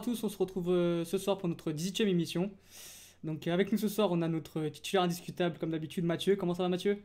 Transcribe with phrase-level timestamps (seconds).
[0.00, 2.50] à tous, on se retrouve euh, ce soir pour notre 18ème émission.
[3.22, 6.36] Donc euh, avec nous ce soir, on a notre titulaire indiscutable comme d'habitude, Mathieu.
[6.36, 7.02] Comment ça va Mathieu?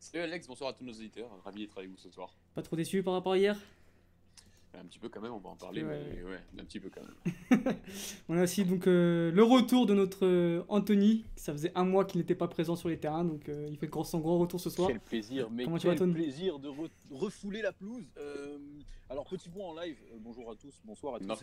[0.00, 2.34] Salut Alex, bonsoir à tous nos auditeurs, ravi d'être avec vous ce soir.
[2.54, 3.56] Pas trop déçu par rapport à hier?
[4.74, 7.02] Un petit peu quand même, on va en parler, mais ouais, un petit peu quand
[7.02, 7.74] même.
[8.28, 11.24] on a aussi donc euh, le retour de notre euh, Anthony.
[11.36, 13.90] Ça faisait un mois qu'il n'était pas présent sur les terrains, donc euh, il fait
[14.04, 14.88] son grand retour ce soir.
[14.88, 16.70] Quel plaisir, mais quel plaisir de
[17.10, 18.06] refouler la pelouse.
[19.10, 19.96] Alors petit point en live.
[20.20, 21.42] bonjour à tous, bonsoir à tous.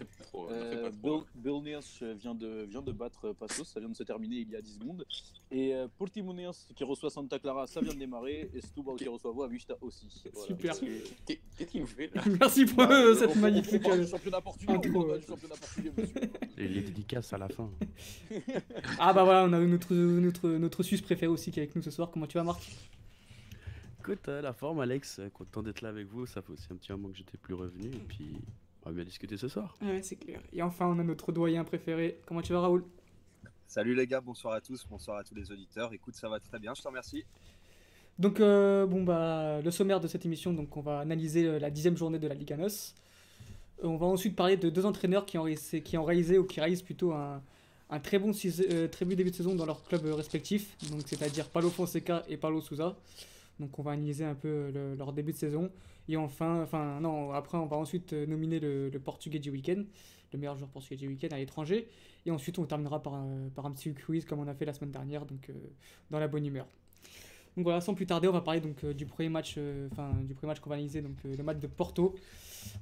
[1.04, 1.80] Bill, Bill
[2.16, 4.76] vient de vient de battre Passos, ça vient de se terminer il y a 10
[4.76, 5.06] secondes.
[5.52, 8.50] Et Portimonense qui reçoit Santa Clara, ça vient de démarrer.
[8.54, 10.08] Et Stubal qui reçoit Boavista aussi.
[10.46, 10.76] Super.
[11.26, 12.84] Qu'est-ce qu'il nous fait Merci pour
[13.18, 14.80] cette magnifique championnat portugais.
[16.58, 17.70] Les dédicaces à la fin.
[19.00, 21.82] ah bah voilà, on a notre, notre, notre Suisse préféré aussi qui est avec nous
[21.82, 22.12] ce soir.
[22.12, 22.62] Comment tu vas, Marc?
[24.08, 26.26] Écoute, euh, la forme, Alex, euh, content d'être là avec vous.
[26.26, 27.88] Ça fait aussi un petit moment que j'étais plus revenu.
[27.88, 28.38] Et puis,
[28.86, 29.76] on va bien discuter ce soir.
[29.82, 30.40] Ouais, c'est clair.
[30.54, 32.22] Et enfin, on a notre doyen préféré.
[32.26, 32.86] Comment tu vas, Raoul?
[33.68, 35.92] Salut les gars, bonsoir à tous, bonsoir à tous les auditeurs.
[35.92, 37.26] Écoute, ça va très bien, je te remercie.
[38.18, 41.98] Donc, euh, bon, bah, le sommaire de cette émission, donc, on va analyser la dixième
[41.98, 42.94] journée de la Liga NOS.
[43.84, 45.48] On va ensuite parler de deux entraîneurs qui ont,
[45.84, 47.42] qui ont réalisé, ou qui réalisent plutôt un,
[47.90, 51.50] un très bon euh, très bon début de saison dans leurs clubs respectifs, donc c'est-à-dire
[51.50, 52.96] Paulo Fonseca et Paulo Souza.
[53.60, 55.72] Donc on va analyser un peu leur début de saison.
[56.10, 59.84] Et enfin, enfin non, après on va ensuite euh, nominer le, portugais du week-end,
[60.32, 61.88] le meilleur joueur portugais du week-end à l'étranger.
[62.26, 63.14] Et ensuite on terminera par
[63.56, 65.52] par un petit quiz comme on a fait la semaine dernière, donc
[66.10, 66.68] dans la bonne humeur.
[67.58, 70.12] Donc voilà, sans plus tarder, on va parler donc euh, du premier match, euh, enfin
[70.22, 72.14] du premier match qu'on va analyser, donc euh, le match de Porto.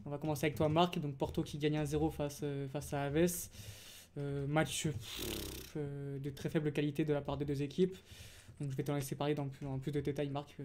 [0.06, 1.00] On va commencer avec toi, Marc.
[1.00, 3.50] Donc Porto qui gagne 1-0 face face à Aves.
[4.48, 4.88] match
[5.76, 7.98] de très faible qualité de la part des deux équipes.
[8.60, 9.48] Donc je vais te laisser parler dans,
[9.80, 10.56] plus de détails, Marc,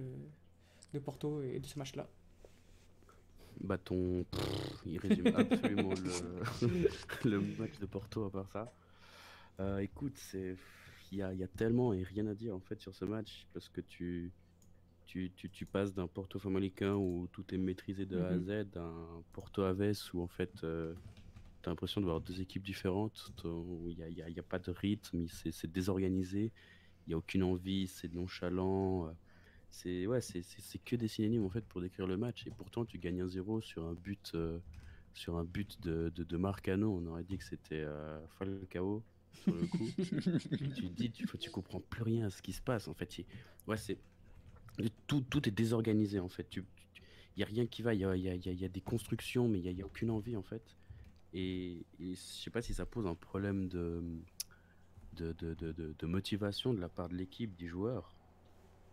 [0.92, 2.08] de Porto et de ce match-là.
[3.60, 4.24] Bâton,
[4.86, 5.92] il résume absolument
[6.62, 6.88] le,
[7.30, 8.72] le, match de Porto à part ça.
[9.82, 10.56] écoute, c'est
[11.12, 13.80] il y a, tellement et rien à dire en fait sur ce match parce que
[13.80, 14.30] tu,
[15.06, 18.44] tu, tu, passes d'un Porto Famalicão où tout est maîtrisé de A à mhm.
[18.44, 20.94] Z à un Porto Aves où en fait euh,
[21.62, 24.38] tu as l'impression de voir deux équipes différentes où il n'y a, y a, y
[24.38, 26.52] a, pas de rythme, c'est désorganisé,
[27.10, 29.06] n'y a aucune envie, c'est nonchalant.
[29.06, 29.10] Euh,
[29.70, 30.42] c'est ouais, c'est
[30.84, 33.60] que des synonymes en fait pour décrire le match et pourtant tu gagnes un 0
[33.60, 34.58] sur un but euh,
[35.14, 37.84] sur un but de, de, de Marcano, on aurait dit que c'était
[38.38, 39.88] Falcao sur le coup.
[40.76, 42.88] tu dis, tu, tu comprends plus rien à ce qui se passe.
[42.88, 43.24] En fait,
[43.66, 43.98] ouais, c'est
[45.06, 46.20] tout, tout est désorganisé.
[46.20, 46.64] En fait, tu,
[47.36, 47.94] il y a rien qui va.
[47.94, 50.36] Il y a, y, a, y a, des constructions, mais il y a, aucune envie
[50.36, 50.76] en fait.
[51.32, 54.02] Et, je sais pas si ça pose un problème de
[55.20, 58.12] de, de, de, de motivation de la part de l'équipe, des joueurs.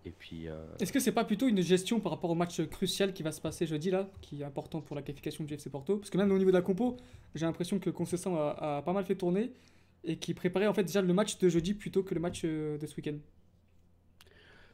[0.05, 0.47] Et puis.
[0.47, 3.31] Euh, Est-ce que c'est pas plutôt une gestion par rapport au match crucial qui va
[3.31, 5.97] se passer jeudi là, qui est important pour la qualification du FC Porto?
[5.97, 6.97] Parce que même au niveau de la compo,
[7.35, 9.51] j'ai l'impression que Concession a, a, pas mal fait tourner
[10.03, 12.77] et qui préparait en fait déjà le match de jeudi plutôt que le match euh,
[12.77, 13.17] de ce week-end.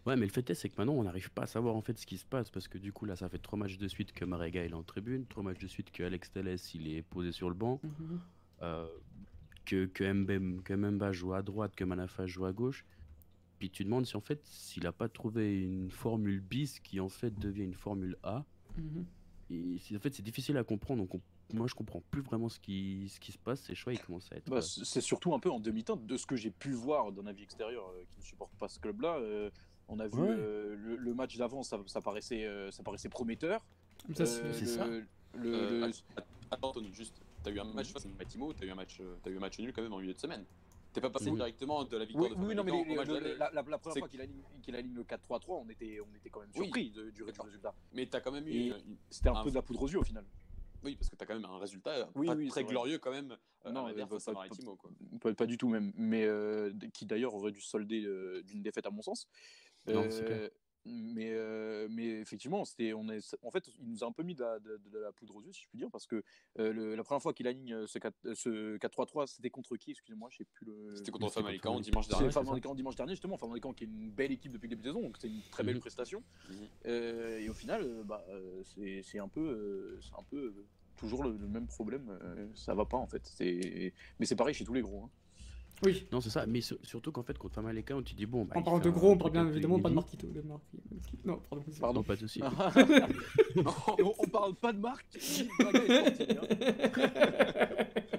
[0.06, 1.97] Ouais, mais le fait est, c'est que maintenant, on n'arrive pas à savoir en fait
[1.97, 4.12] ce qui se passe parce que du coup, là, ça fait trois matchs de suite
[4.12, 7.31] que Marega est en tribune, trois matchs de suite que Alex Telles il est posé
[7.31, 8.19] sur le banc, mhm.
[8.63, 8.86] euh,
[9.66, 12.85] que, que, Mbemba joue à droite, que Manafa joue à gauche.
[13.59, 17.09] Puis tu demandes si en fait, s'il n'a pas trouvé une formule bis qui en
[17.09, 18.44] fait devient une formule A.
[18.78, 19.06] Mhm.
[19.50, 21.22] Et en fait, c'est difficile à comprendre, donc on
[21.53, 24.31] moi je comprends plus vraiment ce qui, ce qui se passe, ces choix ils commencent
[24.31, 24.50] à être.
[24.50, 27.28] Bah, euh, c'est surtout un peu en demi-teinte de ce que j'ai pu voir d'un
[27.28, 29.18] avis extérieur euh, qui ne supporte pas ce club-là.
[29.18, 29.50] Euh,
[29.88, 33.66] on a vu le, match d'avant, ça, paraissait, ça paraissait prometteur.
[34.16, 34.25] c'est
[34.66, 34.88] ça.
[35.35, 35.91] Le,
[36.51, 39.30] Attends, Tony, juste, t'as eu un match face à Matimo, t'as eu, un match, as
[39.30, 40.45] eu un match nul quand même en milieu de semaine.
[40.94, 43.80] T'es pas passé directement de la victoire oui, de Oui, non, mais la, la, première
[43.81, 47.24] fois qu'il aligne, aligne, le 4-3-3, on était, on était quand même surpris du, du
[47.24, 47.74] résultat.
[47.94, 48.74] Mais t'as quand même eu.
[49.10, 50.24] C'était un, peu de la poudre aux yeux au final.
[50.84, 52.10] Oui, parce que tu as quand même un résultat
[52.50, 54.75] très glorieux quand même euh, non, à pas, Maritimo.
[54.75, 54.92] Quoi.
[55.34, 58.92] Pas, du tout même, mais euh, qui d'ailleurs aurait dû solder euh, d'une défaite à
[58.92, 59.28] mon sens.
[59.88, 60.06] Non,
[60.85, 64.35] mais, euh, mais effectivement, c'était, on est, en fait, il nous a un peu mis
[64.35, 66.24] de la, poudre aux yeux, si je puis dire, parce que
[66.59, 70.45] euh, la première fois qu'il aligne euh, ce 4-3-3, c'était contre qui Excusez-moi, je sais
[70.45, 70.95] plus le.
[70.95, 72.31] C'était contre Famalicão dimanche dernier.
[72.31, 73.38] Famalicão dimanche dernier, justement.
[73.38, 75.63] Famalicão qui est une belle équipe depuis le début de saison, donc c'est une très
[75.63, 75.81] belle mhm.
[75.81, 76.24] prestation.
[76.50, 76.91] Mhm.
[77.39, 78.25] et au final, bah,
[79.03, 80.53] c'est un peu, c'est un peu
[80.97, 82.18] toujours le, même problème.
[82.56, 83.24] ça va pas en fait.
[84.19, 85.03] Mais c'est pareil chez tous les gros.
[85.06, 85.09] Hein.
[85.86, 86.06] Oui.
[86.12, 86.46] Non, c'est ça.
[86.46, 88.46] Mais surtout qu'en fait, contre Famalicão, tu dis bon.
[88.46, 90.28] Bah, on parle de gros, on parle bien évidemment pas de Marquito.
[91.25, 91.66] Non, pardon.
[91.80, 92.42] Pardon, pas de soucis.
[93.56, 95.06] on, parle pas de Marc.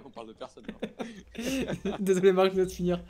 [0.04, 0.64] on parle de personne.
[2.00, 3.02] Désolé, Marc, je vais te finir.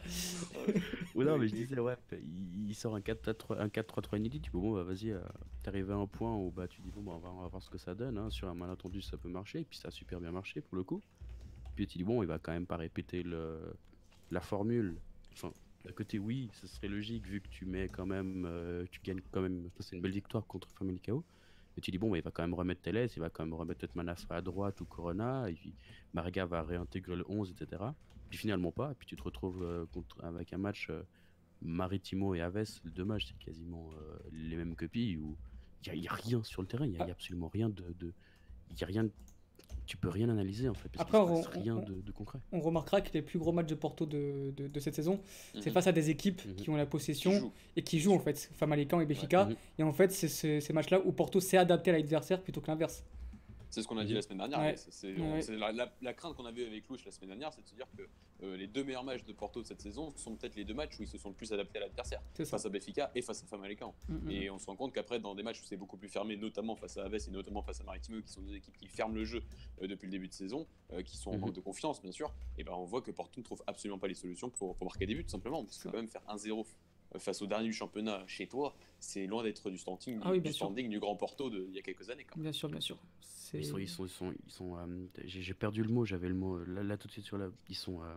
[1.14, 4.41] Ou non, mais je disais, ouais, il, sort un 4-3-3 inédit.
[4.41, 5.20] Tu dis, bon, bah, vas-y, euh,
[5.62, 7.49] t'es arrivé à un point où bah, tu dis, bon, bah, on, va, on va
[7.49, 8.19] voir ce que ça donne.
[8.19, 8.31] Hein.
[8.31, 9.61] Sur un malentendu, ça peut marcher.
[9.61, 11.02] Et puis ça a super bien marché pour le coup.
[11.76, 13.58] Puis tu dis, bon, il va quand même pas répéter le,
[14.30, 14.96] la formule.
[15.32, 15.52] Enfin,
[15.84, 19.20] d'un côté, oui, ce serait logique vu que tu mets quand même, euh, tu gagnes
[19.30, 19.68] quand même.
[19.80, 21.24] C'est une belle victoire contre Family KO.
[21.76, 23.54] Et tu dis, bon, bah, il va quand même remettre Teles, il va quand même
[23.54, 25.74] remettre peut-être à droite ou Corona, et puis
[26.12, 27.82] Marga va réintégrer le 11, etc.
[28.30, 31.02] Puis finalement pas, et puis tu te retrouves euh, contre, avec un match euh,
[31.62, 33.90] Maritimo et Aves, le deux matchs, c'est quasiment
[34.32, 35.36] les mêmes copies, où
[35.86, 37.84] il n'y a, rien sur le terrain, il n'y a, absolument rien de.
[38.70, 39.08] Il y a rien
[39.86, 40.88] tu peux rien analyser en fait.
[40.88, 42.38] Parce Après, on, rien de, concret.
[42.52, 45.20] On remarquera que les plus gros matchs de Porto de, de, cette saison,
[45.54, 45.72] c'est mhm.
[45.72, 46.54] face à des équipes mhm.
[46.54, 49.46] qui ont la possession et qui jouent en fait, Famalicão et Béfica.
[49.46, 49.56] Mhm.
[49.78, 53.04] Et en fait, c'est ces matchs-là où Porto s'est adapté à l'adversaire plutôt que l'inverse.
[53.74, 54.78] C'est ce qu'on a dit la semaine dernière.
[54.78, 55.16] C'est
[56.00, 58.02] la, crainte qu'on avait avec Louche la semaine dernière, c'est de se dire que
[58.44, 60.96] euh, les deux meilleurs matchs de Porto de cette saison sont peut-être les deux matchs
[61.00, 63.46] où ils se sont le plus adaptés à l'adversaire, face à Benfica et face à
[63.46, 63.92] Famalicão.
[64.08, 64.30] Mm, mm.
[64.30, 66.76] Et on se rend compte qu'après, dans des matchs où c'est beaucoup plus fermé, notamment
[66.76, 69.24] face à Aves et notamment face à Maritimo, qui sont deux équipes qui ferment le
[69.24, 69.42] jeu
[69.82, 71.40] euh, depuis le début de saison, euh, qui sont en mm-hmm.
[71.40, 74.08] manque de confiance, bien sûr, et ben on voit que Porto ne trouve absolument pas
[74.08, 75.64] les solutions pour, pour marquer des buts, simplement.
[75.64, 76.64] Parce que quand même faire 1-0
[77.19, 80.88] face au dernier du championnat chez toi, c'est loin d'être du standing, ah du, standing
[80.88, 82.26] du grand Porto il y a quelques années.
[82.37, 82.99] Bien sûr, bien sûr.
[83.52, 84.06] Ils sont, ils sont,
[84.46, 87.25] ils sont, euh, j'ai perdu le mot, j'avais le mot là, là, tout de suite
[87.25, 88.16] sur la, ils sont, euh,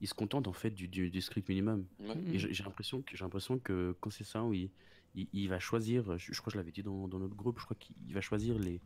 [0.00, 1.86] ils se contentent en fait du, du, script minimum.
[2.32, 4.70] Et j'ai l'impression que j'ai l'impression que quand c'est ça, oui,
[5.14, 7.76] il, va choisir, je, crois que je l'avais dit dans, dans, notre groupe, je crois
[7.78, 8.80] qu'il va choisir les,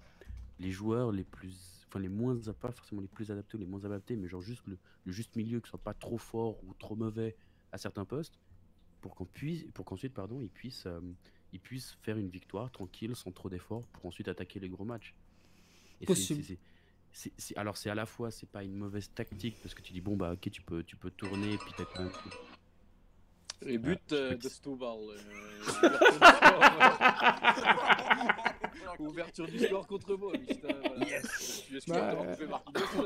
[0.58, 3.84] les joueurs les plus, enfin les moins, pas forcément les plus adaptés ou les moins
[3.84, 6.96] adaptés, mais genre juste le, le juste milieu qui soit pas trop fort ou trop
[6.96, 7.36] mauvais
[7.72, 8.38] à certains postes
[9.04, 10.98] pour qu'on puisse, pour qu'ensuite, pardon, ils puissent, euh,
[11.52, 15.14] ils puissent faire une victoire tranquille, sans trop d'efforts, pour ensuite attaquer les gros matchs.
[17.54, 20.16] alors c'est à la fois, c'est pas une mauvaise tactique parce que tu dis bon
[20.16, 22.10] bah ok tu peux, tu peux tourner puis t'as quand
[23.60, 24.96] Les buts euh, de Stubal.
[28.98, 30.32] Ouverture du score contre moi.
[31.06, 31.64] Yes.
[31.88, 32.14] Bah,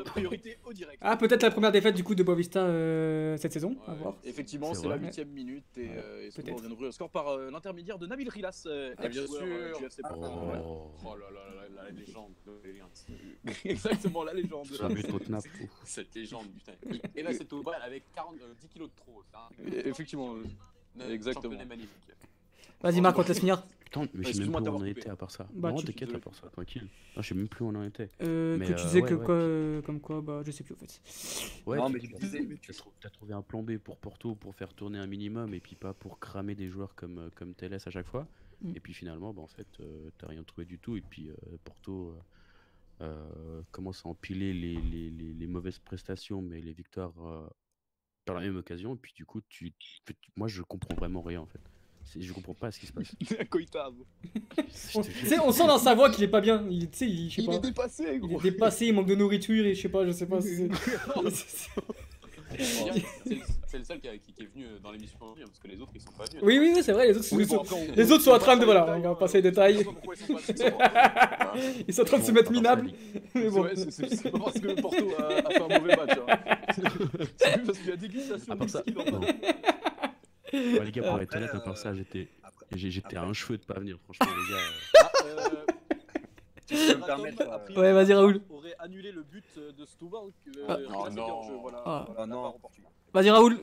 [0.06, 0.98] priorité au direct.
[1.00, 3.76] Ah, peut-être la première défaite du coup de Boavista euh, cette saison.
[3.86, 4.14] à voir.
[4.24, 5.94] Effectivement, c'est la huitième minute et, ouais.
[5.96, 8.64] euh, et vient d'ouvrir le score par euh, l'intermédiaire de Nabil Rilas.
[8.66, 9.42] Euh, ah, bien sûr.
[10.10, 10.90] Oh.
[11.04, 11.16] oh.
[11.16, 12.32] là là là, la légende.
[13.64, 14.68] Exactement, la légende.
[15.84, 16.98] Cette légende, putain.
[17.14, 19.22] Et là, c'est au bal avec 40, 10 kilos de trop.
[19.84, 20.34] Effectivement.
[21.08, 21.56] Exactement.
[21.66, 22.08] magnifique.
[22.80, 23.64] Vas-y, Marc, on te laisse finir.
[23.88, 25.48] Putain, mais je sais même plus où on en était à part ça.
[25.54, 26.86] Bah, non, t'inquiète, à part ça, tranquille.
[27.16, 28.10] Non, je sais même plus où on en était.
[28.20, 30.74] Euh, mais que tu disais euh, que quoi, euh, comme quoi, bah, je sais plus
[30.74, 31.00] en fait.
[31.64, 35.06] Ouais, non, mais tu as trouvé un plan B pour Porto pour faire tourner un
[35.06, 38.28] minimum et puis pas pour cramer des joueurs comme, euh, comme Teles à chaque fois.
[38.60, 38.72] Mm.
[38.76, 39.66] Et puis finalement, bah, en fait,
[40.18, 40.98] t'as rien trouvé du tout.
[40.98, 41.30] Et puis
[41.64, 42.14] Porto
[43.70, 47.14] commence à empiler les, les, les, les, mauvaises prestations, mais les victoires
[48.26, 48.94] par la même occasion.
[48.94, 49.72] Et puis du coup, tu,
[50.36, 51.62] moi, je comprends vraiment rien en fait.
[52.18, 53.14] Je comprends pas ce qui se passe.
[54.94, 56.64] on, on sent dans sa voix qu'il est pas bien.
[56.70, 58.40] Il, il, il est dépassé, gros.
[58.40, 60.38] Il est dépassé, il manque de nourriture et je sais pas, je sais pas.
[63.66, 66.12] c'est le seul qui, qui, est venu dans l'émission parce que les autres ils sont
[66.12, 66.42] pas venus.
[66.42, 67.36] Oui, oui, c'est vrai, les autres, sont,
[67.94, 68.64] les autres sont en train de.
[68.64, 69.84] Voilà, on va passer les détails.
[71.86, 72.90] Ils sont en train de se mettre minables.
[73.34, 73.68] Mais bon.
[73.74, 76.18] C'est pas parce que Porto a fait un mauvais match.
[76.26, 76.38] Hein.
[77.36, 78.94] C'est parce qu'il y a dégustation de ski
[80.52, 82.28] les gars, pour être honnête, à part ça, j'étais,
[82.74, 84.60] j'étais à un cheveu de pas venir, franchement, les gars.
[85.00, 85.38] Ah, euh...
[86.72, 88.40] euh ouais, vas-y, Raoul.
[88.50, 90.30] aurait annulé le but de Stubal.
[90.68, 90.76] Ah.
[90.94, 91.60] Oh, non.
[91.60, 92.04] Voilà, ah.
[92.08, 92.54] voilà, non.
[93.12, 93.58] Vas-y, Raoul.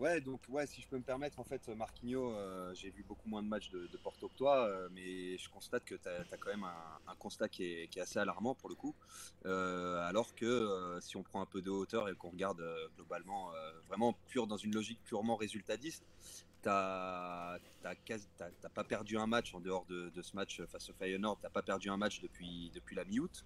[0.00, 3.28] Ouais, donc ouais, si je peux me permettre, en fait, Marquinhos, euh, j'ai vu beaucoup
[3.28, 6.48] moins de matchs de, Porto que toi, euh, mais je constate que tu as, quand
[6.48, 8.94] même un, constat qui est, qui est, assez alarmant pour le coup.
[9.44, 12.64] Euh, alors que si on prend un peu de hauteur et qu'on regarde
[12.96, 13.50] globalement,
[13.88, 16.02] vraiment pur dans une logique purement résultatiste,
[16.62, 17.58] t'as
[18.74, 21.90] pas perdu un match en dehors de, ce match face au Feyenoord, t'as pas perdu
[21.90, 23.44] un match depuis, depuis la mi-août.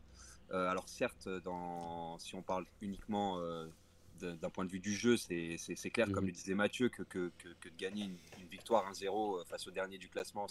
[0.52, 3.40] alors certes, dans, si on parle uniquement
[4.20, 6.28] d'un point de vue du jeu, c'est clair, comme mhm.
[6.28, 8.16] le disait Mathieu, que, que, que, de gagner une,
[8.50, 10.46] victoire 1-0 euh, face au dernier du classement,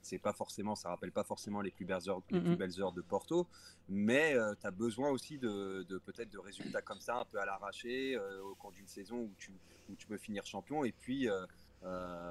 [0.00, 2.56] c'est pas forcément, ça rappelle pas forcément les plus belles heures, les plus mhm.
[2.56, 3.48] belles heures de Porto,
[3.88, 7.38] mais euh, tu as besoin aussi de, de peut-être de résultats comme ça, un peu
[7.40, 9.50] à l'arraché, euh, au cours d'une saison où tu,
[9.88, 11.28] où tu peux finir champion, et puis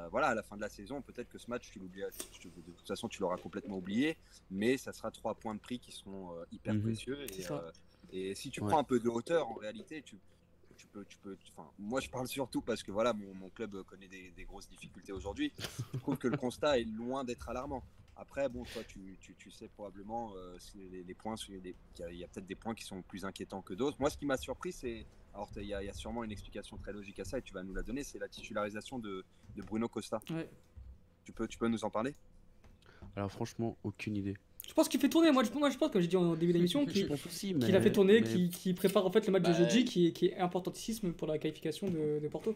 [0.09, 2.87] voilà, à la fin de la saison, peut-être que ce match, tu l'oublies, de toute
[2.87, 4.17] façon, tu l'auras complètement oublié,
[4.49, 6.83] mais ça sera trois points de prix qui seront hyper mhm.
[6.83, 7.25] précieux,
[8.13, 10.17] et, et, si tu prends un peu de hauteur, en réalité, tu
[10.81, 13.83] tu peux, tu peux, enfin, moi je parle surtout parce que voilà, mon, mon club
[13.83, 15.53] connaît des, grosses difficultés aujourd'hui.
[15.93, 17.83] Je trouve que le constat est loin d'être alarmant.
[18.15, 20.33] Après, bon, toi, tu, tu, sais probablement
[20.75, 23.97] les, les, points, il y a, peut-être des points qui sont plus inquiétants que d'autres.
[23.99, 27.19] Moi, ce qui m'a surpris, c'est, alors il y, a sûrement une explication très logique
[27.19, 29.23] à ça et tu vas nous la donner, c'est la titularisation de,
[29.55, 30.19] de Bruno Costa.
[31.23, 32.15] Tu, peux, tu peux nous en parler?
[33.15, 34.35] Alors franchement, aucune idée.
[34.67, 35.31] Je pense qu'il fait tourner.
[35.31, 38.23] Moi, je, moi, je pense, comme j'ai dit en début d'émission, qu'il a fait tourner,
[38.23, 41.27] qu'il prépare en fait le match de bah, jeudi, qui, est, qui est importantissime pour
[41.27, 42.55] la qualification de, de Porto.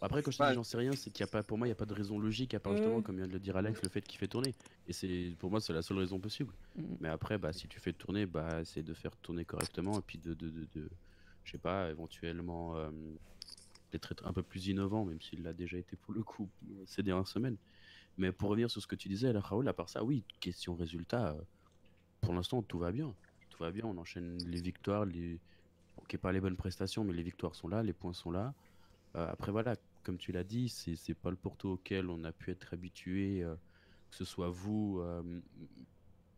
[0.00, 1.70] Après, quand je dis j'en sais rien, c'est qu'il y a pas, pour moi, il
[1.70, 3.80] n'y a pas de raison logique à part justement, comme vient de le dire Alex,
[3.82, 4.54] le fait qu'il fait tourner.
[4.86, 6.52] Et c'est, pour moi, c'est la seule raison possible.
[6.76, 6.82] Mm.
[7.00, 10.18] Mais après, bah, si tu fais tourner, bah, c'est de faire tourner correctement et puis
[10.18, 10.88] de, de, de, de
[11.44, 12.88] je sais pas, éventuellement euh,
[13.90, 16.48] d'être un peu plus innovant, même s'il l'a déjà été pour le coup
[16.86, 17.56] ces dernières semaines.
[18.18, 21.30] Mais pour revenir sur ce que tu disais, Raoul, à part ça, oui, question résultat,
[21.30, 21.42] euh,
[22.20, 23.14] pour l'instant, tout va bien.
[23.50, 25.38] Tout va bien, on enchaîne les victoires, les...
[25.96, 28.54] Ok, pas les bonnes prestations, mais les victoires sont là, les points sont là.
[29.16, 32.50] Euh, après, voilà, comme tu l'as dit, c'est pas le Porto auquel on a pu
[32.50, 33.54] être habitué, euh,
[34.10, 35.40] que ce soit vous, euh,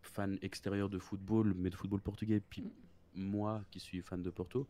[0.01, 2.71] fan extérieur de football, mais de football portugais, puis
[3.13, 4.67] moi qui suis fan de Porto.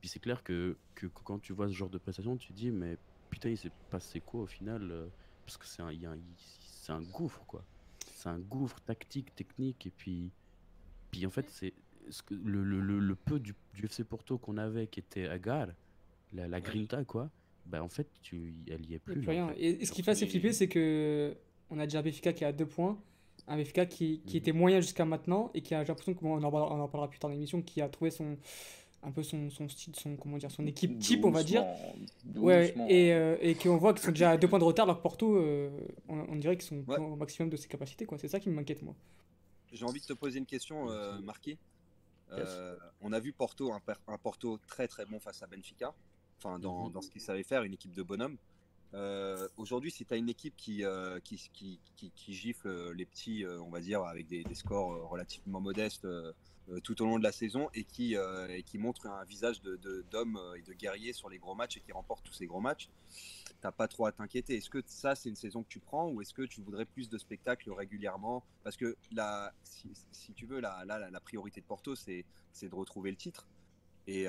[0.00, 2.70] Puis c'est clair que, que, quand tu vois ce genre de prestation, tu te dis,
[2.70, 2.96] mais
[3.30, 5.10] putain, il s'est passé quoi au final
[5.48, 5.82] Parce que c'est
[6.92, 7.64] un, gouffre, quoi.
[8.14, 10.30] C'est un gouffre tactique, technique, et puis,
[11.10, 11.72] puis en fait, c'est
[12.30, 15.68] le, le, le, peu du, du FC Porto qu'on avait qui était à gare,
[16.32, 17.30] la, la grinta, quoi
[17.64, 19.26] bah en fait, tu, elle y est plus.
[19.28, 19.52] rien.
[19.56, 21.36] Et, ce qui fait assez flipper, c'est que
[21.70, 22.98] on a déjà un qui a deux points,
[23.46, 24.38] un BFK qui, qui mm.
[24.38, 27.18] était moyen jusqu'à maintenant et qui a, j'ai l'impression qu'on en, on en parlera plus
[27.18, 28.38] tard dans l'émission, qui a trouvé son
[29.08, 31.64] un peu son, son style, son, comment dire, son équipe type, on va dire.
[32.36, 34.98] Ouais, et, euh, et qu'on voit qu'ils sont déjà à deux points de retard, alors
[34.98, 35.70] que Porto, euh,
[36.08, 38.06] on, dirait qu'ils sont au maximum de ses capacités.
[38.06, 38.18] quoi.
[38.18, 38.94] C'est ça qui m'inquiète, moi.
[39.72, 41.58] J'ai envie de te poser une question, euh, Marquis.
[42.32, 45.94] Euh, on a vu Porto, un, un, Porto très très bon face à Benfica
[46.38, 46.92] enfin dans, mhm.
[46.92, 48.36] dans ce qu'il savait faire, une équipe de bonhomme.
[48.94, 53.44] Euh, Aujourd'hui, si tu as une équipe qui, euh, qui, qui, qui, gifle les petits,
[53.44, 56.06] euh, on va dire, avec des, scores relativement modestes
[56.84, 58.14] tout au long de la saison et qui,
[58.66, 62.24] qui montre un visage d'homme et de guerrier sur les gros matchs et qui remporte
[62.24, 62.90] tous ces gros matchs,
[63.62, 64.56] t'as pas trop à t'inquiéter.
[64.56, 67.08] Est-ce que ça, c'est une saison que tu prends ou est-ce que tu voudrais plus
[67.08, 68.44] de spectacles régulièrement?
[68.64, 68.96] Parce que
[69.64, 72.24] si, tu veux, la, la priorité de Porto, c'est
[72.62, 73.46] de retrouver le titre.
[74.08, 74.24] Mmh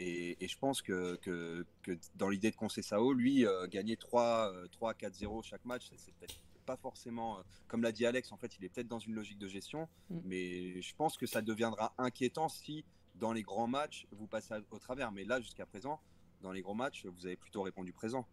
[0.00, 4.52] et, et, je pense que, que, que dans l'idée de Concessao, lui, euh, gagner 3,
[4.70, 8.56] 3 4-0 chaque match, c'est peut-être pas forcément, euh, comme l'a dit Alex, en fait,
[8.58, 10.18] il est peut-être dans une logique de gestion, mmh.
[10.24, 12.84] mais je pense que ça deviendra inquiétant si
[13.16, 15.10] dans les grands matchs, vous passez au travers.
[15.10, 16.00] Mais là, jusqu'à présent,
[16.40, 18.26] dans les grands matchs, vous avez plutôt répondu présent.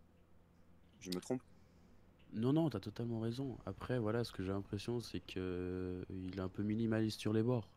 [1.00, 1.41] Je me trompe?
[2.33, 3.57] Non, non, tu as totalement raison.
[3.65, 7.69] Après, voilà, ce que j'ai l'impression, c'est qu'il est un peu minimaliste sur les bords.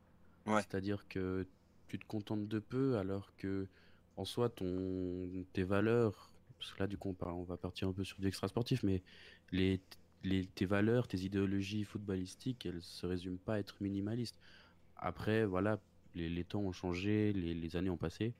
[0.46, 0.60] Ouais.
[0.62, 1.46] C'est-à-dire que
[1.88, 3.66] tu te contentes de peu alors que
[4.16, 8.04] en soi ton tes valeurs parce que là du coup on, va partir un peu
[8.04, 9.02] sur du extra sportif mais
[9.52, 9.80] les,
[10.24, 14.38] les, tes valeurs tes idéologies footballistiques elles se résument pas à être minimalistes.
[14.96, 15.80] Après voilà
[16.14, 18.34] les, les temps ont changé les, les, années ont passé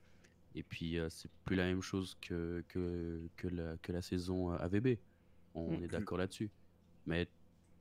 [0.55, 4.51] et puis euh, c'est plus la même chose que que, que, la, que la saison
[4.51, 4.97] AVB
[5.55, 5.83] on mm.
[5.83, 6.49] est d'accord là-dessus.
[7.05, 7.27] Mais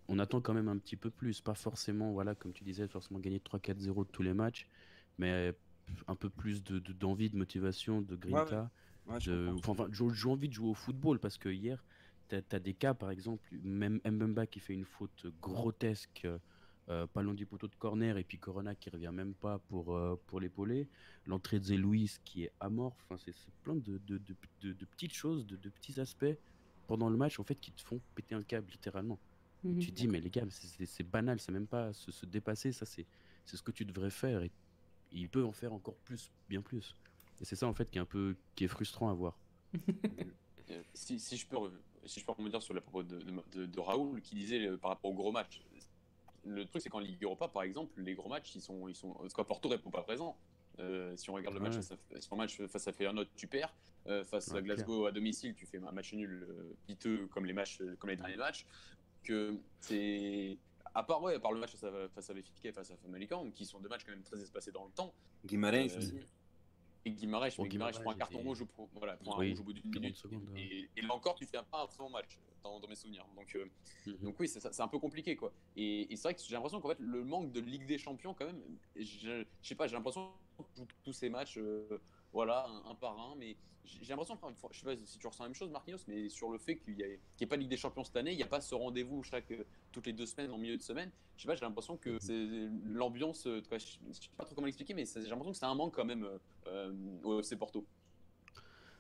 [0.09, 3.21] on attend quand même un petit peu plus pas forcément voilà comme tu disais forcément
[3.21, 4.69] gagner 3-4-0 tous les matchs
[5.19, 5.55] mais
[6.07, 8.71] un peu plus de, d'envie, de, motivation, de grinta.
[9.67, 11.85] enfin, j'ai envie de jouer au football parce que hier,
[12.29, 16.27] tu as, des cas, par exemple, même Mbemba qui fait une faute grotesque,
[16.91, 19.95] euh, pas loin du poteau de corner, et puis Corona qui revient même pas pour,
[19.95, 20.89] euh, pour l'épauler.
[21.27, 23.05] L'entrée de Zé Louis qui est amorphe.
[23.05, 26.37] Enfin, c'est, plein de, de, de, petites choses, de, petits aspects
[26.87, 29.19] pendant le match en fait qui te font péter un câble littéralement.
[29.65, 29.79] Mhm.
[29.81, 32.87] Tu te dis, mais les gars, c'est, banal, c'est même pas se, se dépasser, ça
[32.87, 33.05] c'est,
[33.45, 34.43] c'est ce que tu devrais faire.
[34.43, 34.51] Et
[35.12, 36.95] il peut en faire encore plus, bien plus.
[37.41, 39.38] Et c'est ça en fait qui est un peu qui est frustrant à voir.
[40.71, 41.57] Euh, si, si, je peux
[42.05, 43.19] si je peux rebondir sur la propos de,
[43.55, 45.62] de, de, Raoul qui disait euh, par rapport aux gros matchs.
[46.45, 49.15] Le truc c'est qu'en Ligue Europa par exemple, les gros matchs ils sont ils sont
[49.15, 50.37] parce Porto répond pas présent.
[50.79, 51.91] Euh, si on regarde le match, face
[52.31, 53.75] à, match face à Feyenoord, tu perds.
[54.25, 56.47] face à Glasgow à domicile, tu fais un match nul
[56.87, 58.67] piteux comme les matchs, comme les derniers matchs.
[59.25, 60.59] Que c'est
[60.95, 63.50] à part, ouais, par le match face à, face à Benfica et face à Famalicão,
[63.52, 65.12] qui sont deux matchs quand même très espacés dans le temps.
[65.45, 66.21] Guimarães euh.
[67.04, 69.73] Et Guimarães, bon, Guimarães prend un carton rouge, au, voilà, prend un rouge au bout
[69.73, 70.23] d'une minute.
[70.57, 73.25] et, et, là encore, tu fais pas un très bon match dans, dans mes souvenirs.
[73.37, 74.25] Donc, euh, mm -hmm.
[74.25, 75.37] donc oui, c'est un peu compliqué.
[75.37, 75.52] quoi.
[75.76, 78.35] Et, et c'est vrai que j'ai l'impression qu'en fait, le manque de Ligue des Champions,
[78.35, 78.62] quand même,
[78.97, 81.99] je, je sais pas, j'ai l'impression que tous ces matchs, euh,
[82.33, 84.39] voilà, un, un, par un, mais j'ai l'impression,
[84.71, 86.95] je sais pas si tu ressens la même chose, Marquinhos, mais sur le fait qu'il
[86.95, 89.23] n'y ait, pas de Ligue des Champions cette année, il n'y a pas ce rendez-vous
[89.23, 89.53] chaque
[89.93, 91.11] toutes les deux semaines en milieu de semaine.
[91.37, 92.21] Je sais pas, j'ai l'impression que mhm.
[92.21, 93.45] c'est l'ambiance.
[93.45, 96.05] Je ne sais pas trop comment l'expliquer, mais j'ai l'impression que c'est un manque quand
[96.05, 96.29] même
[96.67, 96.93] euh,
[97.23, 97.87] au FC Porto.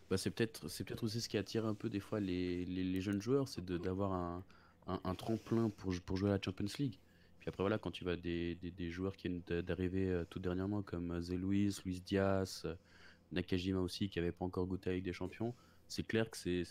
[0.08, 3.00] Bah, c'est peut-être c'est peut-être aussi ce qui attire un peu des fois les, les,
[3.02, 4.42] jeunes joueurs, c'est d'avoir un,
[4.86, 6.98] un, tremplin pour, pour jouer à la Champions League.
[7.40, 10.82] Puis après, voilà, quand tu vas des, des, joueurs qui viennent d'arriver euh, tout dernièrement,
[10.82, 12.66] comme Zé Luis, Luis Diaz,
[13.32, 15.54] Nakajima aussi, qui n'avait pas encore goûté avec des champions,
[15.88, 16.64] c'est clair que c'est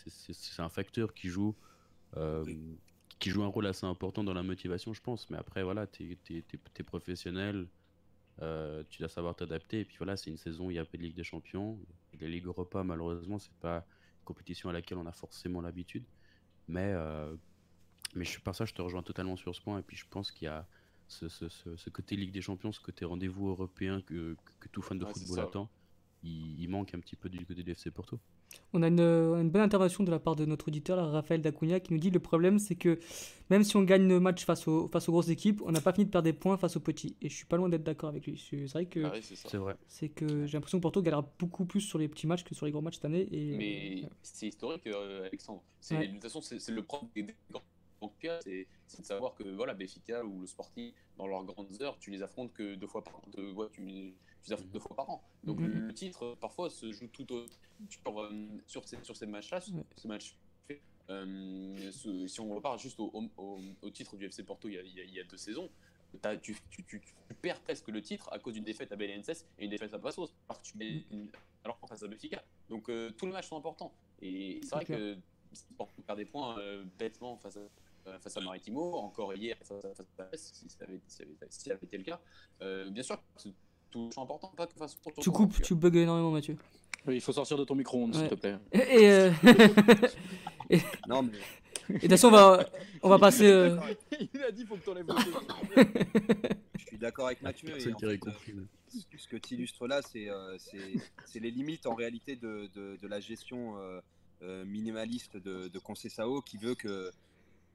[0.59, 1.55] un facteur qui joue,
[3.19, 5.29] qui joue un rôle assez important dans la motivation, je pense.
[5.29, 7.67] Mais après, voilà, tu es, professionnel,
[8.41, 9.81] euh, tu dois savoir t'adapter.
[9.81, 11.79] Et puis voilà, c'est une saison, il y a peu de Ligue des Champions.
[12.19, 16.05] Les Ligues Europa, malheureusement, c'est pas une compétition à laquelle on a forcément l'habitude.
[16.67, 17.35] Mais, euh,
[18.13, 19.79] mais je, par ça, je te rejoins totalement sur ce point.
[19.79, 20.67] Et puis je pense qu'il y a
[21.07, 24.99] ce, ce, ce, côté Ligue des Champions, ce côté rendez-vous européen que, que, tout fan
[24.99, 25.69] de football attend.
[26.23, 28.19] Il, il, manque un petit peu du côté du FC Porto.
[28.73, 31.99] On a une, bonne intervention de la part de notre auditeur, Raphaël Dacunha, qui nous
[31.99, 32.99] dit le problème, c'est que
[33.49, 35.93] même si on gagne le match face aux, face aux grosses équipes, on n'a pas
[35.93, 37.15] fini de perdre des points face aux petits.
[37.21, 38.37] Et je suis pas loin d'être d'accord avec lui.
[38.37, 39.75] C'est vrai que ah c'est vrai.
[39.87, 42.65] C'est que j'ai l'impression que Porto galère beaucoup plus sur les petits matchs que sur
[42.65, 43.27] les gros matchs cette année.
[43.31, 45.63] Et, Mais c'est historique, euh, Alexandre.
[45.89, 47.35] De toute façon, c'est le problème des
[48.87, 52.21] c'est de savoir que voilà, Béfica ou le Sporting, dans leurs grandes heures, tu les
[52.21, 53.21] affrontes que deux fois par an.
[53.71, 54.13] tu,
[54.53, 55.23] affrontes deux fois par an.
[55.43, 55.87] Donc mhm.
[55.87, 57.45] le, titre, parfois, se joue tout au,
[57.89, 58.31] sur, euh,
[58.65, 60.37] sur, ces, sur ces matchs-là, ces matchs
[61.09, 65.13] euh, si on repart juste au, au, titre du FC Porto il y a, il
[65.13, 65.69] y a deux saisons,
[66.41, 67.01] tu, tu, tu,
[67.41, 70.33] perds presque le titre à cause d'une défaite à Belenenses et une défaite à Passos,
[70.49, 71.05] alors, mets,
[71.63, 72.43] alors face à Benfica.
[72.67, 73.93] Donc euh, tous les matchs sont importants.
[74.21, 75.17] Et c'est vrai que
[75.77, 76.57] pour perd des points
[76.97, 77.61] bêtement face à,
[78.07, 81.79] euh, face à Maritimo, encore hier face à, face si, ça avait, si, ça avait,
[81.83, 82.21] été le cas.
[82.61, 83.21] Euh, bien sûr,
[83.95, 86.57] important, pas que Tu coupes, tu bugs énormément, Mathieu.
[87.07, 88.57] il faut sortir de ton micro-ondes, s'il te plaît.
[88.71, 89.31] Et, euh...
[90.69, 90.79] et...
[91.07, 91.37] Non, mais.
[91.89, 92.65] Et de toute façon, on va,
[93.01, 93.47] on va passer.
[93.47, 93.77] Euh...
[94.33, 95.83] Il a dit faut que tu enlèves le
[96.77, 97.69] Je suis d'accord avec Mathieu.
[97.69, 98.19] Et en fait,
[99.17, 100.57] ce que tu illustres là, c'est euh,
[101.35, 103.75] les limites en réalité de, de, de la gestion
[104.43, 107.11] euh, minimaliste de, de Concessao qui veut que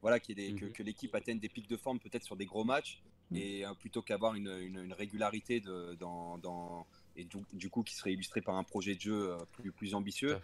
[0.01, 0.72] voilà, que, mhm.
[0.72, 3.03] que l'équipe atteigne des pics de forme peut-être sur des gros matchs.
[3.35, 8.12] Et euh, plutôt qu'avoir une, une, régularité de, dans, dans, et du, coup qui serait
[8.12, 10.38] illustré par un projet de jeu euh, plus, plus ambitieux.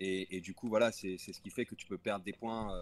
[0.00, 2.74] Et, et, du coup, voilà, c'est ce qui fait que tu peux perdre des points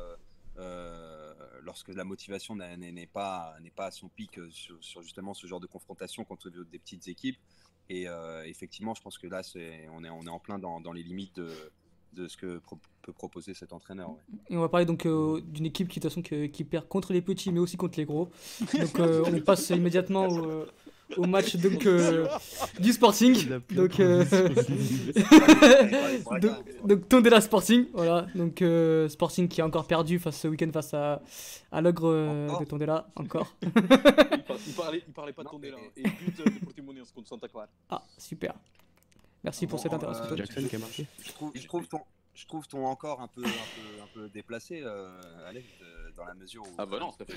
[0.59, 5.61] euh, lorsque la motivation n'est pas, pas à son pic sur, sur, justement ce genre
[5.61, 7.39] de confrontation contre des petites équipes.
[7.89, 8.07] Et
[8.45, 9.43] effectivement, je pense que là,
[9.93, 11.53] on, est, on est en plein dans, dans les limites de,
[12.13, 12.61] de ce que
[13.03, 14.15] peut proposer cet entraîneur.
[14.49, 17.13] Et on va parler donc euh, d'une équipe qui, de toute façon, qui perd contre
[17.13, 18.31] les petits, mais aussi contre les gros.
[18.61, 20.67] Donc euh, on passe immédiatement au, euh,
[21.17, 21.89] au match donc,
[22.79, 23.35] du Sporting.
[23.71, 23.97] Donc,
[26.41, 26.51] donc,
[26.85, 27.87] donc Tondela Sporting.
[27.93, 28.27] Voilà.
[28.35, 28.63] Donc
[29.09, 31.23] Sporting qui a encore perdu face ce week-end face à,
[31.73, 32.13] à l'ogre
[32.61, 33.09] de Tondela.
[33.17, 33.57] Encore.
[33.63, 35.79] il, parlait, il parlait pas de Tondela.
[35.97, 37.69] Et but de Portimonense contre Santa Clara.
[37.89, 38.55] Ah, super.
[39.45, 40.37] Merci pour cette intervention.
[40.37, 41.07] Jackson qui a marqué.
[41.23, 42.03] Je trouve, je trouve ton,
[42.35, 45.67] je trouve ton encore un peu, un peu, un peu déplacé, euh, Alex,
[46.17, 46.75] dans la mesure où.
[46.79, 47.37] Ah bah non, ça fait,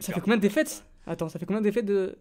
[0.00, 0.84] ça fait combien de défaites?
[1.06, 2.18] Attends, ça fait combien de défaites de.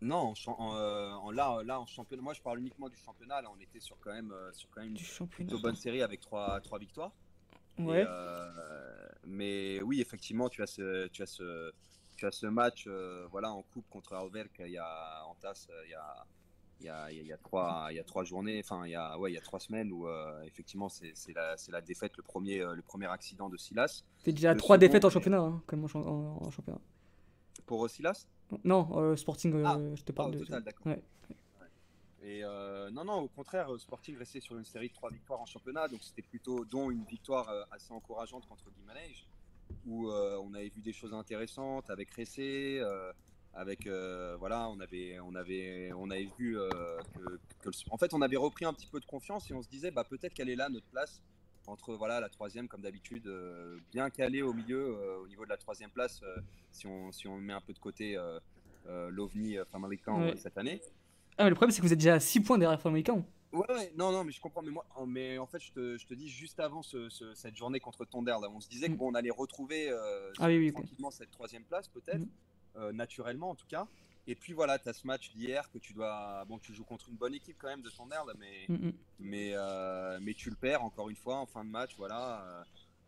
[0.00, 3.40] Non, en, euh, en, là, là, en championnat, moi je parle uniquement du championnat.
[3.40, 6.20] Là, on était sur quand même, euh, sur quand même une plutôt bonne série avec
[6.20, 7.12] trois, trois victoires.
[7.78, 8.04] Ouais.
[8.06, 11.72] euh, mais oui, effectivement, tu as ce, tu as ce,
[12.16, 15.68] tu as ce match, euh, voilà, en coupe contre Alverc, il y a en tasse,
[15.86, 16.26] il y a
[16.80, 18.94] il y a, il y a, trois, il y a trois journées, enfin il y
[18.94, 22.22] a, ouais, il y a trois semaines où euh, effectivement c'est la, la, défaite, le
[22.22, 24.04] premier, euh, le premier accident de Silas.
[24.18, 26.80] C'est déjà trois défaites en championnat, hein, comme en, en, championnat.
[27.66, 28.26] Pour euh, Silas?
[28.64, 30.44] Non, Sporting, ah, je te parle oh, de.
[30.44, 30.86] Total, d'accord.
[30.86, 31.02] Ouais.
[32.22, 32.42] Et
[32.92, 36.02] non, non, au contraire, Sporting restait sur une série de trois victoires en championnat, donc
[36.02, 39.26] c'était plutôt, dont une victoire assez encourageante contre Guimarães,
[39.86, 42.82] où on avait vu des choses intéressantes avec Ressé
[43.56, 46.68] avec euh, voilà on avait on avait on avait vu euh,
[47.62, 49.90] que, en fait on avait repris un petit peu de confiance et on se disait
[49.90, 51.22] bah peut-être qu'elle est là notre place
[51.66, 55.56] entre voilà la troisième comme d'habitude euh, bien calée au milieu au niveau de la
[55.56, 56.20] troisième place
[56.72, 58.18] si on si on met un peu de côté
[58.86, 60.80] l'OVNI Famalicão cette année
[61.38, 63.92] ah, le problème c'est que vous êtes déjà à 6 points derrière Famalicão Ouais, ouais,
[63.96, 64.62] non, non, mais je comprends.
[64.62, 67.78] Mais moi, mais en fait, je te, je te dis juste avant ce, cette journée
[67.78, 68.96] contre Tonder, là, on se disait que mm.
[68.96, 69.92] bon, on allait retrouver
[70.40, 72.18] ah, oui, oui, tranquillement cette troisième place, peut-être.
[72.18, 72.28] Mm.
[72.76, 73.86] Euh, naturellement en tout cas.
[74.26, 76.44] Et puis voilà, tu as ce match d'hier que tu dois.
[76.48, 78.92] Bon, tu joues contre une bonne équipe quand même de son air, mais, mm, mm.
[79.20, 81.94] mais, euh, mais tu le perds encore une fois en fin de match.
[81.98, 82.64] Voilà.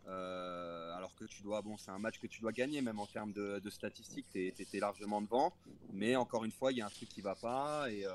[0.07, 1.61] Euh, alors que tu dois.
[1.61, 4.27] Bon, c'est un match que tu dois gagner, même en termes de, statistiques.
[4.31, 5.51] Tu étais largement devant.
[5.91, 7.91] Mais encore une fois, il y a un truc qui va pas.
[7.91, 8.05] Et,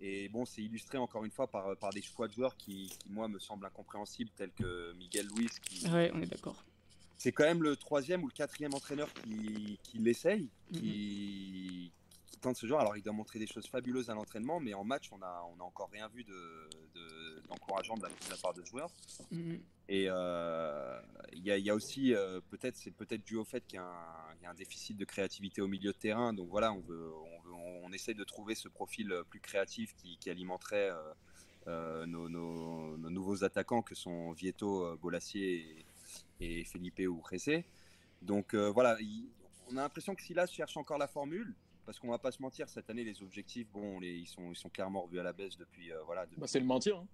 [0.00, 3.10] et bon, c'est illustré encore une fois par, par des choix de joueurs qui, qui,
[3.10, 5.50] moi, me semblent incompréhensibles, tels que Miguel Luis.
[5.64, 6.64] Qui, ouais, on est d'accord
[7.20, 11.92] c'est quand même le troisième ou le quatrième entraîneur qui, qui l'essaye, qui,
[12.40, 12.80] tente ce genre.
[12.80, 15.60] Alors, il doit montrer des choses fabuleuses à l'entraînement, mais en match, on n'a on
[15.60, 16.24] a encore rien vu
[17.46, 18.90] d'encourageant de, de, la, part de joueurs.
[19.34, 19.60] Mm-hmm.
[19.90, 20.98] Et euh,
[21.34, 24.46] il y, y, a aussi, euh, peut-être, c'est peut-être dû au fait qu'il y, y,
[24.46, 26.32] a un déficit de créativité au milieu de terrain.
[26.32, 27.10] Donc voilà, on, veut,
[27.52, 30.90] on, on essaie de trouver ce profil plus créatif qui, qui alimenterait
[31.66, 35.84] euh, nos, nos, nouveaux attaquants que sont Vieto, Bolassier et,
[36.40, 37.64] et Felipe ou Ressé.
[38.22, 38.96] Donc voilà,
[39.70, 41.54] on a l'impression que Silas cherche encore la formule
[41.86, 44.56] parce qu'on va pas se mentir, cette année, les objectifs, bon, les, ils, sont, ils
[44.56, 45.90] sont clairement revus à la baisse depuis.
[45.90, 46.98] Euh, voilà, bah, c'est le mentir.
[46.98, 47.06] Hein.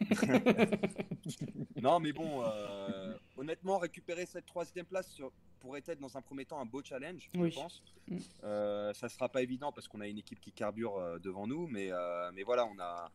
[1.80, 5.20] non, mais bon, euh, honnêtement, récupérer cette troisième place
[5.60, 7.82] pourrait être dans un premier temps un beau challenge, je pense.
[8.08, 8.18] Mm.
[8.44, 11.66] Euh, ça sera pas évident parce qu'on a une équipe qui carbure euh, devant nous,
[11.66, 11.90] mais,
[12.34, 13.10] mais voilà, on a.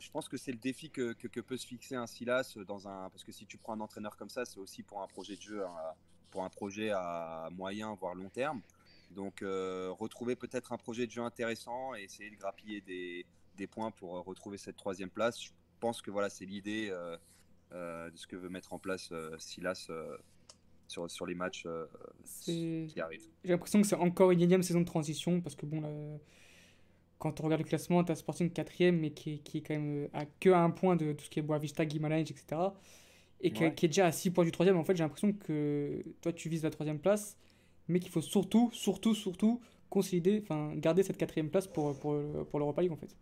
[0.00, 3.10] je pense que c'est le défi que, que, peut se fixer un Silas dans un
[3.10, 5.42] parce que si tu prends un entraîneur comme ça, c'est aussi pour un projet de
[5.42, 5.62] jeu,
[6.30, 8.62] pour un projet à moyen voire long terme.
[9.10, 13.24] Donc euh, retrouver peut-être un projet de jeu intéressant et essayer de grappiller des,
[13.56, 15.42] des points pour euh, retrouver cette troisième place.
[15.42, 19.90] Je pense que voilà, c'est l'idée euh, de ce que veut mettre en place Silas
[20.88, 21.66] sur, sur les matchs
[22.42, 23.28] qui arrivent.
[23.44, 26.20] J'ai l'impression que c'est encore une énième saison de transition parce que bon,
[27.18, 30.08] quand on regarde le classement, tu as Sporting 4 mais qui, qui est quand même
[30.12, 32.44] à que à un point de tout ce qui est Boavista, Guimarães, etc.
[33.40, 34.76] Et qui, qui, est déjà à 6 points du troisième.
[34.76, 37.36] En fait, j'ai l'impression que toi, tu vises la troisième place
[37.88, 42.58] mais qu'il faut surtout, surtout, surtout consolider, enfin garder cette quatrième place pour, pour, pour
[42.58, 43.14] l'Europa League en fait.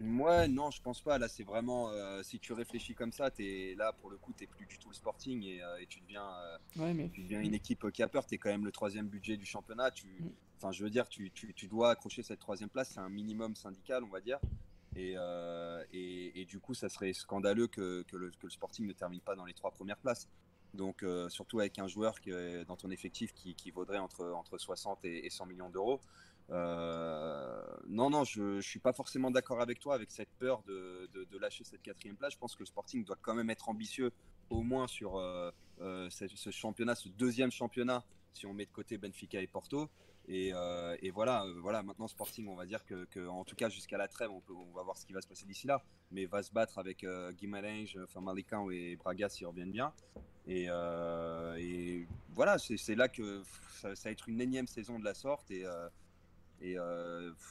[0.00, 1.18] Ouais, non, je pense pas.
[1.18, 1.90] Là, c'est vraiment.
[1.90, 4.88] Euh, si tu réfléchis comme ça, es, là, pour le coup, tu plus du tout
[4.88, 7.10] le sporting et, euh, et tu, deviens, euh, ouais, mais...
[7.10, 8.26] tu deviens une équipe qui a peur.
[8.26, 9.90] Tu es quand même le troisième budget du championnat.
[9.90, 10.30] Tu, mm.
[10.60, 12.90] Enfin, je veux dire, tu, tu, dois accrocher cette troisième place.
[12.90, 14.38] C'est un minimum syndical, on va dire.
[14.94, 15.14] Et,
[15.92, 19.46] et, et, du coup, ça serait scandaleux que, que, le, sporting ne termine pas dans
[19.46, 20.28] les trois premières places.
[20.74, 22.30] Donc, euh, surtout avec un joueur qui
[22.66, 26.00] dans ton effectif qui, qui vaudrait entre, entre 60 et, 100 millions d'euros.
[26.50, 31.08] Euh, non, non, je ne suis pas forcément d'accord avec toi avec cette peur de,
[31.12, 32.34] de, lâcher cette quatrième place.
[32.34, 34.12] Je pense que le Sporting doit quand même être ambitieux,
[34.48, 35.50] au moins sur euh,
[36.10, 39.88] ce, championnat, ce deuxième championnat, si on met de côté Benfica et Porto.
[40.28, 43.98] Euh, et, voilà, euh, voilà, maintenant Sporting, on va dire que, en tout cas jusqu'à
[43.98, 44.40] la trêve, on,
[44.74, 47.32] va voir ce qui va se passer d'ici là, mais va se battre avec euh,
[47.32, 47.86] Guimarães,
[48.70, 49.92] et Braga s'ils reviennent bien.
[50.46, 50.68] Et,
[51.58, 53.42] et voilà, c'est là que
[53.80, 55.64] ça, va être une énième saison de la sorte et,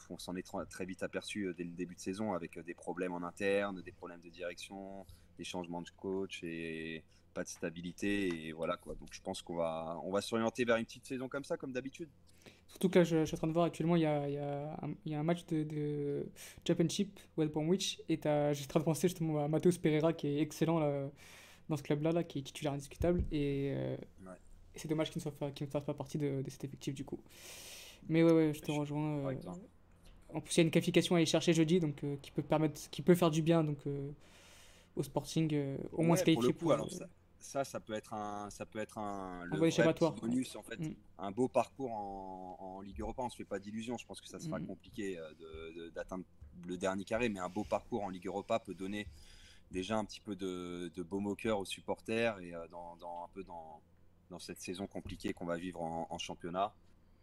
[0.09, 3.23] on s'en est très vite aperçu dès le début de saison avec des problèmes en
[3.23, 5.05] interne, des problèmes de direction,
[5.37, 7.03] des changements de coach et
[7.33, 8.95] pas de stabilité et voilà quoi.
[8.95, 12.09] Donc je pense qu'on va va s'orienter vers une petite saison comme ça comme d'habitude.
[12.69, 14.37] Surtout que là, je, suis en train de voir actuellement, il y a, il y
[14.37, 16.27] a, un, il y a un match de, de
[16.65, 20.27] Championship, West Bromwich, et je suis en train de penser justement à Matheus Pereira, qui
[20.27, 21.09] est excellent là,
[21.67, 23.97] dans ce club-là, là, qui est titulaire indiscutable, et, euh,
[24.75, 27.19] c'est dommage qu'il ne, soit, ne fasse pas partie de, de, cet effectif du coup.
[28.07, 29.27] Mais ouais, ouais je te rejoins.
[29.27, 29.35] Euh,
[30.33, 32.43] en plus, il y a une qualification à aller chercher jeudi, donc euh, qui, peut
[32.43, 33.79] permettre, qui peut faire du bien donc,
[34.95, 36.71] au Sporting, au moins se qualifier pour.
[36.71, 37.07] alors, ça
[37.39, 39.57] ça, ça peut être un, ça peut être un, le
[40.11, 40.95] bonus en fait, mm.
[41.19, 43.23] un beau parcours en, Ligue Europa.
[43.23, 43.97] On se fait pas d'illusions.
[43.97, 44.67] Je pense que ça sera mm.
[44.67, 46.23] compliqué euh, d'atteindre
[46.65, 49.07] le dernier carré, mais un beau parcours en Ligue Europa peut donner
[49.71, 53.27] déjà un petit peu de, de baume au cœur aux supporters et euh, dans, un
[53.33, 53.81] peu dans,
[54.29, 56.73] dans cette saison compliquée qu'on va vivre en, championnat.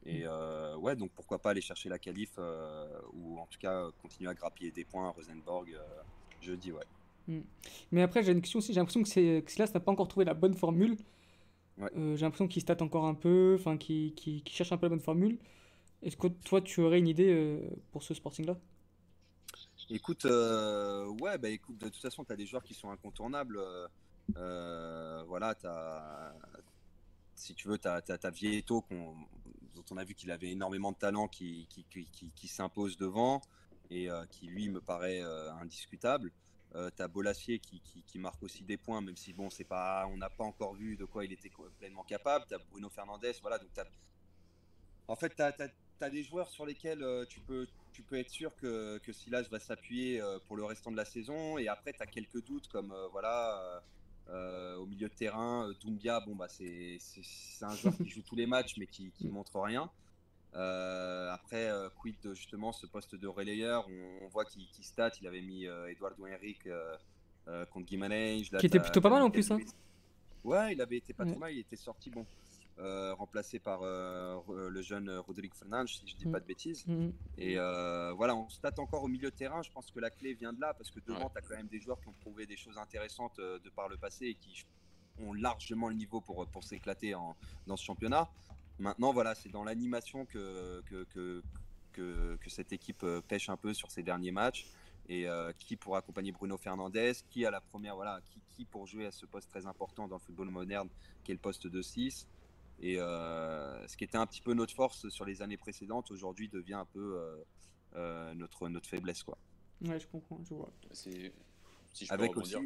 [0.04, 0.28] Et mm.
[0.28, 2.38] euh, ouais, donc pourquoi pas aller chercher la qualif
[3.12, 5.74] ou en tout cas continuer à grappiller des points à Rosenborg
[6.40, 6.84] jeudi, ouais.
[7.28, 7.40] Hmm.
[7.92, 8.72] Mais après, j'ai une question aussi.
[8.72, 10.96] J'ai l'impression que, que Silas n'a pas encore trouvé la bonne formule.
[11.80, 15.00] Euh, j'ai l'impression qu'il state encore un peu, enfin, qu'il, cherche un peu la bonne
[15.00, 15.38] formule.
[16.02, 17.60] Est-ce que toi, tu aurais une idée euh,
[17.92, 18.56] pour ce Sporting-là?
[19.90, 23.60] Écoute, euh, ouais, bah écoute, de toute façon, tu as des joueurs qui sont incontournables.
[24.34, 26.34] voilà, as,
[27.34, 30.96] si tu veux, tu as, as, Vieto, dont on a vu qu'il avait énormément de
[30.96, 33.42] talent, qui, qui, qui, qui s'impose devant
[33.90, 35.20] et qui, lui, me paraît
[35.60, 36.32] indiscutable.
[36.76, 40.06] Euh, tu as Bolassier qui, qui, marque aussi des points, même si bon, c'est pas,
[40.12, 42.44] on n'a pas encore vu de quoi il était pleinement capable.
[42.46, 43.58] Tu as Bruno Fernandez, voilà.
[43.58, 43.70] Donc
[45.08, 48.54] en fait, tu as, des joueurs sur lesquels euh, tu, peux, tu peux être sûr
[48.56, 51.56] que, que Silas va s'appuyer euh, pour le restant de la saison.
[51.56, 53.82] Et après, tu as quelques doutes comme voilà.
[54.78, 56.98] au milieu de terrain, Doumbia, bon bah c'est
[57.62, 59.90] un joueur qui joue tous les matchs mais qui, qui montre rien.
[60.56, 63.86] Euh, après, euh, quid justement ce poste de relayeur,
[64.22, 66.68] on, voit qu'il stat, il avait mis euh, Eduardo Henrique
[67.70, 68.42] contre Guimarães.
[68.58, 69.50] Qui était plutôt pas mal en plus.
[69.50, 69.58] Hein.
[70.44, 72.24] Ouais, il avait été pas trop mal, il était sorti bon.
[72.78, 76.86] remplacé par le jeune Rodrigue Fernandes, si je dis pas de bêtises.
[76.86, 77.10] Mm.
[77.38, 77.56] Et
[78.16, 79.62] voilà, on stat encore au milieu de terrain.
[79.62, 81.68] Je pense que la clé vient de là parce que devant, tu as quand même
[81.68, 84.64] des joueurs qui ont prouvé des choses intéressantes de par le passé et qui
[85.20, 87.14] ont largement le niveau pour, pour s'éclater
[87.66, 88.28] dans ce championnat.
[88.78, 91.42] Maintenant, voilà, c'est dans l'animation que que, que,
[92.36, 94.66] que, cette équipe pêche un peu sur ces derniers matchs.
[95.08, 95.26] Et
[95.60, 99.12] qui pour accompagner Bruno Fernandez, qui à la première, voilà, qui, qui, pour jouer à
[99.12, 100.88] ce poste très important dans le football moderne,
[101.22, 102.26] qui est le poste de 6.
[102.80, 106.74] Et ce qui était un petit peu notre force sur les années précédentes, aujourd'hui devient
[106.74, 107.20] un peu
[108.34, 109.22] notre, notre faiblesse.
[109.22, 109.38] Quoi.
[109.82, 110.70] Ouais, je comprends, je vois.
[110.92, 111.30] Si
[112.04, 112.56] je Avec aussi,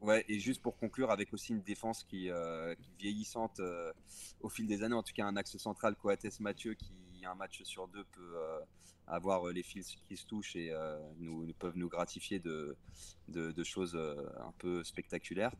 [0.00, 3.92] Ouais, et juste pour conclure, avec aussi une défense qui, euh, vieillissante euh,
[4.40, 6.92] au fil des années, en tout cas un axe central, Coates Mathieu, qui
[7.24, 8.60] un match sur deux peut euh,
[9.06, 10.72] avoir les fils qui se touchent et
[11.18, 12.76] nous, peuvent nous gratifier de,
[13.28, 15.52] de, choses un peu spectaculaires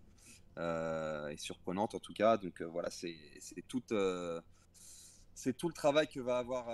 [0.57, 2.38] et surprenantes en tout cas.
[2.38, 3.18] Donc voilà, c'est
[3.66, 3.83] tout,
[5.35, 6.66] c'est tout le travail que va avoir.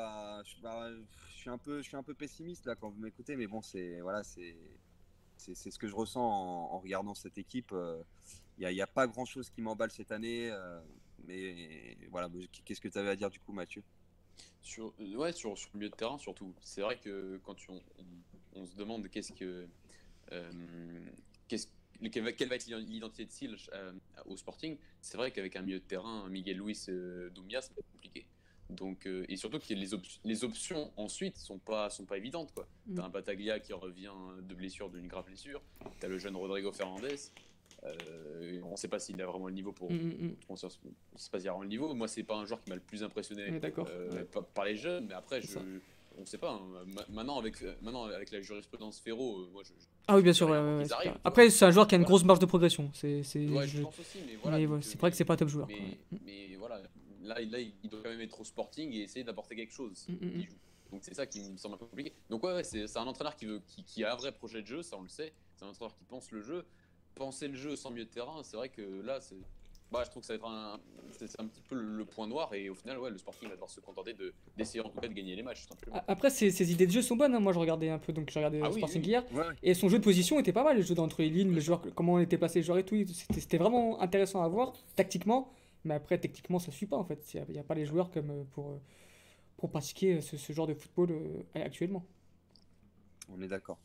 [0.63, 0.91] Bah,
[1.29, 3.63] je, suis un peu, je suis un peu pessimiste là quand vous m'écoutez, mais bon,
[3.63, 4.55] c'est voilà, c'est
[5.37, 7.71] c'est ce que je ressens en, regardant cette équipe.
[7.73, 10.51] Il euh, n'y a, pas grand chose qui m'emballe cette année.
[10.51, 10.81] Euh,
[11.27, 12.29] mais voilà,
[12.65, 13.83] qu'est-ce que tu avais à dire du coup, Mathieu?
[14.61, 16.55] Sur, euh, ouais, sur, le milieu de terrain surtout.
[16.61, 17.57] C'est vrai que quand
[18.55, 19.29] on, se demande quelle,
[22.23, 23.53] va, être l'identité de Sil
[24.27, 26.87] au Sporting, c'est vrai qu'avec un milieu de terrain, Miguel Luis
[27.35, 28.27] Doumia, c'est compliqué.
[28.71, 29.89] Donc, euh, et surtout que les,
[30.25, 32.53] les options ensuite sont pas, sont pas évidentes.
[32.55, 32.95] Tu mm.
[32.97, 35.61] T'as un Bataglia qui revient de blessure, d'une grave blessure.
[36.01, 37.17] T'as le jeune Rodrigo Fernandez.
[37.85, 39.91] Euh, on ne sait pas s'il a vraiment le niveau pour.
[39.91, 41.93] On ne sait pas s'il a vraiment le niveau.
[41.95, 44.25] Moi, c'est pas un joueur qui m'a le plus impressionné euh,
[44.55, 45.59] par, les jeunes, mais après, je,
[46.17, 46.53] on ne sait pas.
[46.53, 46.85] Hein.
[47.11, 49.73] Maintenant, avec, maintenant, avec la jurisprudence Ferro, moi, je,
[50.07, 50.51] ah oui, bien sûr.
[51.25, 52.91] après, c'est un joueur qui a une grosse marge de progression.
[52.95, 54.81] C'est, ouais, je, pense aussi, mais voilà.
[54.83, 55.67] c'est vrai que c'est pas un top joueur.
[55.69, 56.81] Mais, mais voilà,
[57.25, 60.07] là, il doit quand même être au sporting et essayer d'apporter quelque chose.
[60.09, 60.45] Mm, mm, mm.
[60.93, 62.13] Donc c'est ça qui me semble un peu compliqué.
[62.31, 64.97] Donc ouais, c'est un entraîneur qui, veut, qui, a un vrai projet de jeu, ça
[64.97, 65.33] on le sait.
[65.57, 66.65] C'est un entraîneur qui pense le jeu.
[67.15, 69.37] Penser le jeu sans milieu de terrain, c'est vrai que là, c'est...
[69.93, 70.81] Bah, je trouve que ça va être un,
[71.13, 73.71] c'est un petit peu le, point noir et au final, ouais, le Sporting va devoir
[73.71, 75.67] se contenter de, d'essayer en tout cas de gagner les matchs.
[76.09, 77.35] Après, ses, idées de jeu sont bonnes.
[77.35, 77.41] Hein.
[77.41, 79.25] Moi, je regardais un peu, donc j'ai regardé le ah Sporting hier
[79.63, 80.77] et son jeu de position était pas mal.
[80.77, 82.97] Le jeu d'entre les lignes, le joueur, comment on était placé les joueurs et tout,
[83.35, 85.53] c'était vraiment intéressant à voir tactiquement.
[85.85, 87.35] Mais après, techniquement, ça ne suit pas en fait.
[87.35, 88.81] Il n'y a, pas les joueurs comme euh, pour, euh,
[89.57, 92.05] pour pratiquer ce, ce genre de football euh, actuellement.
[93.31, 93.79] On est d'accord.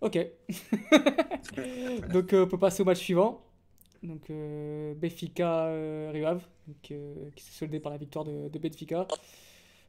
[0.00, 0.18] Ok.
[2.12, 3.42] donc on peut passer au match suivant.
[4.02, 4.30] Donc
[4.98, 5.66] Benfica
[6.10, 6.46] Rivav,
[6.82, 6.94] qui
[7.38, 9.06] s'est soldé par la victoire de, de Benfica.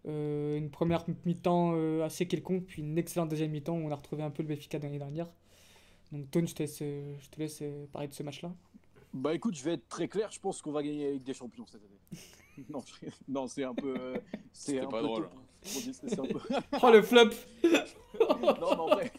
[0.05, 4.29] une première mi-temps assez quelconque, puis une excellente deuxième mi-temps où on a retrouvé un
[4.29, 5.27] peu le Benfica l'année dernière.
[6.13, 8.53] Donc Tone, je te laisse, je te laisse parler de ce match-là.
[9.15, 11.65] Bah écoute, je vais être très clair, je pense qu'on va gagner avec des champions
[11.65, 12.65] cette année.
[12.69, 12.83] non,
[13.29, 13.95] non c'est un peu.
[13.97, 14.17] Euh,
[14.51, 15.29] c'est pas drôle.
[16.83, 17.29] oh le flop
[17.63, 19.13] Non, mais en vrai.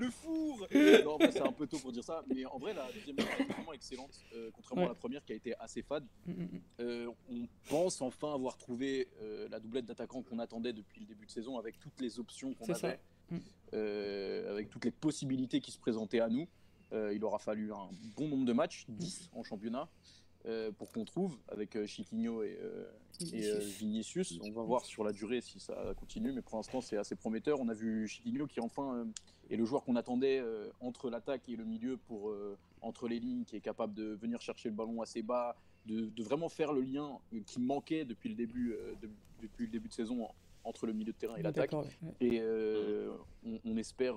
[0.00, 0.66] le four
[1.04, 2.24] Non, en vrai, c'est un peu tôt pour dire ça.
[2.34, 5.34] Mais en vrai, la deuxième mi est vraiment excellente, euh, contrairement à la première qui
[5.34, 6.06] a été assez fade.
[6.24, 6.60] Mm, mm, mm.
[6.80, 9.08] Euh, on pense enfin avoir trouvé
[9.50, 12.72] la doublette d'attaquants qu'on attendait depuis le début de saison avec toutes les options qu'on
[12.72, 12.98] avait.
[14.48, 16.48] avec toutes les possibilités qui se présentaient à nous.
[16.92, 19.88] Euh, il aura fallu un bon nombre de matchs, 10 en championnat,
[20.46, 22.58] euh, pour qu'on trouve avec euh, Chiquinho et,
[23.20, 24.38] Vinicius.
[24.42, 27.60] On va voir sur la durée si ça continue, mais pour l'instant c'est assez prometteur.
[27.60, 29.06] On a vu Chiquinho qui enfin
[29.50, 30.42] est le joueur qu'on attendait
[30.80, 32.32] entre l'attaque et le milieu pour
[32.80, 36.48] entre les lignes, qui est capable de venir chercher le ballon assez bas, de, vraiment
[36.48, 39.10] faire le lien qui manquait depuis le début de,
[39.42, 40.28] depuis le début de saison
[40.62, 41.74] entre le milieu de terrain et l'attaque.
[42.20, 42.40] Et
[43.44, 44.16] on, on, espère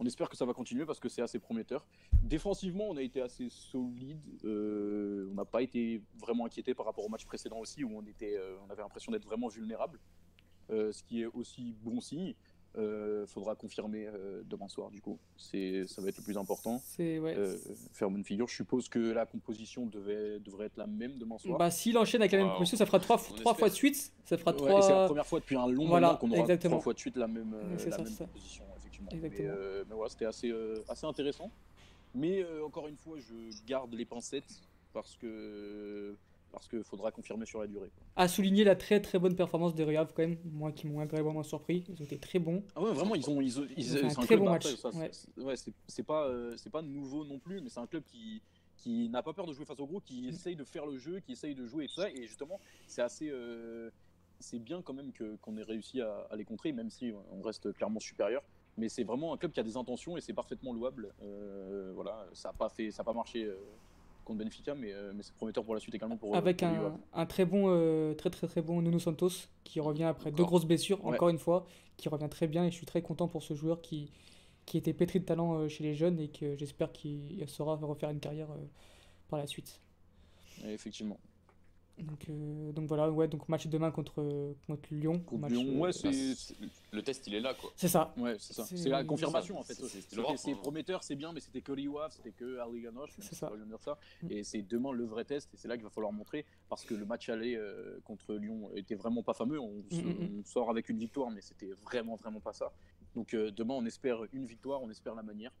[0.00, 1.86] on espère que ça va continuer parce que c'est assez prometteur.
[2.22, 4.18] Défensivement, on a été assez solide.
[4.44, 8.02] Euh, on n'a pas été vraiment inquiété par rapport au match précédent aussi, où on,
[8.06, 10.00] était, euh, on avait l'impression d'être vraiment vulnérable.
[10.70, 12.34] Euh, ce qui est aussi bon signe.
[12.78, 14.06] Euh, faudra confirmer
[14.44, 15.18] demain soir du coup.
[15.36, 16.80] C'est ça va être le plus important.
[16.84, 17.34] C'est ouais.
[17.92, 18.46] faire bonne figure.
[18.46, 21.58] Je suppose que la composition devait, devrait être la même demain soir.
[21.58, 24.12] Bah s'il enchaîne avec la même composition, ça fera trois, trois fois de suite.
[24.24, 24.82] Ça fera trois.
[24.82, 27.26] c'est la première fois depuis un long moment qu'on aura trois fois de suite la
[27.26, 28.64] même, la même composition.
[29.12, 31.50] Euh, mais, voilà, c'était assez, euh, assez intéressant.
[32.14, 36.16] Mais euh, encore une fois, je garde les pincettes parce que
[36.50, 37.92] parce qu'il faudra confirmer sur la durée.
[38.16, 41.44] À souligner la très très bonne performance des Real quand même, moi qui m'ont agréablement
[41.44, 42.64] surpris, ils ont été très bons.
[42.74, 43.66] Ah ouais, vraiment, ils ont, ils, ont,
[44.04, 44.66] un très bon match.
[45.36, 45.54] ouais.
[45.86, 48.42] c'est pas, c'est pas nouveau non plus, mais c'est un club qui,
[48.78, 50.28] qui n'a pas peur de jouer face au gros, qui mm.
[50.30, 52.10] essaye de faire le jeu, qui essaye de jouer et tout ça.
[52.10, 52.58] Et justement,
[52.88, 53.32] c'est assez,
[54.40, 57.72] c'est bien quand même qu'on ait réussi à, à, les contrer, même si on reste
[57.74, 58.42] clairement supérieur
[58.80, 61.12] mais c'est vraiment un club qui a des intentions et c'est parfaitement louable.
[61.22, 63.56] Euh, voilà, ça n'a pas fait, ça pas marché euh,
[64.24, 66.34] contre Benfica, mais, euh, mais c'est prometteur pour la suite également pour.
[66.34, 70.44] Avec un, un, très bon, très très très bon Nuno Santos qui revient après deux
[70.44, 71.66] grosses blessures, encore une fois,
[71.98, 74.10] qui revient très bien et je suis très content pour ce joueur qui
[74.66, 78.20] qui était pétri de talent chez les jeunes et que j'espère qu'il saura refaire une
[78.20, 78.48] carrière
[79.28, 79.80] par la suite.
[80.64, 81.18] effectivement.
[82.02, 85.20] Donc, euh, donc voilà, ouais, donc match demain contre, contre Lyon.
[85.20, 86.10] Contre Lyon, ouais, c'est,
[86.92, 87.70] le test il est là quoi.
[87.76, 88.12] C'est ça.
[88.16, 88.64] Ouais, c'est ça.
[88.64, 89.74] C'est la confirmation en fait.
[89.74, 93.50] C'est prometteur, c'est bien, mais c'était que l'Iwaf, c'était que Arliganoche, c'est ça.
[93.66, 93.98] Dire ça.
[94.22, 94.30] Mm.
[94.30, 96.94] Et c'est demain le vrai test, et c'est là qu'il va falloir montrer, parce que
[96.94, 99.60] le match aller euh, contre Lyon était vraiment pas fameux.
[99.60, 102.72] On, mm, mm, on, sort avec une victoire, mais c'était vraiment, vraiment pas ça.
[103.14, 105.52] Donc euh, demain, on espère une victoire, on espère la manière.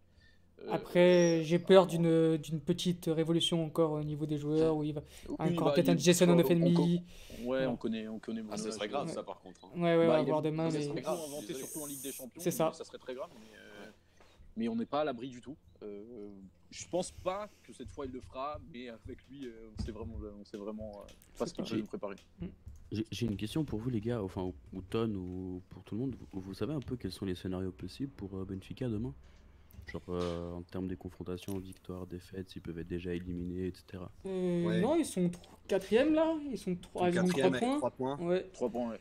[0.62, 4.92] Euh, Après, j'ai peur d'une d'une petite révolution encore au niveau des joueurs où il
[4.92, 5.02] va
[5.38, 7.02] encore bah, peut-être un Jason en FNMI.
[7.44, 8.42] Ouais, on connaît, on connaît.
[8.50, 9.64] Ah, ça serait grave ça par contre.
[9.64, 9.80] Hein.
[9.80, 10.70] Ouais, ouais, bah, on va voir demain.
[10.70, 12.40] Ça serait grave inventé surtout en Ligue des Champions.
[12.40, 12.72] C'est ça.
[12.72, 13.90] Ça serait très grave, mais, euh,
[14.56, 15.56] mais on n'est pas à l'abri du tout.
[15.82, 16.28] Euh,
[16.70, 20.16] je pense pas que cette fois il le fera, mais avec lui, on sait vraiment,
[20.38, 21.04] on sait vraiment
[21.38, 22.16] pas ce qu'il va nous préparer.
[22.40, 22.46] Mm.
[23.10, 26.00] J'ai une question pour vous les gars, enfin ou, ou Ton ou pour tout le
[26.02, 26.16] monde.
[26.32, 29.14] Vous, vous, savez un peu quels sont les scénarios possibles pour Benfica demain?
[29.90, 34.04] Genre euh, en termes des confrontations, victoire, défaite, s'ils peuvent être déjà éliminés, etc.
[34.26, 35.30] Euh, non, ils sont
[35.66, 37.76] quatrième là, ils sont 3 ils ont 3 points.
[37.78, 38.18] 3 points.
[38.18, 38.48] Ouais.
[38.52, 39.00] 3 points, ouais.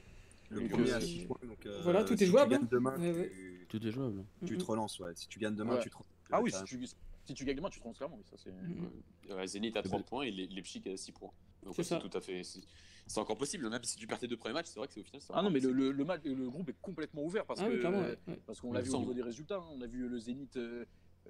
[0.50, 1.38] Le premier à 6 points.
[1.44, 2.60] Donc, euh, voilà, tout est jouable.
[2.60, 3.66] Tu demain, tu...
[3.70, 4.24] Tout est jouable.
[4.46, 5.12] Tu te relances, ouais.
[5.16, 6.08] Si tu gagnes demain, tu te relances.
[6.32, 6.88] Ah oui, si tu,
[7.26, 8.18] si tu gagnes demain, tu te relances clairement.
[8.18, 9.34] Oui, ça, c'est...
[9.34, 11.32] Ouais, Zénith a 3 points et Leipzig a 6 points.
[11.64, 12.42] Donc c'est tout à fait.
[12.44, 15.00] C'est encore possible, même si tu perds tes deux premiers matchs, c'est vrai que c'est
[15.00, 15.22] au final.
[15.34, 18.72] Ah non, mais le, le, le, groupe est complètement ouvert parce ah que parce qu'on
[18.72, 19.58] l'a vu au niveau des résultats.
[19.58, 19.68] Hein.
[19.72, 20.58] On a vu le Zénith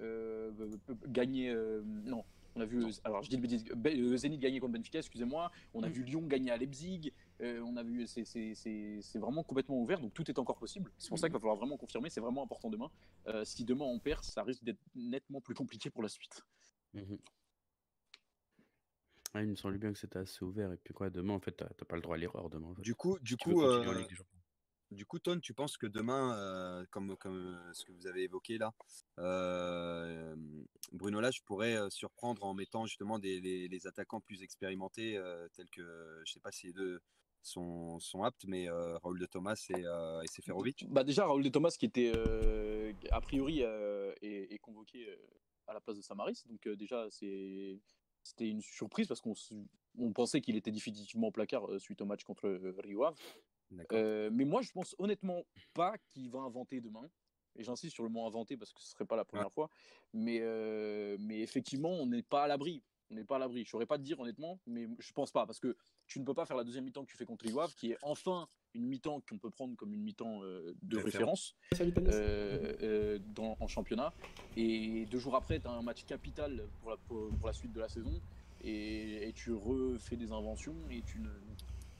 [0.00, 0.50] euh,
[1.08, 1.50] gagner.
[1.50, 2.24] Euh, non,
[2.56, 5.50] on a vu, alors je dis le bêtise, euh, Zénith gagner contre Benfica, excusez-moi.
[5.74, 5.92] On a mm.
[5.92, 7.12] vu Lyon gagner à Leipzig.
[7.40, 10.90] on a vu, c'est vraiment complètement ouvert, donc tout est encore possible.
[10.98, 12.10] C'est pour ça qu'il va falloir vraiment confirmer.
[12.10, 12.90] C'est vraiment important demain.
[13.44, 16.42] si demain on perd, ça risque d'être nettement plus compliqué pour la suite.
[16.94, 17.18] Mhm.
[19.34, 20.72] Ah, il me semble bien que c'était assez ouvert.
[20.72, 22.74] Et puis quoi, demain, en fait, t'as pas le droit à l'erreur demain.
[22.78, 23.62] Du coup, du coup,
[24.90, 28.24] du coup, Ton, tu penses que demain, euh, comme, comme euh, ce que vous avez
[28.24, 28.74] évoqué là,
[29.18, 30.34] euh,
[30.92, 35.20] Bruno Lage pourrait surprendre en mettant justement des, les, attaquants plus expérimentés,
[35.54, 35.82] tels que,
[36.24, 37.00] je ne sais pas si les deux
[37.42, 41.74] sont, sont aptes, mais Raoul de Thomas et, et Seferovic bah Déjà, Raoul de Thomas
[41.78, 42.12] qui était
[43.12, 45.06] a priori est, convoqué
[45.68, 47.06] à la place de Samaris, donc déjà
[48.22, 49.34] c'était une surprise parce qu'on
[49.98, 52.48] on pensait qu'il était définitivement au placard suite au match contre
[52.82, 53.16] Rio Ave.
[53.92, 55.42] Euh, mais moi, je pense honnêtement
[55.74, 57.08] pas qu'il va inventer demain.
[57.56, 59.68] Et j'insiste sur le mot inventer parce que ce serait pas la première fois.
[60.12, 62.82] Mais, euh, mais effectivement, on n'est pas à l'abri.
[63.10, 63.64] On n'est pas à l'abri.
[63.64, 66.34] Je saurais pas te dire honnêtement, mais je pense pas parce que tu ne peux
[66.34, 69.20] pas faire la deuxième mi-temps que tu fais contre Iwave, qui est enfin une mi-temps
[69.28, 71.56] qu'on peut prendre comme une mi-temps euh, de référence
[73.34, 74.12] dans, en championnat.
[74.56, 77.80] Et deux jours après, tu as un match capital pour la, pour, la suite de
[77.80, 78.20] la saison.
[78.62, 81.30] Et, et, tu refais des inventions et tu ne,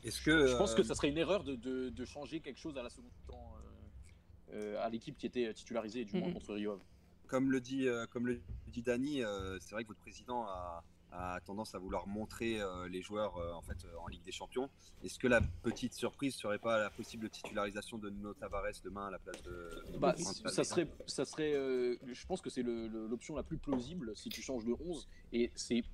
[0.03, 2.83] que, je pense que euh, ça serait une erreur de, de, changer quelque chose à
[2.83, 6.81] la seconde temps euh, euh, à l'équipe qui était titularisée du moins contre Rio.
[7.27, 9.23] Comme le dit, comme le dit Dani,
[9.61, 13.53] c'est vrai que votre président a, a tendance à vouloir montrer euh, les joueurs euh,
[13.53, 14.68] en fait euh, en Ligue des Champions.
[15.03, 19.11] Est-ce que la petite surprise serait pas la possible titularisation de Nuno Tavares demain à
[19.11, 23.59] la place de, bah, ça serait ça serait je pense que c'est l'option la plus
[23.59, 25.85] plausible si tu changes de 11 et c'est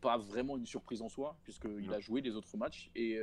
[0.00, 2.90] pas vraiment une surprise en soi puisqu'il a joué les autres matchs.
[2.94, 3.18] Et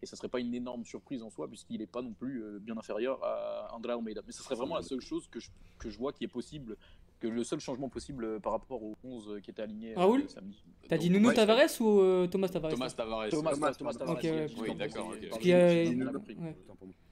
[0.00, 2.76] et ça serait pas une énorme surprise en soi puisqu'il n'est pas non plus bien
[2.76, 4.22] inférieur à André Almeida.
[4.26, 6.76] Mais ça serait vraiment la seule chose que je, que je vois qui est possible
[7.18, 10.00] que le seul changement possible euh, par rapport aux 11 euh, qui étaient alignés euh,
[10.00, 10.62] Raoul samedi.
[10.88, 13.28] T'as dit Nuno Tavares ou Thomas Tavares Thomas Tavares.
[13.30, 14.18] Thomas, Tavares.
[14.58, 15.14] oui, d'accord.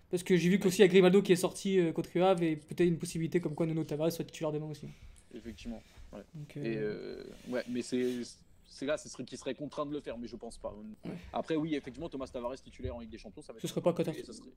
[0.08, 2.56] Parce que j'ai vu qu'aussi il y a Grimaldo qui est sorti contre Havre et
[2.56, 4.88] peut-être une possibilité comme quoi Nuno Tavares soit titulaire demain aussi.
[5.34, 5.82] Effectivement.
[6.12, 6.22] Ouais.
[6.64, 6.78] Et
[7.50, 8.22] ouais, mais c'est
[8.68, 10.74] c'est là, ce serait qui serait contraint de le faire, mais je pense pas.
[11.32, 13.92] Après, oui, effectivement, Thomas Tavares titulaire en Ligue des Champions, ça va Ce serait pas
[13.92, 14.54] catastrophique.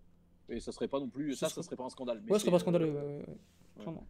[0.50, 2.22] Et ça serait pas non plus, ça, ça serait pas un scandale.
[2.26, 2.94] Mais ouais, ce serait pas scandaleux.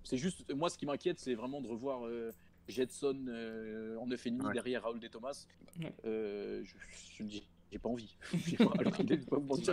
[0.04, 2.32] C'est juste, moi, ce qui m'inquiète, c'est vraiment de revoir euh,
[2.67, 4.54] Jetson euh, en 9,5 ouais.
[4.54, 5.45] derrière Raoul de Thomas.
[6.06, 6.75] Euh, je,
[7.17, 8.15] je, dis, j'ai pas envie.
[8.45, 8.71] j'ai pas,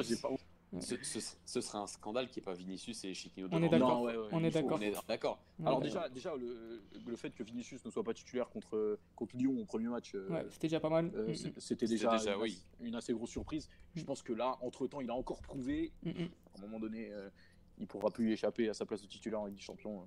[0.02, 0.44] j'ai pas envie.
[0.80, 4.02] Ce, ce, serait un scandale qui n'y ait pas Vinicius et Chiquinho On est d'accord.
[4.32, 4.80] on est d'accord.
[5.06, 5.38] d'accord.
[5.64, 9.56] Alors déjà, déjà le, le, fait que Vinicius ne soit pas titulaire contre, contre Lyon
[9.58, 10.14] au premier match,
[10.50, 11.10] c'était déjà pas mal.
[11.14, 12.62] Euh, c'était déjà, déjà une, oui.
[12.80, 13.68] une, assez grosse surprise.
[13.94, 14.04] Je mm.
[14.04, 15.92] pense que là, entre temps, il a encore prouvé.
[16.02, 16.28] Mm, mm.
[16.54, 17.30] À un moment donné, euh,
[17.78, 20.04] il pourra plus échapper à sa place de titulaire en Ligue des Champions.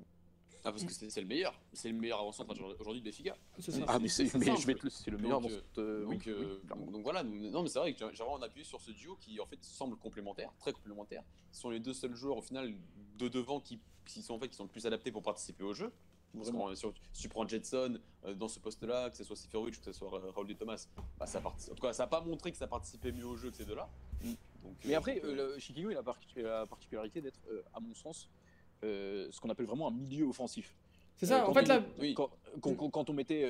[0.59, 0.69] Euh.
[0.69, 1.59] Ah, parce que c'est le meilleur.
[1.73, 3.35] C'est le meilleur avant-centre aujourd'hui de Béfica.
[3.87, 4.39] Ah, mais c'est le
[5.17, 5.41] meilleur
[5.77, 6.59] euh, donc, euh,
[6.91, 7.23] donc, voilà.
[7.23, 9.95] Non, mais c'est vrai que j'ai vraiment appuyé sur ce duo qui en fait semble
[9.97, 11.23] complémentaire, très complémentaire.
[11.51, 12.73] Ce sont les deux seuls joueurs au final
[13.17, 15.73] de devant qui, qui sont en fait qui sont le plus adaptés pour participer au
[15.73, 15.91] jeu.
[16.33, 16.69] Vraiment.
[16.75, 19.93] si tu prends Jetson euh, dans ce poste-là, que ce soit Seferovic ou que ce
[19.93, 20.87] soit Raoul de Thomas,
[21.17, 23.49] bah, ça en tout cas, ça n'a pas montré que ça participait mieux au jeu
[23.49, 23.89] que ces deux-là.
[24.23, 24.33] Mm.
[24.85, 26.03] mais après, euh, Chiquinho, il a
[26.35, 27.39] la particularité d'être,
[27.73, 28.38] à mon sens, euh,
[28.81, 30.75] ce qu'on appelle vraiment un milieu offensif.
[31.17, 31.83] C'est ça, euh, en fait, là.
[32.15, 33.45] quand, quand, on mettait.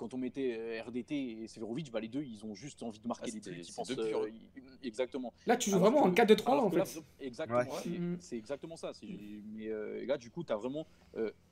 [0.00, 2.98] Euh, quand on mettait euh, RDT et Severovic, bah, les deux, ils ont juste envie
[2.98, 3.66] de marquer ah, des buts.
[3.96, 4.30] Euh,
[4.82, 5.32] exactement.
[5.46, 7.02] Là, tu joues vraiment en 4-2-3 en fait.
[7.20, 7.62] exactement.
[7.86, 8.16] Mm.
[8.20, 8.92] C'est exactement ça.
[9.02, 10.86] Mais euh, là, du coup, tu as vraiment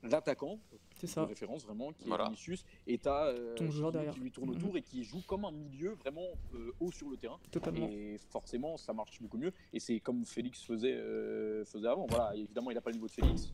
[0.02, 0.58] l'attaquant
[1.02, 4.50] de référence vraiment qui est Vinicius et tu as ton joueur derrière qui lui tourne
[4.50, 4.78] autour mm.
[4.78, 6.26] et qui joue comme un milieu vraiment
[6.80, 7.38] haut sur le terrain.
[7.50, 7.88] Totalement.
[7.88, 9.52] Et forcément, ça marche beaucoup mieux.
[9.72, 10.96] Et c'est comme Félix faisait,
[11.64, 12.06] faisait avant.
[12.08, 13.52] Voilà, évidemment, il n'a pas le niveau de Félix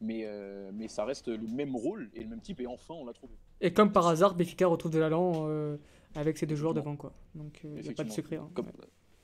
[0.00, 3.04] mais, euh, mais ça reste le même rôle et le même type, et enfin on
[3.04, 3.34] l'a trouvé.
[3.60, 5.76] Et comme par hasard, Béfica retrouve de l'allant euh,
[6.14, 7.12] avec ses deux joueurs devant, quoi.
[7.34, 8.36] Donc il euh, n'y a pas de secret.
[8.36, 8.48] Hein.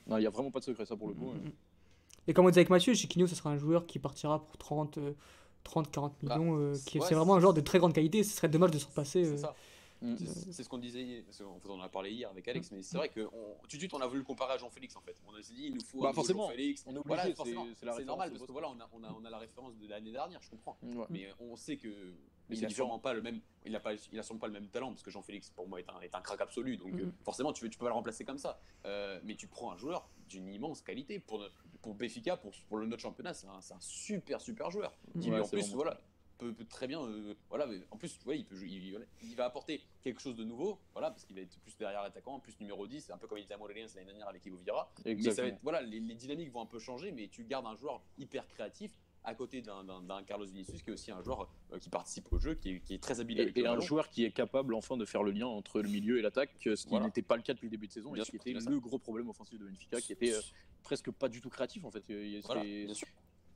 [0.06, 1.32] Non, il n'y a vraiment pas de secret, ça pour le coup.
[1.32, 1.52] Mm, mm, mm.
[2.28, 4.98] Et comme on disait avec Mathieu, Chiquinho, ce sera un joueur qui partira pour 30,
[5.64, 6.72] 30 40 millions.
[6.74, 9.24] c'est vraiment un joueur de très grande qualité, ce serait dommage de se repasser.
[9.24, 9.54] C'est ça.
[10.02, 10.16] Mm.
[10.16, 13.20] C'est ce qu'on disait, on en a parlé hier avec Alex, mais c'est vrai que
[13.20, 15.16] tout de suite on a voulu le comparer à Jean-Félix en fait.
[15.26, 16.84] On a dit il nous faut bah, forcément, Jean-Félix.
[16.86, 19.38] On est obligé, c'est normal parce que voilà, on a, on a, on a la
[19.38, 20.78] référence de l'année dernière, je comprends.
[21.10, 22.14] Mais on sait que
[22.50, 24.68] il a sûrement pas le même, il a pas, il a sûrement pas le même
[24.68, 27.10] talent parce que Jean-Félix pour moi est un, est un crack absolu, donc mm-hmm.
[27.24, 28.60] forcément tu, tu peux pas le remplacer comme ça.
[28.84, 31.44] Euh, mais tu prends un joueur d'une immense qualité pour
[31.82, 34.92] pour Béfica, pour, pour le notre championnat, c'est un, un, super super joueur.
[35.16, 36.00] en plus voilà
[36.36, 37.02] peut, très bien.
[37.02, 40.78] Euh, voilà, mais en plus, ouais, il, peut, il, va apporter quelque chose de nouveau,
[40.92, 43.44] voilà, parce qu'il va être plus derrière attaquant, plus numéro 10, un peu comme il
[43.44, 44.90] était à Morelia l'année dernière avec Ivo Vieira.
[45.04, 47.76] Mais ça va être, voilà, les, dynamiques vont un peu changer, mais tu gardes un
[47.76, 48.92] joueur hyper créatif
[49.24, 52.54] à côté d'un Carlos Vinicius qui est aussi un joueur euh, qui participe au jeu,
[52.54, 53.52] qui est, qui est très habile.
[53.56, 56.22] Et, un joueur qui est capable enfin de faire le lien entre le milieu et
[56.22, 58.36] l'attaque, ce qui n'était pas le cas depuis le début de saison, et ce qui
[58.36, 60.40] était le gros problème offensif de Benfica, qui était euh,
[60.84, 62.04] presque pas du tout créatif en fait.
[62.44, 63.08] Voilà, bien sûr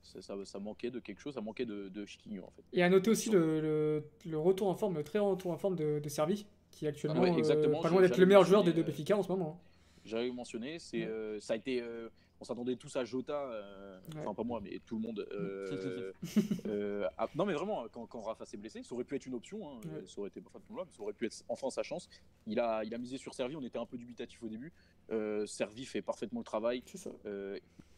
[0.03, 2.63] ça, manquait de quelque chose, ça manquait de, de Chiquinho en fait.
[2.73, 5.99] Et à noter aussi le, le, retour en forme, le très retour en forme de,
[5.99, 9.17] de Servi, qui est actuellement euh, pas loin d'être le meilleur joueur des deux Béfica
[9.17, 9.61] en ce moment.
[10.05, 12.09] J'avais mentionné, c'est, euh, ça a été, euh,
[12.41, 13.51] on s'attendait tous à Jota,
[14.17, 15.27] enfin pas moi, mais tout le monde.
[17.37, 19.81] non mais vraiment, quand, quand Rafa s'est blessé, ça aurait pu être une option, hein,
[20.07, 22.09] ça aurait été pas mais ça aurait pu être enfin sa chance.
[22.47, 24.73] Il a, il a misé sur Servi, on était un peu dubitatif au début.
[25.47, 26.83] Servi fait parfaitement le travail.
[26.95, 27.11] Ça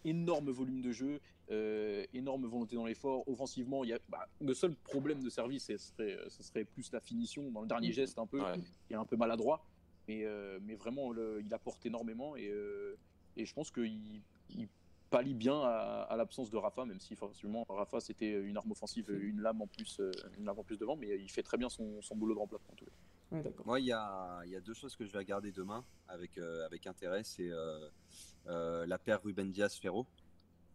[0.04, 3.26] énorme volume de jeu, euh, énorme volonté dans l'effort.
[3.28, 6.90] Offensivement, il y a, bah, le seul problème de service, ce serait, ce serait plus
[6.92, 7.92] la finition dans le dernier mm.
[7.92, 8.40] geste un peu,
[8.86, 9.64] qui est un peu maladroit.
[10.08, 12.96] Mais, euh, mais vraiment, il apporte énormément et, euh,
[13.36, 14.68] et je pense qu'il il
[15.10, 19.42] pallie bien à, l'absence de Rafa, même si forcément Rafa c'était une arme offensive, une
[19.42, 20.00] lame en plus,
[20.38, 22.74] une lame en plus devant, mais il fait très bien son, son boulot de remplacement.
[23.64, 26.86] Moi, il y a, y a, deux choses que je vais regarder demain avec, avec
[26.86, 27.22] intérêt.
[27.24, 27.50] C'est
[28.48, 30.06] euh, la paire Ruben Diaz-Ferro.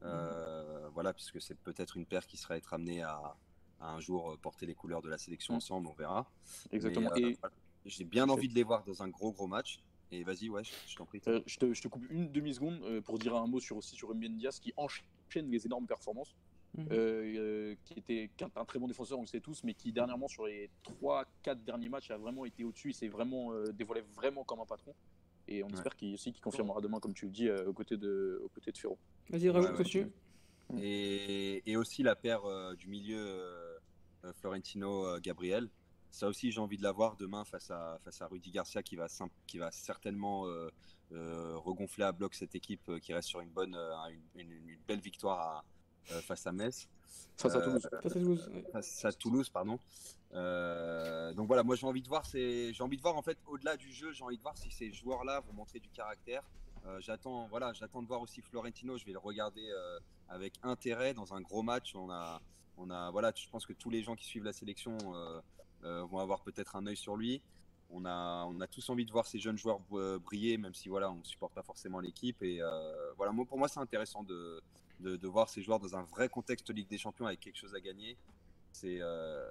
[0.04, 0.92] Euh, mhm.
[0.94, 3.36] Voilà, puisque c'est peut-être une paire qui serait être amenée à,
[3.80, 5.58] un jour porter les couleurs de la sélection mhm.
[5.58, 6.30] ensemble, on verra.
[6.72, 7.12] Exactement.
[7.16, 7.34] Euh,
[7.86, 9.80] j'ai bien envie de les voir dans un gros gros match.
[10.12, 11.22] Et vas-y, ouais, je, t'en prie.
[11.46, 14.74] je, te, coupe une demi-seconde pour dire un mot sur, aussi sur Ruben Diaz qui
[14.78, 16.34] enchaîne les énormes performances.
[16.78, 17.76] Mhm.
[17.86, 20.70] qui était un très bon défenseur, on le sait tous, mais qui dernièrement sur les
[20.84, 24.94] 3-4 derniers matchs a vraiment été au-dessus, il s'est vraiment dévoilé vraiment comme un patron.
[25.48, 28.42] Et on espère qu'il aussi confirmera demain, comme tu le dis, euh, aux côtés de,
[28.44, 28.98] aux côtés de Ferro.
[29.30, 30.12] Vas-y, rajoute dessus.
[30.78, 35.70] Et, et, aussi la paire euh, du milieu euh, Florentino-Gabriel.
[36.12, 38.98] Ça aussi, j'ai envie de la voir demain face à, face à Rudy Garcia qui
[38.98, 39.08] va,
[39.46, 40.46] qui va certainement
[41.12, 43.78] regonfler à bloc cette équipe qui reste sur une, bonne,
[44.36, 45.64] une, une, belle victoire
[46.22, 46.88] face à Metz.
[47.38, 47.88] Face à Toulouse.
[47.92, 49.80] face à Toulouse, face à Toulouse pardon.
[50.34, 53.78] Euh, donc voilà, moi j'ai envie de voir, j'ai envie de voir en fait au-delà
[53.78, 56.44] du jeu, j'ai envie de voir si ces joueurs-là vont montrer du caractère.
[56.86, 58.98] Euh, j'attends, voilà, j'attends de voir aussi Florentino.
[58.98, 60.00] Je vais le regarder euh,
[60.30, 61.96] avec intérêt dans un gros match.
[61.96, 62.42] On a,
[62.78, 64.98] on a, voilà, je pense que tous les gens qui suivent la sélection
[65.84, 67.42] vont avoir peut-être un œil sur lui.
[67.90, 69.80] On a, on a tous envie de voir ces jeunes joueurs
[70.20, 72.42] briller, même si voilà, on ne supporte pas forcément l'équipe.
[72.44, 72.62] Et
[73.16, 74.62] voilà, moi, pour moi, c'est intéressant de,
[75.00, 77.76] de, de, voir ces joueurs dans un vrai contexte Ligue des Champions avec quelque chose
[77.76, 78.18] à gagner
[78.78, 79.44] c'est, euh,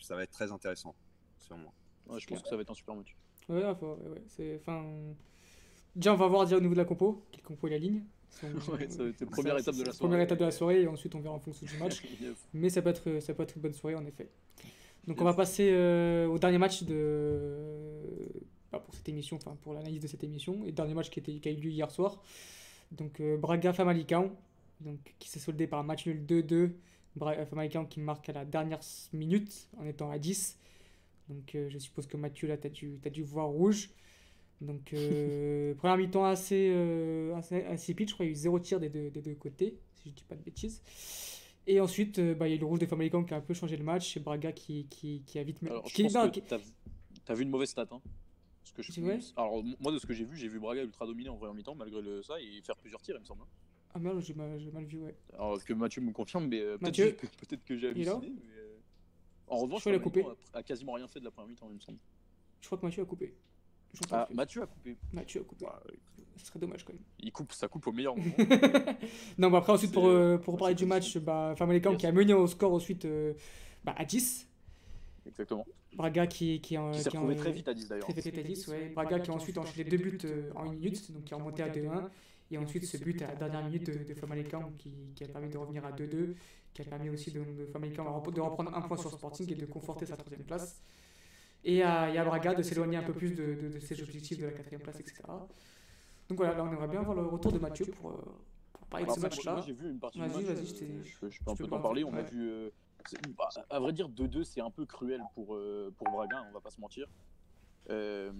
[0.00, 0.94] ça va être très intéressant,
[1.38, 1.72] sûrement.
[2.18, 3.16] je pense que ça va être un super match.
[3.48, 4.84] Ouais, ouais, c'est, enfin...
[5.94, 8.02] Déjà, on va voir déjà au niveau de la compo, quelle compo est la ligne.
[8.42, 9.98] ouais, ça va être la première étape de la soirée.
[9.98, 12.02] Première étape de la soirée, et ensuite on verra en fonction du match.
[12.54, 14.28] Mais ça peut, être, ça peut être une bonne soirée, en effet.
[15.06, 17.56] Donc on va passer euh, au dernier match de...
[18.70, 21.20] Bah, pour cette émission, enfin pour l'analyse de cette émission, et le dernier match qui,
[21.20, 22.22] était, qui a eu lieu hier soir.
[22.90, 24.32] Donc euh, Braga Famalicão,
[24.82, 26.72] donc qui s'est soldé par un match nul 2-2
[27.18, 28.80] Famalicão qui marque à la dernière
[29.12, 30.58] minute en étant à 10.
[31.28, 33.90] Donc euh, je suppose que Mathieu, là, tu as dû, as dû voir rouge.
[34.60, 38.40] Donc euh, première mi-temps assez, euh, assez, assez pitch, je crois qu'il y a eu
[38.42, 40.82] zéro tir des deux, des deux côtés, si je dis pas de bêtises.
[41.66, 43.54] Et ensuite, bah, il y a eu le rouge des Famalicão qui a un peu
[43.54, 45.58] changé le match, et Braga qui, qui, qui a vite...
[45.62, 46.54] Alors, je pense que
[47.28, 47.86] as, vu une mauvaise stat.
[47.90, 48.00] Hein
[48.64, 49.00] ce que je...
[49.36, 51.74] Alors moi de ce que j'ai vu, j'ai vu Braga ultra dominé en première mi-temps
[51.74, 53.42] malgré le, ça et faire plusieurs tirs il me semble.
[53.94, 55.14] Ah merde, j'ai mal, mal, vu, ouais.
[55.34, 58.30] Alors que Mathieu me confirme, mais euh, peut-être que, peut que j'ai halluciné.
[58.30, 58.76] Mais, euh,
[59.48, 61.98] En revanche, il a, a, quasiment rien fait de la première mi-temps, il me semble.
[62.60, 63.34] Je crois que Mathieu a coupé.
[64.10, 64.96] Ah, Mathieu a coupé.
[65.12, 65.66] Mathieu a coupé.
[65.66, 65.82] Bah,
[66.36, 67.02] Ce serait dommage quand même.
[67.20, 68.32] Il coupe, ça coupe au meilleur moment.
[69.38, 72.32] non, mais après, ensuite, pour, euh, pour parler du match, bah, Famalicão qui a mené
[72.32, 73.34] au score ensuite euh,
[73.84, 74.48] bah, à 10.
[75.26, 75.66] Exactement.
[75.94, 78.08] Braga qui, qui, qui s'est retrouvé très vite à 10 d'ailleurs.
[78.08, 78.88] Très vite à 10, ouais.
[78.94, 80.18] Braga qui a ensuite enchaîné deux buts
[80.54, 82.08] en une minute, donc qui est remonté à 2-1.
[82.52, 85.48] Et ensuite, ce but à la dernière minute de, de Famalicão qui, qui, a permis
[85.48, 86.34] de revenir à 2-2,
[86.74, 89.64] qui a permis aussi de, de Famalicão de reprendre un point sur Sporting et de
[89.64, 90.82] conforter sa troisième place.
[91.64, 94.38] Et à, et à Braga de s'éloigner un peu plus de, de, de, ses objectifs
[94.38, 95.22] de la quatrième place, etc.
[96.28, 98.12] Donc voilà, là on aimerait bien voir le retour de Mathieu pour,
[98.72, 99.52] pour parler de ce match-là.
[99.52, 100.32] Moi j'ai vu une partie du match.
[100.32, 102.04] Vas-y, je, je, peux un peu t'en parler.
[102.04, 102.50] On a vu.
[102.50, 102.70] Euh,
[103.38, 106.60] bah, à vrai dire, 2-2, c'est un peu cruel pour, euh, pour Braga, on va
[106.60, 107.06] pas se mentir.
[107.90, 108.30] Euh,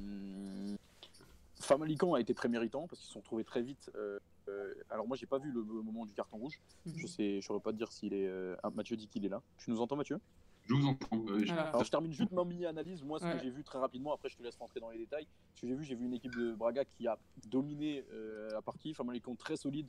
[1.62, 3.90] Famalicão a été très méritant parce qu'ils se sont trouvés très vite.
[3.94, 6.60] Euh, euh, alors moi j'ai pas vu le, moment du carton rouge.
[6.86, 6.94] Mhm.
[6.96, 8.26] Je sais, je saurais pas te dire s'il est.
[8.26, 9.42] Euh, ah, Mathieu dit qu'il est là.
[9.58, 10.20] Tu nous entends Mathieu?
[10.64, 11.24] Je vous entends.
[11.38, 11.52] Je...
[11.52, 13.02] Alors je termine juste ma mini analyse.
[13.02, 14.12] Moi ce que j'ai vu très rapidement.
[14.12, 15.26] Après je te laisse rentrer dans les détails.
[15.54, 18.04] Ce que j'ai vu, j'ai vu une équipe de Braga qui a dominé
[18.50, 18.94] la partie.
[18.94, 19.88] Famalicão très solide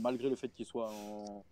[0.00, 1.44] malgré le fait qu'il soit en,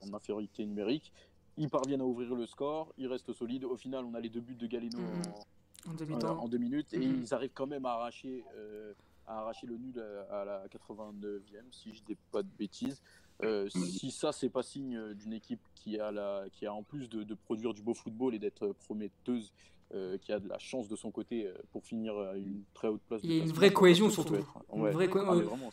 [0.00, 1.12] en, infériorité numérique.
[1.56, 2.92] Ils parviennent à ouvrir le score.
[2.98, 3.64] Ils restent solides.
[3.64, 5.22] Au final on a les deux buts de Galeno mhm.
[5.34, 6.92] en en, deux minutes.
[6.94, 7.22] Et mhm.
[7.22, 8.92] ils arrivent quand même à arracher, euh,
[9.26, 13.02] à arracher le nul à, la 89e, si je dis pas de bêtises.
[13.44, 17.08] Euh, si ça, c'est pas signe d'une équipe qui a, la, qui a en plus
[17.08, 19.52] de, de produire du beau football et d'être prometteuse
[19.94, 22.88] euh, qui a de la chance de son côté euh, pour finir à une très
[22.88, 23.20] haute place.
[23.24, 24.36] Il y a une vraie cohésion surtout.
[24.74, 25.18] Une vraie co...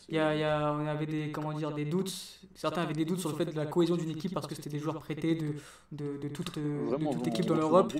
[0.07, 2.39] il, y a, il y a, on avait des, comment dire, des doutes.
[2.53, 4.69] Certains avaient des doutes sur le fait de la cohésion d'une équipe parce que c'était
[4.69, 5.53] des joueurs prêtés de,
[5.91, 7.93] de, de toute, de toute équipe dans l'Europe.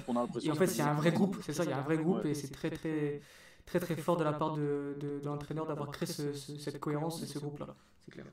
[0.44, 1.38] Et en fait, il y a un vrai groupe.
[1.42, 3.22] C'est ça, il y a un vrai groupe et c'est très très
[3.66, 7.24] très très fort de la part de, de, de l'entraîneur d'avoir créé ce, cette cohérence
[7.24, 7.76] et ce groupe-là.
[8.06, 8.26] C'est clair.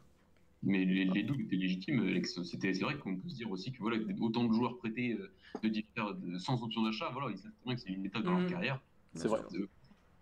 [0.65, 2.23] Mais les, les, doutes étaient légitimes.
[2.45, 5.69] C'était, c'est vrai qu'on peut se dire aussi que voilà, autant de joueurs prêtés euh,
[5.69, 8.51] de, sans option d'achat, voilà, ils savent bien que c'est une étape dans leur mmh.
[8.51, 8.81] carrière.
[9.15, 9.41] C'est vrai.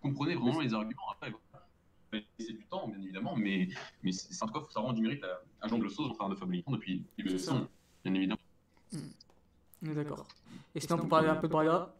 [0.01, 1.09] comprenez vraiment les arguments.
[1.11, 1.31] Après,
[2.39, 3.69] c'est du temps, bien évidemment, mais,
[4.03, 5.23] mais c'est, en tout cas, ça rend du mérite
[5.61, 7.67] à, Jean Glossos en train de Famalicão depuis le son,
[8.03, 8.41] bien évidemment.
[8.91, 8.97] Mmh.
[9.83, 10.27] On est d'accord.
[10.75, 11.93] Et sinon, pour parler un peu de Braga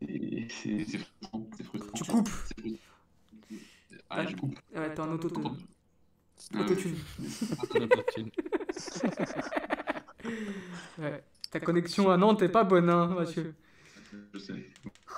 [0.00, 0.98] C'est
[1.64, 1.94] frustrant.
[1.94, 2.30] Tu coupes
[4.10, 4.58] ah, je coupe.
[4.74, 5.56] Ouais, t'as un autotune.
[6.54, 6.96] Autotune.
[10.98, 11.22] ouais.
[11.50, 13.54] Ta connexion à Nantes est pas bonne, hein, Mathieu.
[14.32, 14.66] Je sais.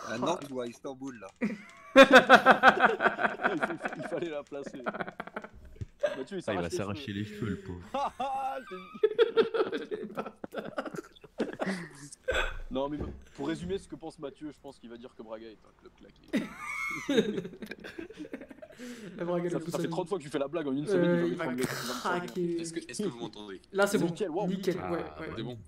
[0.09, 1.29] À Nantes ou à Istanbul, là
[3.97, 4.81] il, fallait la placer.
[6.17, 7.81] Mathieu, il, ah, il va s'arracher les cheveux, le pauvre.
[12.71, 12.99] non, mais
[13.35, 15.73] pour résumer ce que pense Mathieu, je pense qu'il va dire que Braga est un
[15.81, 16.29] club claqué.
[19.51, 21.11] Ça, ça fait 30 fois que tu fais la blague en une semaine.
[21.11, 22.61] Euh, il va, craquer.
[22.61, 23.61] Est-ce que, est que, vous m'entendez?
[23.73, 24.07] Là, c'est bon.
[24.07, 24.47] Nickel, wow.
[24.49, 24.77] Nickel.
[24.81, 25.31] Ah, ouais, ouais.
[25.37, 25.59] C'est bon.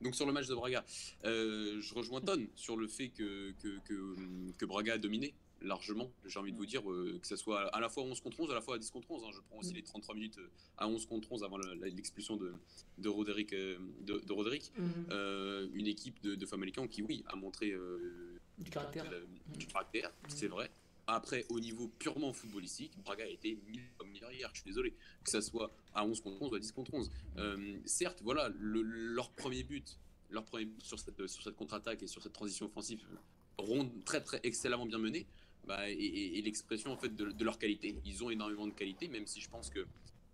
[0.00, 0.84] Donc sur le match de Braga,
[1.24, 4.16] euh, je rejoins Ton sur le fait que, que, que,
[4.58, 7.80] que Braga a dominé largement, j'ai envie de vous dire, euh, que ce soit à
[7.80, 9.24] la fois 11 contre 11, à la fois à 10 contre 11.
[9.24, 9.30] Hein.
[9.32, 10.48] Je prends aussi les 33 minutes euh,
[10.78, 12.52] à 11 contre 11 avant l'expulsion de,
[12.98, 13.52] de Roderick.
[13.52, 14.72] Euh, de, de Roderick.
[14.76, 15.12] Mm -hmm.
[15.12, 17.74] euh, une équipe de, de Famalicão qui, oui, a montré
[18.58, 19.04] du caractère,
[19.58, 20.36] du caractère mm -hmm.
[20.38, 20.70] c'est vrai.
[21.12, 24.94] Après, au niveau purement footballistique, Braga a été mille comme hier, je suis désolé.
[25.24, 27.10] Que ça soit à 11 contre 11 ou à 10 contre 11.
[27.84, 29.98] certes, voilà, le, leur premier but,
[30.30, 33.04] leur premier but sur cette, sur cette contre-attaque et sur cette transition offensive,
[33.58, 35.26] ronde très très excellemment bien menée
[35.66, 37.96] bah, et, et, et l'expression en fait de, de, leur qualité.
[38.04, 39.86] Ils ont énormément de qualité, même si je pense que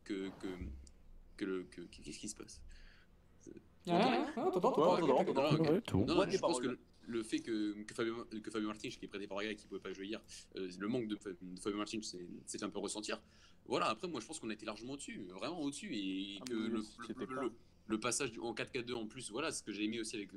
[0.05, 0.49] que que,
[1.37, 2.61] que le que, qu'est-ce qui se passe?
[3.89, 4.27] Ah,
[6.31, 9.39] Je pense que le fait que, que, Fabio, que Fabio Martins, qui est prêté par
[9.39, 10.21] Gaga et qui ne pouvait pas jouer hier,
[10.57, 13.21] euh, le manque de, de Fabio Martins s'est un peu ressentir.
[13.67, 16.69] Voilà, après, moi je pense qu'on a été largement au-dessus, vraiment au-dessus, et que le,
[16.69, 17.53] le, le,
[17.87, 20.31] le passage en 4-4-2 en plus, voilà ce que j'ai aimé aussi avec.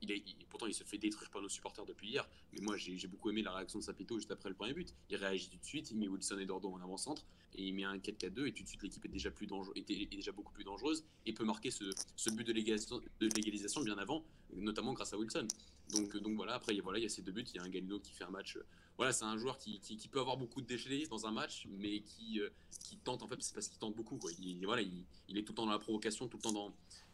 [0.00, 3.06] Il, est, pourtant, il se fait détruire par nos supporters depuis hier, mais moi j'ai
[3.06, 4.94] beaucoup aimé la réaction de Sapito juste après le premier but.
[5.10, 7.84] Il réagit tout de suite, il met Wilson et Dordo en avant-centre et il met
[7.84, 11.32] un 4-4-2 et tout de suite l'équipe est déjà est déjà beaucoup plus dangereuse et
[11.32, 11.84] peut marquer ce,
[12.16, 14.24] ce but de légalisation, de légalisation bien avant,
[14.54, 15.46] notamment grâce à Wilson.
[15.90, 17.68] Donc, donc voilà, après voilà, il y a ces deux buts, il y a un
[17.68, 18.58] Galino qui fait un match
[18.96, 21.66] voilà, c'est un joueur qui, qui, qui, peut avoir beaucoup de déchelés dans un match,
[21.70, 22.50] mais qui, euh,
[22.84, 24.18] qui tente, en fait, c'est parce qu'il tente beaucoup.
[24.18, 24.30] Quoi.
[24.38, 26.72] Il, voilà, il, il, est tout le temps dans la provocation, tout le temps dans,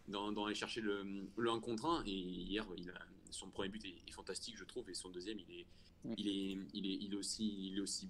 [0.09, 2.05] dans, dans aller chercher le, le 1 contre 1.
[2.05, 5.39] Et hier, il a, son premier but est, est, fantastique, je trouve, et son deuxième,
[5.39, 5.67] il est,
[6.19, 8.09] il est, il est, il est, aussi, il est aussi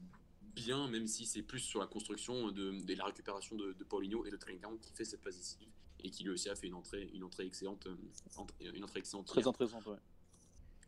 [0.55, 4.25] bien, même si c'est plus sur la construction de, de la récupération de, de, Paulinho
[4.27, 5.69] et de Trinidad qui fait cette passe décisive
[6.03, 9.27] et qui lui aussi a fait une entrée, une entrée excellente, euh, une entrée excellente.
[9.27, 9.97] Très intéressante, ouais.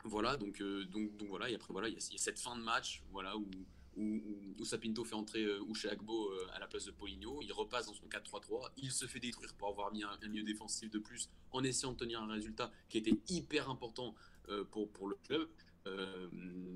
[0.05, 2.63] Voilà, donc, euh, donc, donc voilà, et après voilà, il y, a, cette fin de
[2.63, 3.49] match, voilà, où,
[3.97, 7.41] où, Sapinto fait entrer euh, Agbo euh, à la place de Poligno.
[7.43, 8.71] Il repasse dans son 4-3-3.
[8.79, 11.99] Il se fait détruire pour avoir mis un, milieu défensif de plus en essayant de
[11.99, 14.15] tenir un résultat qui était hyper important
[14.49, 15.49] euh, pour, pour le club.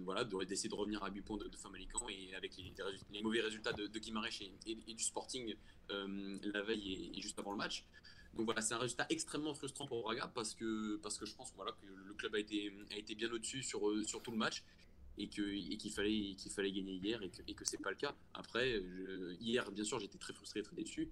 [0.05, 3.73] voilà, d'essayer de revenir à 8 points de, de Famalicão et avec les, mauvais résultats
[3.73, 4.01] de, de
[4.67, 5.55] et, du Sporting
[5.89, 7.85] la veille et, juste avant le match.
[8.37, 11.53] Donc voilà, c'est un résultat extrêmement frustrant pour Braga parce que, parce que je pense
[11.55, 14.63] voilà, que le club a été, a été bien au-dessus sur, sur tout le match
[15.19, 18.15] et qu'il fallait, qu'il fallait gagner hier et que, et que c'est pas le cas.
[18.35, 18.83] Après,
[19.41, 21.11] hier, bien sûr, j'étais très frustré, très déçu.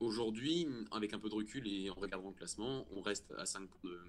[0.00, 3.68] Aujourd'hui, avec un peu de recul et en regardant le classement, on reste à 5
[3.68, 4.00] points de,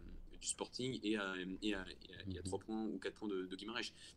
[0.42, 1.86] du Sporting et à, et à,
[2.28, 2.66] et à, 3 mhm.
[2.66, 3.58] points ou 4 points de, de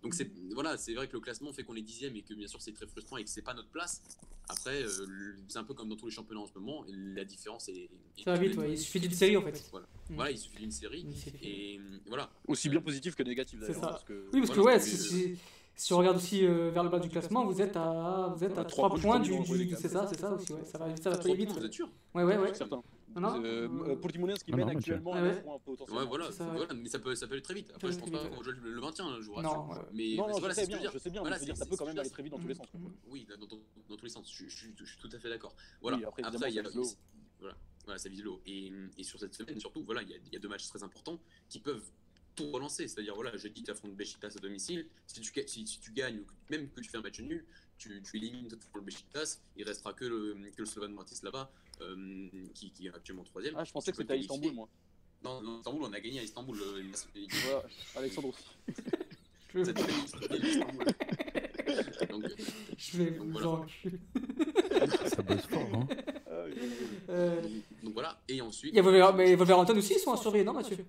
[0.03, 2.49] Donc c'est voilà, c'est vrai que le classement fait qu'on est dixième et que bien
[2.49, 4.03] sûr c'est très frustrant et que c'est pas notre place.
[4.49, 7.68] Après, euh, c'est un peu comme dans tous les championnats en ce moment, la différence
[7.68, 7.89] est.
[8.25, 9.70] Ça va vite, il suffit d'une série en fait.
[10.11, 11.07] Voilà, il suffit d'une série.
[11.43, 12.31] Et voilà.
[12.49, 13.81] Aussi bien positif que négatif d'ailleurs.
[13.81, 14.79] Parce que, oui, parce que ouais,
[15.77, 18.57] si on regarde aussi euh, vers le bas du classement, vous êtes à, vous êtes
[18.57, 19.35] à 3 points du.
[19.77, 20.53] c'est ça, c'est ça aussi.
[20.53, 20.64] Ouais.
[20.64, 21.51] Ça va, ça va très vite.
[21.53, 21.89] Vous êtes sûr?
[22.14, 22.53] Ouais, ouais, ouais.
[23.17, 25.45] Non, euh, euh, ce qui mène actuellement, ouais.
[25.47, 27.71] un peu Ouais, voilà, ça, voilà, mais ça peut, ça peut aller très vite.
[27.75, 29.53] Après, je pense pas qu'on joue le maintien, je vous rassure.
[29.53, 31.77] Non, mais, non, non, voilà, je, sais bien, je sais bien, voilà, dire, ça peut
[31.77, 32.67] quand même aller très vite dans tous les sens.
[33.07, 35.55] Oui, dans, dans, tous les sens, je, suis tout à fait d'accord.
[35.81, 36.62] Voilà, après, il y a.
[37.41, 38.41] Voilà, voilà, ça vise l'eau.
[38.47, 40.69] Et, et sur cette semaine, surtout, voilà, il y, a, il y a deux matchs
[40.69, 41.91] très importants qui peuvent
[42.35, 42.89] tout relancer.
[42.89, 44.87] C'est-à-dire, voilà, je dis tu affrontes Besiktas à domicile.
[45.07, 47.45] Si tu, si, si tu gagnes, même que tu fais un match nul,
[47.79, 49.41] tu, tu élimines le Besiktas.
[49.57, 51.51] Il restera que le, que le Slovan Bratislava,
[51.81, 53.55] euh, qui, qui, est actuellement troisième.
[53.57, 54.68] Ah, je pensais que c'était à Istanbul, moi.
[55.22, 56.59] Non, non, Istanbul, on a gagné à Istanbul.
[56.61, 56.83] Euh,
[57.45, 57.62] voilà,
[57.97, 58.45] Alexandre aussi.
[62.11, 62.25] donc,
[62.77, 63.64] je vais donc, voilà.
[65.07, 65.87] Ça bosse fort, hein.
[67.09, 67.41] Euh...
[67.83, 68.72] Donc voilà, et ensuite.
[68.72, 70.85] Il y a Wolverhampton aussi, ils sont à surveiller, non, Mathieu?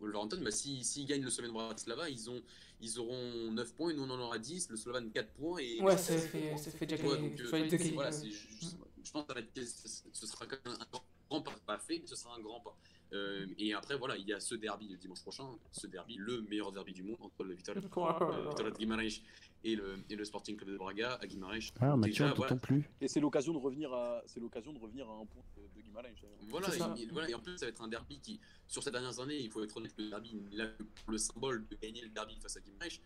[0.00, 2.42] Wolverhampton, bah, s'ils si, gagnent le Slovan Bratislava, ils, ont,
[2.80, 5.58] ils auront 9 points et nous on en aura 10, le Slovan 4 points.
[5.58, 8.66] Et ouais, ça fait, ça fait déjà ouais, donc, euh, voilà, je, je,
[9.04, 9.64] je, pense que
[10.12, 10.86] ce sera quand même un
[11.28, 12.76] grand pas, pas fait, mais ce sera un grand pas.
[13.12, 16.42] Euh, et après, voilà, il y a ce derby le dimanche prochain, ce derby, le
[16.42, 19.22] meilleur derby du monde entre le Vitória, euh, de Guimarães
[19.64, 21.72] et le, et le Sporting Club de Braga à Guimarães.
[21.80, 22.56] Ah, Mathieu, on voilà.
[22.56, 22.88] plus.
[23.00, 25.82] Et c'est l'occasion de revenir à, c'est l'occasion de revenir à un point de, de
[25.82, 26.08] Guimarães.
[26.48, 29.18] Voilà, et, voilà, et en plus, ça va être un derby qui, sur ces dernières
[29.18, 30.68] années, il faut être honnête, le derby, il a
[31.08, 33.00] le symbole de gagner le derby face à Guimarães.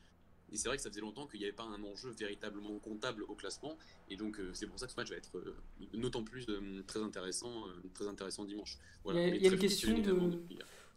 [0.53, 3.25] Et c'est vrai que ça faisait longtemps qu'il n'y avait pas un enjeu véritablement comptable
[3.25, 3.77] au classement.
[4.09, 5.57] Et donc, euh, c'est pour ça que ce match va être euh,
[5.95, 7.65] d'autant plus euh, très, intéressant,
[7.95, 8.79] très intéressant dimanche.
[9.03, 10.43] Voilà, il y a, une, question de,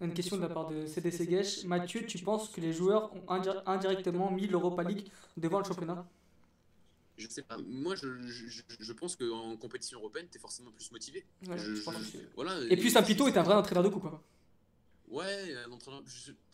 [0.01, 1.65] une question de la part de CDC Gesh.
[1.65, 3.23] Mathieu, tu penses que les joueurs ont
[3.65, 6.07] indirectement mis l'Europa League devant le championnat
[7.17, 7.57] je sais pas.
[7.67, 11.25] Moi, je, je, je pense qu'en compétition européenne, tu es forcément plus motivé.
[12.35, 14.05] voilà, et, puis Sapito est un vrai entraîneur de coupe.
[14.05, 14.21] Hein.
[15.07, 15.55] Ouais,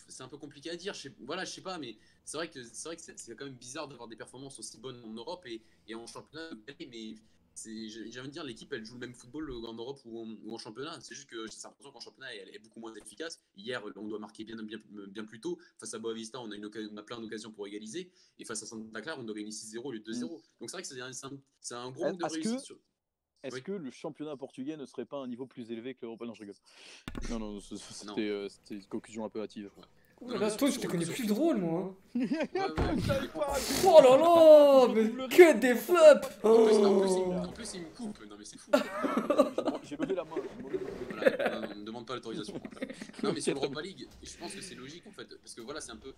[0.07, 0.93] c'est un peu compliqué à dire.
[0.93, 3.45] Je sais, voilà, je sais pas, mais c'est vrai que c'est vrai que c'est quand
[3.45, 6.49] même bizarre d'avoir des performances aussi bonnes en Europe et, et en championnat.
[6.79, 7.15] Mais
[7.55, 10.99] j'ai envie de dire, l'équipe elle joue le même football en Europe ou en, championnat.
[11.01, 13.41] C'est juste que j'ai l'impression qu'en championnat elle est beaucoup moins efficace.
[13.55, 15.59] Hier, on doit marquer bien, bien, bien plus tôt.
[15.77, 18.11] Face à Boavista, on a, une on a plein d'occasions pour égaliser.
[18.39, 20.23] Et face à Santa Clara, on doit gagner 6-0 au lieu de 2-0.
[20.23, 20.29] Mm.
[20.29, 22.73] Donc c'est vrai que c'est un, un, gros manque de réussite.
[23.43, 26.33] Est-ce que le championnat portugais ne serait pas un niveau plus élevé que l'Europe Non,
[26.33, 26.55] je rigole.
[27.29, 27.59] Non, non,
[28.17, 29.69] euh, c'était une conclusion un peu hâtive.
[30.21, 30.37] Ouais.
[30.37, 31.93] là, toi, je te connais plus drôle, moi.
[32.15, 32.21] Hein.
[33.85, 38.25] oh là là, mais que des flops en, plus, il me coupe.
[38.29, 38.71] Non, mais c'est fou.
[39.83, 40.35] J'ai levé la main.
[41.09, 42.53] Voilà, ne me demande pas l'autorisation.
[43.21, 45.27] Non, mais sur l'Europa League, je pense que c'est logique, en fait.
[45.41, 46.13] Parce que voilà, c'est un peu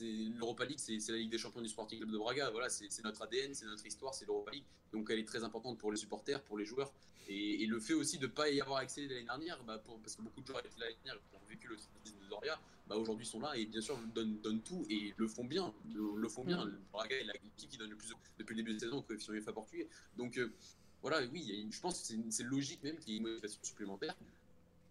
[0.00, 2.50] l'Europa League, c'est la Ligue des champions du Sporting Club de Braga.
[2.50, 4.64] Voilà, c'est notre ADN, c'est notre histoire, c'est l'Europa League.
[4.92, 6.92] Donc elle est très importante pour les supporters, pour les joueurs.
[7.28, 10.22] Et, le fait aussi de ne pas y avoir accès l'année dernière, bah, parce que
[10.22, 13.24] beaucoup de joueurs étaient l'année dernière, qui ont vécu le traumatisme de Doria, bah, aujourd'hui
[13.24, 15.72] sont là et bien sûr donnent, donnent tout et le font bien.
[15.94, 16.64] Le, font bien.
[16.64, 19.32] Le Braga est l'équipe qui donne le plus depuis le début de saison au coefficient
[19.34, 19.88] UEFA portugais.
[20.16, 20.52] Donc euh,
[21.00, 24.16] voilà, oui, je pense que c'est logique même qu'il y ait une motivation supplémentaire.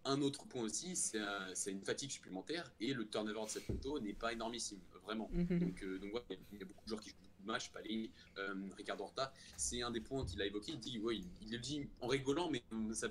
[0.04, 4.14] Un autre point aussi, c'est une fatigue supplémentaire et le turnover de cette moto n'est
[4.14, 5.30] pas énormissime, vraiment.
[5.34, 5.60] Mhm.
[5.60, 7.72] Donc, euh, donc voilà, il y a beaucoup de joueurs qui jouent beaucoup de matchs,
[7.72, 9.34] Palais, euh, Ricardo Horta.
[9.58, 10.74] C'est un des points qu'il a évoqué.
[10.74, 13.08] Il dit, ouais, il, le dit en rigolant, mais ça,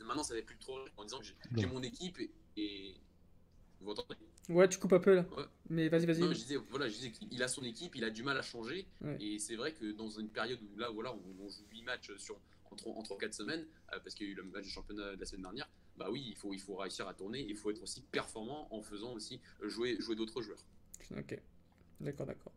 [0.00, 1.24] maintenant ça n'est plus trop en disant que
[1.56, 2.18] j'ai mon équipe
[2.56, 2.94] et,
[3.80, 4.16] vous entendez?
[4.48, 5.26] Ouais, tu coupes un peu là.
[5.68, 6.20] Mais vas-y, vas-y.
[6.20, 8.86] je disais, voilà, je disais qu'il a son équipe, il a du mal à changer.
[9.20, 12.38] Et c'est vrai que dans une période où là, voilà, on, joue 8 matchs sur,
[12.70, 15.20] entre, entre 4 semaines, euh, parce qu'il y a eu le match du championnat de
[15.20, 17.82] la semaine dernière, bah oui, il faut, il faut réussir à tourner, il faut être
[17.82, 20.64] aussi performant en faisant aussi jouer, jouer d'autres joueurs.
[21.16, 21.38] Ok,
[22.00, 22.52] d'accord, d'accord.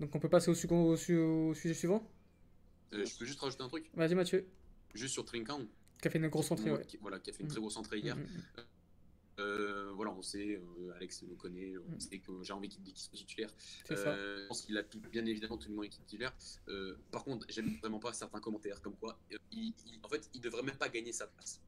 [0.00, 2.08] Donc on peut passer au, au, au sujet suivant?
[2.92, 3.90] Euh, Je peux juste rajouter un truc?
[3.94, 4.46] Vas-y Mathieu.
[4.94, 5.66] Juste sur Trinkan.
[6.00, 6.84] Qui a fait une grosse entrée, ouais.
[6.86, 8.16] Qui, voilà, qui a fait une très grosse entrée hier.
[8.16, 8.64] Mm, mm, mm.
[9.40, 10.60] Euh, voilà, on sait,
[10.94, 13.50] Alex le connaît, on sait que j'ai envie qu'il soit titulaire.
[13.90, 16.32] je pense qu'il a bien évidemment tout le monde est titulaire.
[17.10, 19.18] par contre, j'aime vraiment pas certains commentaires comme quoi,
[20.04, 21.60] en fait, il devrait même pas gagner sa place.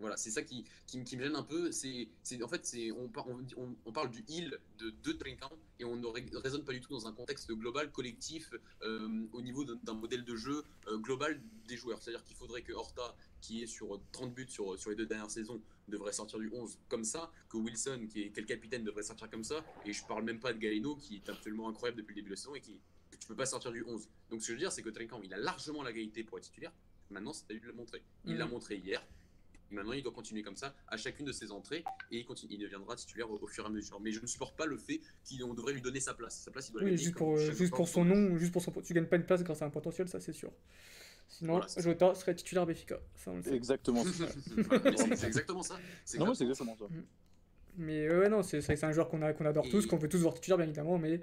[0.00, 1.70] Voilà, c'est ça qui, qui, me gêne un peu.
[1.72, 2.08] C'est,
[2.42, 3.10] en fait, c'est, on,
[3.56, 5.18] on, on, parle du heal de deux
[5.78, 6.06] et on ne
[6.38, 8.50] raisonne pas du tout dans un contexte global, collectif,
[8.82, 12.02] euh, au niveau d'un modèle de jeu euh, global des joueurs.
[12.02, 15.30] C'est-à-dire qu'il faudrait que Horta, qui est sur 30 buts sur, sur les deux dernières
[15.30, 19.28] saisons, devrait sortir du 11 comme ça, que Wilson, qui est, quel capitaine, devrait sortir
[19.28, 22.22] comme ça, et je parle même pas de Galeno, qui est absolument incroyable depuis le
[22.22, 22.80] début de la saison et qui
[23.20, 24.08] tu peux pas sortir du 11.
[24.30, 26.38] Donc ce que je veux dire, c'est que Trinquant, il a largement la qualité pour
[26.38, 26.72] être titulaire.
[27.10, 28.02] Maintenant, c'est à lui de le montrer.
[28.24, 28.50] Il l'a mm.
[28.50, 29.04] montré hier.
[29.70, 32.58] Maintenant, il doit continuer comme ça à chacune de ses entrées et il, continue, il
[32.58, 34.00] deviendra titulaire au, fur et à mesure.
[34.00, 35.00] Mais je ne supporte pas le fait
[35.38, 36.40] qu'on devrait lui donner sa place.
[36.40, 38.94] Sa place, il doit oui, juste pour, juste pour son nom, juste pour son, tu
[38.94, 40.50] gagnes pas une place grâce à un potentiel, ça c'est sûr.
[41.28, 42.98] Sinon, Jota serait titulaire Béfica.
[43.52, 44.26] exactement ça.
[45.16, 45.78] c'est exactement ça.
[46.18, 46.86] Non, c'est exactement ça.
[47.76, 50.58] Mais ouais, non, c'est un joueur qu'on qu'on adore tous, qu'on veut tous voir titulaire,
[50.58, 51.20] bien évidemment, mais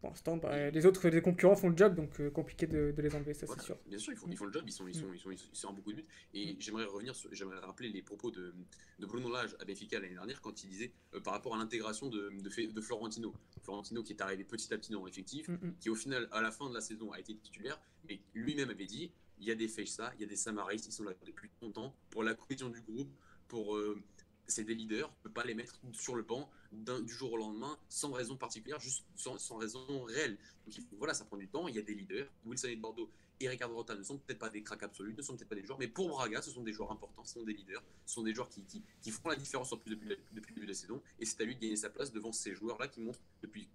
[0.00, 3.02] pour l'instant, bah, les autres les concurrents font le job, donc euh, compliqué de, de,
[3.02, 3.76] les enlever, ça c'est sûr.
[3.86, 5.38] Bien sûr, ils font, ils font, le job, ils sont, ils sont, ils sont, ils
[5.52, 6.06] sont, en beaucoup de buts.
[6.34, 8.54] Et j'aimerais revenir, j'aimerais rappeler les propos de,
[9.00, 12.08] de Bruno Lage à Benfica l'année dernière quand il disait euh, par rapport à l'intégration
[12.08, 13.34] de, de, de, Florentino.
[13.62, 15.74] Florentino qui est arrivé petit à petit dans l'effectif, mm, mm.
[15.80, 18.86] qui au final, à la fin de la saison, a été titulaire, mais lui-même avait
[18.86, 21.50] dit il y a des Feixa, il y a des Samaris, ils sont là depuis
[21.60, 23.10] longtemps pour la cohésion du groupe,
[23.48, 23.76] pour.
[23.76, 24.00] Euh,
[24.48, 27.36] c'est des leaders, on ne peut pas les mettre sur le banc du jour au
[27.36, 30.36] lendemain sans raison particulière, juste sans, raison réelle.
[30.66, 32.26] Donc voilà, ça prend du temps, il y a des leaders.
[32.44, 35.36] Wilson et Bordeaux et Ricardo Rota ne sont peut-être pas des cracks absolus, ne sont
[35.36, 37.52] peut-être pas des joueurs, mais pour Braga, ce sont des joueurs importants, ce sont des
[37.52, 40.54] leaders, ce sont des joueurs qui, qui, font la différence en plus depuis, depuis, le
[40.54, 42.88] début de la saison, et c'est à lui de gagner sa place devant ces joueurs-là
[42.88, 43.68] qui montrent depuis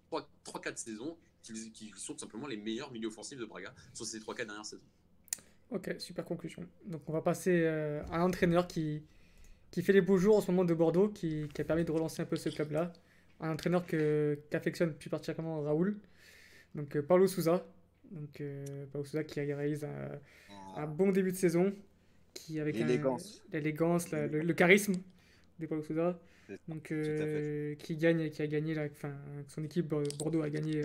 [0.46, 4.46] 3-4 saisons qu'ils sont tout simplement les meilleurs milieux offensifs de Braga sur ces 3-4
[4.46, 4.82] dernières saisons.
[5.70, 6.66] Ok, super conclusion.
[6.84, 9.02] Donc on va passer euh, à un entraîneur qui,
[9.74, 11.90] qui fait les beaux jours en ce moment de Bordeaux, qui, qui a permis de
[11.90, 12.92] relancer un peu ce club-là.
[13.40, 15.96] Un entraîneur que, qu'affectionne plus particulièrement Raoul.
[16.76, 17.66] Donc euh, Paulo Souza.
[18.12, 21.74] Donc euh, Paulo Souza qui réalise un, un, bon début de saison.
[22.34, 24.94] Qui, avec l'élégance, l'élégance le, charisme
[25.58, 26.20] de Paulo Souza.
[26.68, 29.12] Donc euh, qui gagne, qui a gagné, la, enfin,
[29.48, 30.82] son équipe Bordeaux a gagné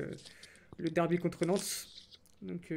[0.80, 1.86] le derby contre Nantes.
[2.42, 2.74] Donc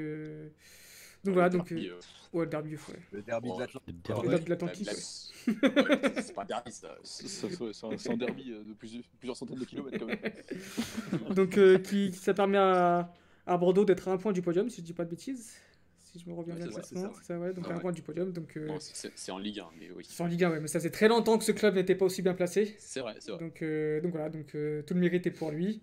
[1.25, 1.69] donc voilà, donc.
[1.69, 2.01] Derby, euh,
[2.33, 2.81] Ouais, le derby, ouais.
[3.13, 4.89] Le derby de l'Atlantique.
[4.91, 6.97] C'est pas un derby, ça.
[7.05, 10.19] C'est un, derby euh, de plusieurs, centaines de kilomètres, quand même.
[11.35, 13.13] donc, euh, qui, ça permet à,
[13.47, 15.59] à Bordeaux d'être à un point du podium, si je dis pas de bêtises.
[15.99, 17.53] Si je me reviens bien, c'est ça, ça, ouais.
[17.53, 18.33] Donc, à un point du podium.
[18.33, 20.05] Donc, c'est en Ligue 1, mais oui.
[20.09, 20.61] C'est en Ligue 1, ouais.
[20.61, 22.75] Mais ça fait très longtemps que ce club n'était pas aussi bien placé.
[22.79, 23.41] C'est vrai, c'est vrai.
[23.41, 23.63] Donc,
[24.03, 25.83] donc voilà, donc tout le mérite est pour lui.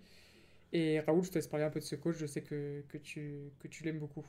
[0.72, 2.16] Et Raoul, je te laisse parler un peu de ce coach.
[2.18, 4.24] Je sais que, que tu, que tu l'aimes beaucoup.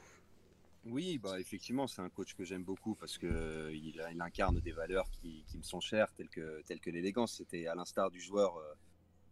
[0.86, 4.72] Oui, bah effectivement, c'est un coach que j'aime beaucoup parce que euh, il, incarne des
[4.72, 7.36] valeurs qui, me sont chères, telles que, telles que l'élégance.
[7.38, 8.74] C'était à l'instar du joueur euh,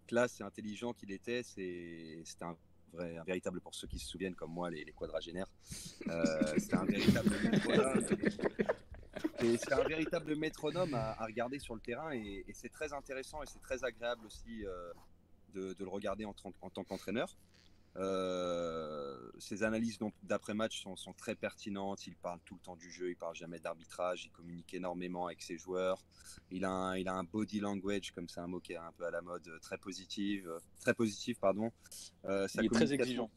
[0.05, 1.41] classe et intelligent qu'il était.
[1.41, 2.55] C'était un
[2.93, 5.49] vrai, un véritable pour ceux qui se souviennent comme moi, les, quadragénaires.
[6.07, 7.31] Euh, c'était un véritable
[9.39, 13.59] c'est un véritable métronome à, regarder sur le terrain et, c'est très intéressant et c'est
[13.59, 14.65] très agréable aussi
[15.53, 17.35] de, le regarder en tant qu'entraîneur.
[17.97, 22.05] Euh, ses analyses d'après-match sont, sont, très pertinentes.
[22.07, 25.41] Il parle tout le temps du jeu, il parle jamais d'arbitrage, il communique énormément avec
[25.41, 26.03] ses joueurs.
[26.51, 28.91] Il a un, il a un body language, comme c'est un mot qui est un
[28.97, 30.45] peu à la mode, très positif,
[30.79, 31.71] très positif pardon.
[32.25, 33.29] Euh, il est très exigeant.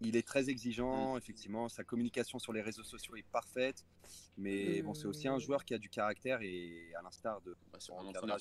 [0.00, 1.18] Il est très exigeant, mm.
[1.18, 1.68] effectivement.
[1.68, 3.84] Sa communication sur les réseaux sociaux est parfaite,
[4.36, 7.78] mais bon, c'est aussi un joueur qui a du caractère et à l'instar de bah,
[7.80, 8.38] son entraîneur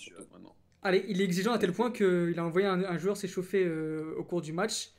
[0.85, 4.25] Allez, il est exigeant à tel point qu'il a envoyé un, joueur s'échauffer euh, au
[4.25, 4.91] cours du match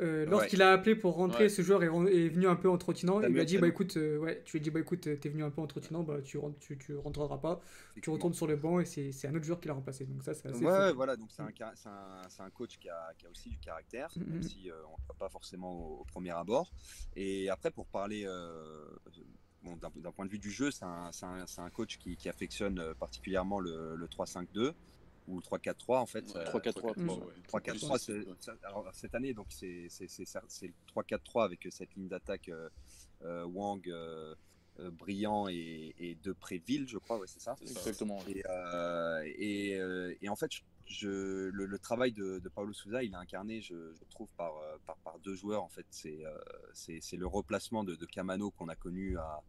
[0.00, 1.88] euh, lorsqu'il a appelé pour rentrer, ce joueur est,
[2.28, 3.20] venu un peu en trottinant.
[3.20, 5.28] Il lui a dit bah écoute, euh, ouais, tu lui as dit bah écoute, t'es
[5.28, 7.60] venu un peu en trottinant, bah tu, rentres, tu, tu rentreras pas,
[8.00, 10.04] tu retournes sur le banc et c'est un autre joueur qui l'a remplacé.
[10.04, 11.50] Donc ça, c'est ouais, voilà, donc c'est un,
[11.86, 14.30] un, un, coach qui a, qui a, aussi du caractère, mm-hmm.
[14.30, 16.72] même si euh, on ne voit pas forcément au, premier abord.
[17.16, 18.26] Et après, pour parler
[19.62, 21.10] bon, d'un point de vue du jeu, c'est un,
[21.58, 24.74] un, coach qui, qui affectionne particulièrement le, le 3-5-2
[25.28, 26.24] ou 3-4-3 en fait.
[26.26, 26.94] 3-4-3.
[27.48, 28.90] 3-4-3.
[28.92, 32.68] cette année, donc c'est le 3-4-3 avec cette ligne d'attaque euh,
[33.24, 34.34] euh, Wang, euh,
[34.92, 37.56] Brillant et, et Depréville, je crois, ouais, c'est ça.
[37.60, 38.20] Exactement.
[38.28, 38.42] Et,
[39.26, 39.78] et,
[40.22, 43.74] et, en fait, je je, le, travail de, Paulo Souza, il est incarné, je,
[44.10, 45.62] trouve, par, euh, par, par, deux joueurs.
[45.62, 46.36] En fait, c'est euh,
[46.72, 49.42] c'est le replacement de, de Camano qu'on a connu à,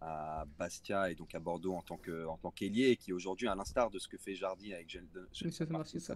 [0.00, 3.48] à, Bastia et donc à Bordeaux en tant que en tant qu'ailier, et qui aujourd'hui,
[3.48, 4.86] à l'instar de ce que fait Jardy avec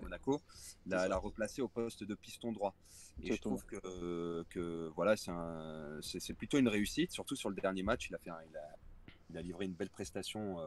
[0.00, 0.40] Monaco,
[0.86, 2.74] l'a replacé au poste de piston droit.
[3.20, 8.08] Et je trouve que, que voilà, c'est plutôt une réussite, surtout sur le dernier match.
[8.08, 8.77] Il a fait, il a,
[9.30, 10.58] il a livré une belle prestation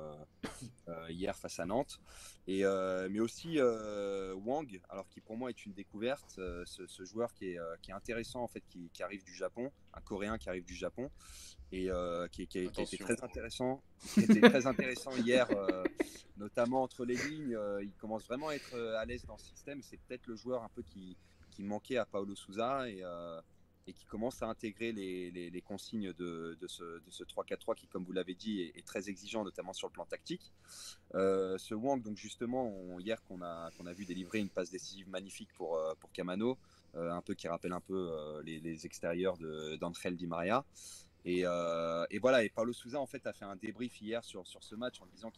[1.09, 1.99] hier face à Nantes.
[2.47, 2.64] Et,
[3.09, 7.91] mais aussi Wang, alors qui pour moi est une découverte, ce, joueur qui est, qui
[7.91, 11.09] est, intéressant en fait, qui, qui, arrive du Japon, un Coréen qui arrive du Japon
[11.72, 11.89] et
[12.32, 13.82] qui, qui, a été très intéressant,
[14.14, 15.47] qui était très intéressant hier,
[16.38, 17.57] notamment entre les lignes.
[17.82, 19.82] il commence vraiment à être à l'aise dans ce système.
[19.82, 21.18] C'est peut-être le joueur un peu qui,
[21.51, 23.03] qui manquait à Paolo Souza et,
[23.93, 28.35] qui commence à intégrer les, consignes de, ce, de ce 3-4-3 qui, comme vous l'avez
[28.35, 30.51] dit, est, très exigeant, notamment sur le plan tactique.
[31.15, 35.75] Euh, ce Wang, donc justement, hier qu'on a, vu délivrer une passe décisive magnifique pour,
[35.77, 36.57] euh, pour Kamano,
[36.95, 39.37] euh, un peu qui rappelle un peu les, les, extérieurs
[39.79, 40.65] d'Angel Di Maria.
[41.25, 45.01] Et, voilà, et Paulo Souza en fait a fait un débrief hier sur, ce match
[45.01, 45.31] en disant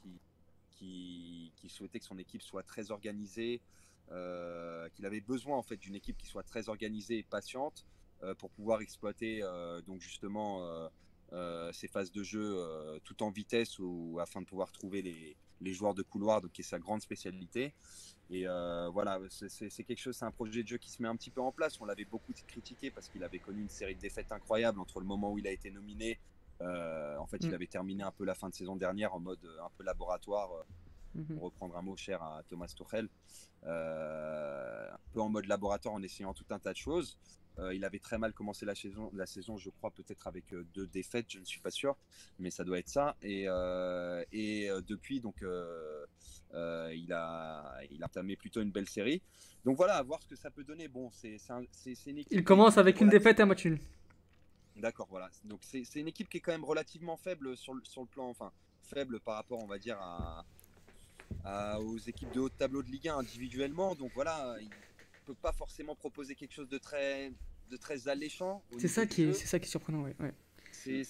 [0.71, 3.61] qu'il souhaitait que son équipe soit très organisée,
[4.09, 8.02] qu'il avait besoin en fait d'une équipe qui soit très organisée et patiente, euh,
[8.37, 10.61] pour pouvoir exploiter euh, donc justement
[11.33, 12.57] euh, ces phases de jeu
[13.03, 16.61] tout en vitesse ou afin de pouvoir trouver les, les joueurs de couloir, donc qui
[16.61, 17.73] est sa grande spécialité.
[18.29, 18.45] Et
[18.91, 21.41] voilà, c'est quelque chose, c'est un projet de jeu qui se met un petit peu
[21.41, 21.79] en place.
[21.81, 25.05] On l'avait beaucoup critiqué parce qu'il avait connu une série de défaites incroyables entre le
[25.05, 26.19] moment où il a été nominé.
[26.61, 27.55] en fait, il mm.
[27.55, 30.49] avait terminé un peu la fin de saison dernière en mode un peu laboratoire,
[31.17, 31.33] mm-hmm.
[31.33, 33.09] pour reprendre un mot cher à Thomas Tuchel,
[33.63, 37.17] un peu en mode laboratoire en essayant tout un tas de choses.
[37.59, 40.65] Euh, il avait très mal commencé la saison, la saison je crois, peut-être avec euh,
[40.73, 41.95] deux défaites, je ne suis pas sûr,
[42.39, 43.15] mais ça doit être ça.
[43.21, 49.21] Et, euh, et depuis, donc, il, a, il a entamé plutôt une belle série.
[49.65, 50.87] Donc voilà, à voir ce que ça peut donner.
[50.87, 51.37] Bon, c'est
[52.07, 52.31] une équipe.
[52.31, 53.79] Il commence avec une défaite et un match nul.
[54.75, 55.29] D'accord, voilà.
[55.45, 58.27] Donc c'est une équipe qui est quand même relativement faible sur le, sur le plan,
[58.29, 58.51] enfin,
[58.81, 59.97] faible par rapport, on va dire,
[61.45, 63.93] à, aux équipes de haut tableau de Ligue 1 individuellement.
[63.93, 64.69] Donc voilà, il
[65.23, 67.31] peut pas forcément proposer quelque chose de très,
[67.69, 68.63] de très alléchant.
[68.77, 70.15] C'est ça, qui est, c'est ça qui est surprenant, ouais.
[70.71, 71.03] C'est,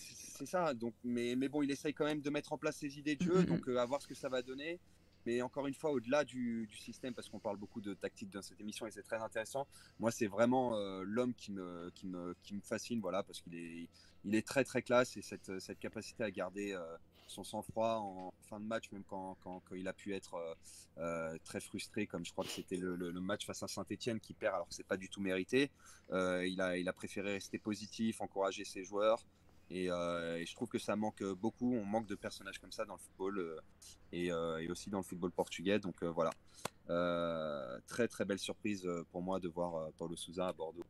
[0.46, 3.16] ça, donc, mais, mais bon, il essaye quand même de mettre en place ses idées
[3.16, 4.80] de jeu, donc euh, à voir ce que ça va donner.
[5.26, 8.42] Mais encore une fois, au-delà du, du, système, parce qu'on parle beaucoup de tactique dans
[8.42, 9.68] cette émission et c'est très intéressant,
[10.00, 13.56] moi, c'est vraiment euh, l'homme qui me, qui, me, qui me fascine, voilà, parce qu'il
[13.56, 13.88] est,
[14.26, 16.98] il est très très classe et cette, cette capacité à garder euh,
[17.28, 20.56] son sang-froid en fin de match, même quand, quand, il a pu être euh,
[20.98, 24.56] euh, très frustré, comme je crois que c'était le, match face à Saint-Etienne qui perd
[24.56, 25.72] alors que c'est pas du tout mérité.
[26.12, 29.26] Euh, il, a, il a préféré rester positif, encourager ses joueurs.
[29.70, 31.74] Et, je trouve que ça manque beaucoup.
[31.74, 33.62] On manque de personnages comme ça dans le football
[34.12, 34.32] et,
[34.70, 35.80] aussi dans le football portugais.
[35.80, 36.32] Donc voilà,
[37.88, 40.86] très très belle surprise pour moi de voir Paulo Souza à Bordeaux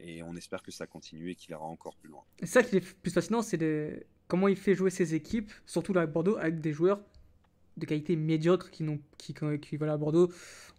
[0.00, 2.22] et on espère que ça continue et qu'il ira encore plus loin.
[2.40, 4.04] C'est ça qui est plus fascinant, c'est de...
[4.34, 7.00] comment il fait jouer ses équipes, surtout là à Bordeaux, avec des joueurs
[7.76, 9.32] de qualité médiocre qui, n'ont, qui,
[9.62, 10.28] qui voilà, à Bordeaux.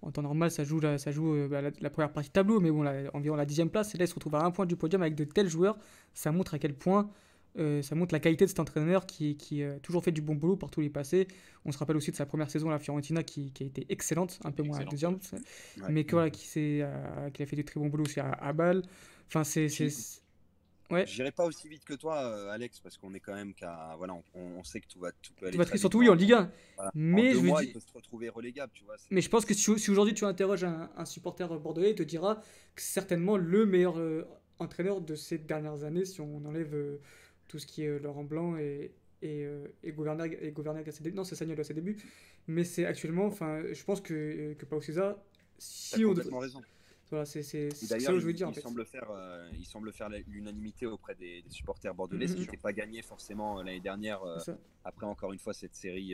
[0.02, 2.60] En temps normal, ça joue, la, ça joue euh, bah, la, première partie de tableau,
[2.60, 3.96] mais bon, là, environ la dixième place.
[3.96, 5.78] Et là, il se retrouve à un point du podium avec de tels joueurs.
[6.14, 7.10] Ça montre à quel point
[7.58, 10.36] euh, ça montre la qualité de cet entraîneur qui, qui a toujours fait du bon
[10.36, 11.26] boulot par tous les passés.
[11.64, 13.86] On se rappelle aussi de sa première saison à la Fiorentina qui, qui a été
[13.88, 15.18] excellente, un peu moins à la deuxième,
[15.90, 16.46] mais que, voilà, qui,
[16.82, 18.82] euh, qui a fait du très bon boulot aussi à, à Bâle.
[19.28, 19.70] Enfin, c'est.
[20.92, 21.06] Ouais.
[21.08, 23.96] J'irai pas aussi vite que toi, euh, Alex, parce qu'on est quand même qu'à.
[23.98, 25.58] Voilà, on, sait que tout va, tout peut aller.
[25.58, 26.52] Tout va surtout, oui, en Ligue 1.
[26.94, 28.96] Mais je mois, il peut se retrouver relégable, tu vois.
[29.10, 32.36] Mais je pense que si, aujourd'hui tu interroges un, un, supporter bordelais, il te dira
[32.76, 33.96] que c'est certainement le meilleur
[34.60, 36.76] entraîneur de ces dernières années, si on enlève
[37.48, 39.48] tout ce qui est Laurent Blanc et, et,
[39.84, 40.54] et gouverneur, et
[40.88, 41.16] à ses débuts.
[41.16, 41.98] Non, c'est Sagnol à ses débuts.
[42.48, 45.16] Mais c'est actuellement, enfin, je pense que, que Pau César,
[45.58, 46.10] si on.
[46.10, 46.62] complètement raison.
[47.16, 48.52] Voilà, c'est ce que je veux dire.
[48.54, 52.58] Il, semble faire, euh, il semble faire l'unanimité auprès des, supporters bordelais, ce qui n'était
[52.58, 54.38] pas gagné forcément euh, l'année dernière, euh,
[54.84, 56.14] après encore une fois cette série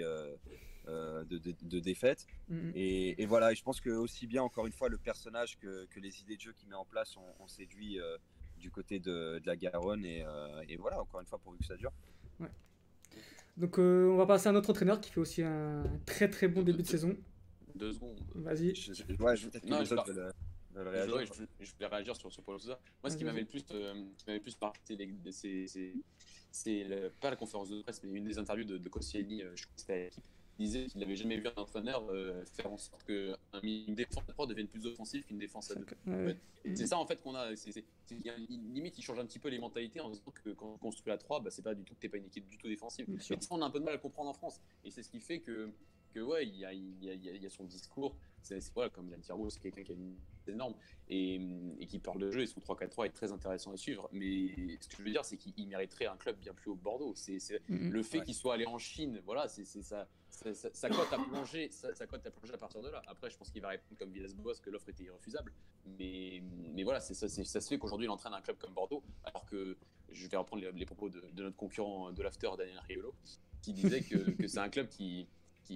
[0.85, 1.25] de,
[1.63, 2.27] de, défaites.
[2.75, 5.99] et, et, voilà, je pense que aussi bien encore une fois le personnage que, que
[5.99, 7.97] les idées de jeu qu'il met en place ont, séduit
[8.59, 10.05] du côté de, de la Garonne.
[10.05, 10.23] Et,
[10.69, 11.93] et, voilà, encore une fois, pourvu que ça dure.
[12.39, 12.51] Ouais.
[13.57, 16.61] Donc on va passer à un autre entraîneur qui fait aussi un très très bon
[16.61, 17.17] début de saison.
[17.73, 18.19] Deux secondes.
[18.35, 18.73] Vas-y.
[19.19, 19.47] Ouais, je,
[20.73, 22.79] je, vais réagir sur ce Sousa.
[23.03, 24.97] Moi, ce qui m'avait le plus, euh, qui plus marqué,
[26.51, 26.87] c'est
[27.19, 29.75] pas la conférence de presse, mais une des interviews de, de Koscielny, euh, je crois
[29.75, 30.09] que c'était
[30.59, 34.31] il disait qu'il n'avait jamais vu un entraîneur euh, faire en sorte qu'une défense à
[34.33, 36.37] 3 devienne plus offensive qu'une défense à 2.
[36.75, 37.49] C'est ça en fait qu'on a.
[37.49, 41.17] limite, il change un petit peu les mentalités en disant que quand on construit à
[41.17, 43.05] 3, bah, c'est pas du tout que tu pas une équipe du tout défensive.
[43.07, 44.61] Mais ça, on a un peu de mal à comprendre en France.
[44.83, 45.71] Et c'est ce qui fait que
[46.11, 48.15] que ouais, il y a, il y a, il y a son discours.
[48.41, 50.15] C'est voilà, comme l'a dit c'est quelqu'un qui a une
[50.47, 50.73] énorme
[51.09, 51.39] et,
[51.79, 52.41] et, qui parle de jeu.
[52.41, 54.09] Et son 3-4-3 est très intéressant à suivre.
[54.11, 56.83] Mais ce que je veux dire, c'est qu'il mériterait un club bien plus haut que
[56.83, 57.13] Bordeaux.
[57.15, 57.89] C'est mm-hmm.
[57.89, 59.21] le fait qu'il soit allé en Chine.
[59.25, 60.07] Voilà, c'est ça.
[60.29, 63.01] Sa, cote a plongé, sa, cote a plongé à partir de là.
[63.07, 65.53] Après, je pense qu'il va répondre comme Villas-Boas que l'offre était irréfusable.
[65.85, 66.41] Mais,
[66.73, 69.77] mais voilà, ça, ça se fait qu'aujourd'hui il entraîne un club comme Bordeaux, alors que
[70.09, 73.13] je vais reprendre les, propos de, notre concurrent de l'after, Daniel Riolo,
[73.61, 75.27] qui disait que, que c'est un club qui,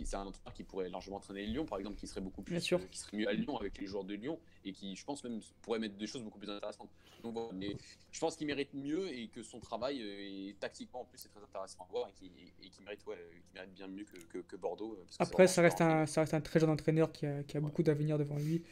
[0.04, 2.80] c'est un entraîneur qui pourrait largement entraîner Lyon, par exemple, qui serait beaucoup plus, sûr.
[2.90, 5.40] qui serait mieux à Lyon avec les joueurs de Lyon et qui, je pense même,
[5.62, 6.90] pourrait mettre des choses beaucoup plus intéressantes.
[7.24, 7.76] Donc voilà, mais
[8.12, 11.30] je pense qu'il mérite mieux et que son travail euh, est tactiquement en plus c'est
[11.30, 12.32] très intéressant à voir et qu'il
[12.70, 13.18] qui mérite, ouais,
[13.54, 14.98] mérite bien mieux que, que, Bordeaux.
[15.00, 17.62] Euh, Après, ça reste, un, ça reste un très jeune entraîneur qui a, qui a
[17.62, 18.64] beaucoup d'avenir devant lui.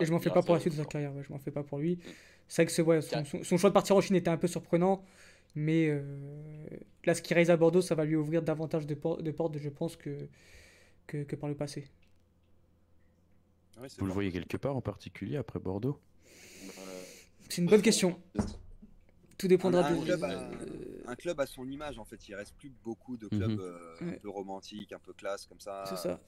[0.00, 1.62] et je m'en fais pas pour la suite de sa carrière, je m'en fais pas
[1.62, 1.96] pour lui.
[1.96, 2.00] Mm.
[2.48, 5.04] C'est vrai que son, son, choix de partir en Chine était un peu surprenant.
[5.54, 6.02] Mais euh,
[7.04, 9.68] là, ce qu'il réalise à Bordeaux, ça va lui ouvrir davantage de, de portes, je
[9.68, 10.28] pense, que,
[11.10, 11.84] que, par le passé.
[13.98, 15.98] Vous le voyez quelque part en particulier après Bordeaux?
[17.48, 18.20] C'est une bonne question.
[19.38, 20.04] Tout dépendra un, de.
[20.04, 20.50] Club à,
[21.06, 22.28] un club à son image, en fait.
[22.28, 23.60] Il reste plus beaucoup de clubs mhm.
[23.60, 25.84] euh, un peu romantiques, un peu classe, comme ça.
[25.88, 26.20] C'est ça.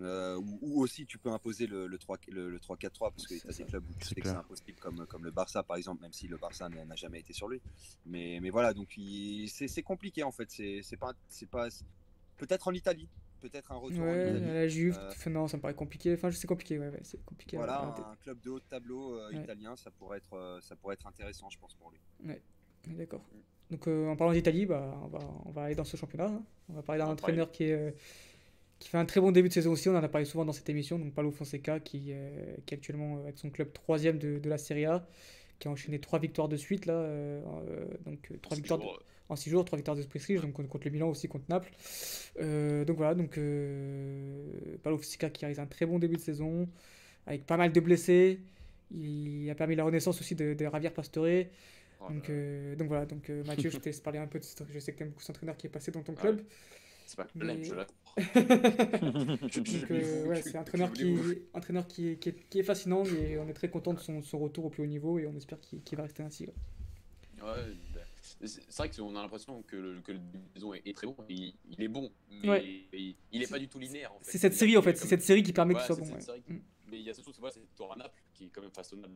[0.00, 2.60] Euh, ou, aussi tu peux imposer le, le 3-4-3 le,
[2.98, 5.30] parce que tu as des clubs où tu sais que c'est impossible comme, comme le
[5.30, 7.60] Barça par exemple même si le Barça n'a jamais été sur lui
[8.06, 8.98] mais, mais voilà donc
[9.48, 11.12] c'est compliqué en fait c'est pas,
[11.50, 11.68] pas
[12.38, 13.08] peut-être en Italie
[13.40, 14.00] peut-être un retour.
[14.00, 16.14] Ouais, la Juve, euh, non, ça me paraît compliqué.
[16.14, 17.56] Enfin, c'est compliqué, ouais, ouais c'est compliqué.
[17.56, 20.94] Voilà, un club de haut de tableau euh, italien, ça pourrait, être, euh, ça pourrait
[20.94, 21.98] être intéressant, je pense, pour lui.
[22.26, 22.40] Ouais,
[22.86, 23.22] d'accord.
[23.70, 26.26] Donc, en parlant d'Italie, bah, on, va, on va aller dans ce championnat.
[26.26, 26.42] Hein.
[26.68, 27.94] On va parler d'un entraîneur qui, est,
[28.78, 29.88] qui fait un très bon début de saison aussi.
[29.88, 30.98] On en a parlé souvent dans cette émission.
[30.98, 32.12] Donc, Paulo Fonseca, qui,
[32.66, 35.06] qui actuellement avec son club troisième de, de la Serie A,
[35.60, 37.08] qui a enchaîné trois victoires de suite là.
[38.04, 38.80] donc, trois victoires.
[38.80, 38.86] De
[39.30, 41.70] en 6 jours, 3 victoires de prestige, donc contre le Milan aussi, contre Naples.
[42.40, 46.68] Euh, donc voilà, donc euh, Paulo Fisica qui réalise un très bon début de saison,
[47.26, 48.40] avec pas mal de blessés.
[48.90, 51.44] Il a permis la renaissance aussi de, de Javier Pastore.
[52.00, 54.78] Oh donc, euh, donc voilà, donc euh, Mathieu, je t'ai parlé un peu de Je
[54.78, 56.42] sais que tu aimes beaucoup cet entraîneur qui est passé dans ton club.
[57.06, 57.62] C'est pas le mais...
[57.64, 57.74] je
[59.60, 61.16] donc, ouais, c'est un entraîneur, qui,
[61.54, 64.38] entraîneur qui, qui, est, qui, est, fascinant et on est très content de son, son
[64.38, 66.46] retour au plus haut niveau et on espère qu'il va rester ainsi.
[66.46, 66.52] Ouais,
[67.40, 67.89] bah,
[68.46, 70.20] c'est vrai qu'on a l'impression que le, que le
[70.54, 71.16] saison est, très bon.
[71.28, 74.12] Il, il est bon, mais il, n'est est pas du tout linéaire.
[74.14, 74.30] En fait.
[74.30, 76.06] C'est cette série en fait, c'est cette série qui permet qu'il soit bon.
[76.06, 76.60] Mm.
[76.86, 79.14] Mais il y a surtout voilà, cette victoire à Naples qui est quand même façonnable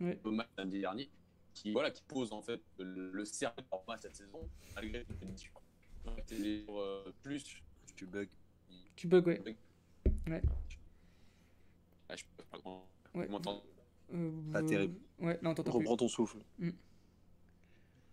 [0.00, 0.20] ouais.
[0.24, 1.10] au match lundi dernier,
[1.52, 5.52] qui voilà, qui pose en fait le, le cercle pour cette saison malgré les conditions.
[6.32, 7.62] Euh, plus
[7.96, 8.26] tu bugs.
[8.96, 9.56] Tu bugs ouais.
[10.28, 10.42] Ouais.
[12.08, 12.58] Ah, je peux pas
[13.14, 13.28] ouais.
[13.28, 13.64] m'entendre.
[14.12, 15.00] Euh, pas terrible.
[15.18, 16.38] Ouais, non, t'entends Reprends ton souffle.
[16.58, 16.70] Mm.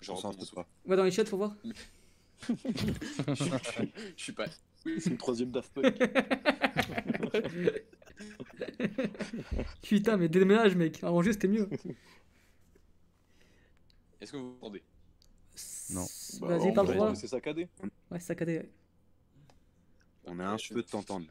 [0.02, 0.68] J'en sens ce soir.
[0.86, 1.56] Va dans les chats, faut voir.
[2.48, 2.54] je
[4.18, 4.48] suis pas.
[4.84, 5.96] C'est le troisième Daft Punk.
[9.84, 11.04] Putain, mais déménage, mec.
[11.04, 11.70] Arranger, c'était mieux.
[14.20, 14.82] Est-ce que vous entendez
[15.92, 16.08] Non.
[16.42, 17.70] Vas-y, parle moi C'est saccadé.
[18.10, 18.58] Ouais, saccadé.
[18.58, 18.72] Ouais.
[20.26, 21.28] On a un cheveu de t'entendre.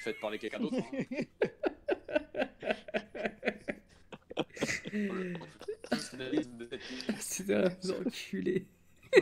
[0.00, 0.76] Faites parler quelqu'un d'autre.
[0.76, 0.82] Hein.
[7.18, 8.66] C'est un enculé.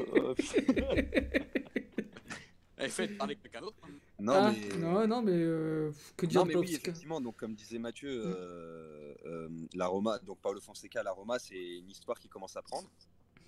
[2.76, 3.76] Elle fait parler quelqu'un d'autre.
[3.84, 3.92] Hein.
[4.18, 4.76] Non, ah, mais...
[4.78, 8.34] non, non, mais euh, que dire non, mais oui, effectivement, donc comme disait Mathieu, mm.
[8.36, 12.62] euh, euh, la Roma, donc Paolo Fonseca, la Roma, c'est une histoire qui commence à
[12.62, 12.88] prendre.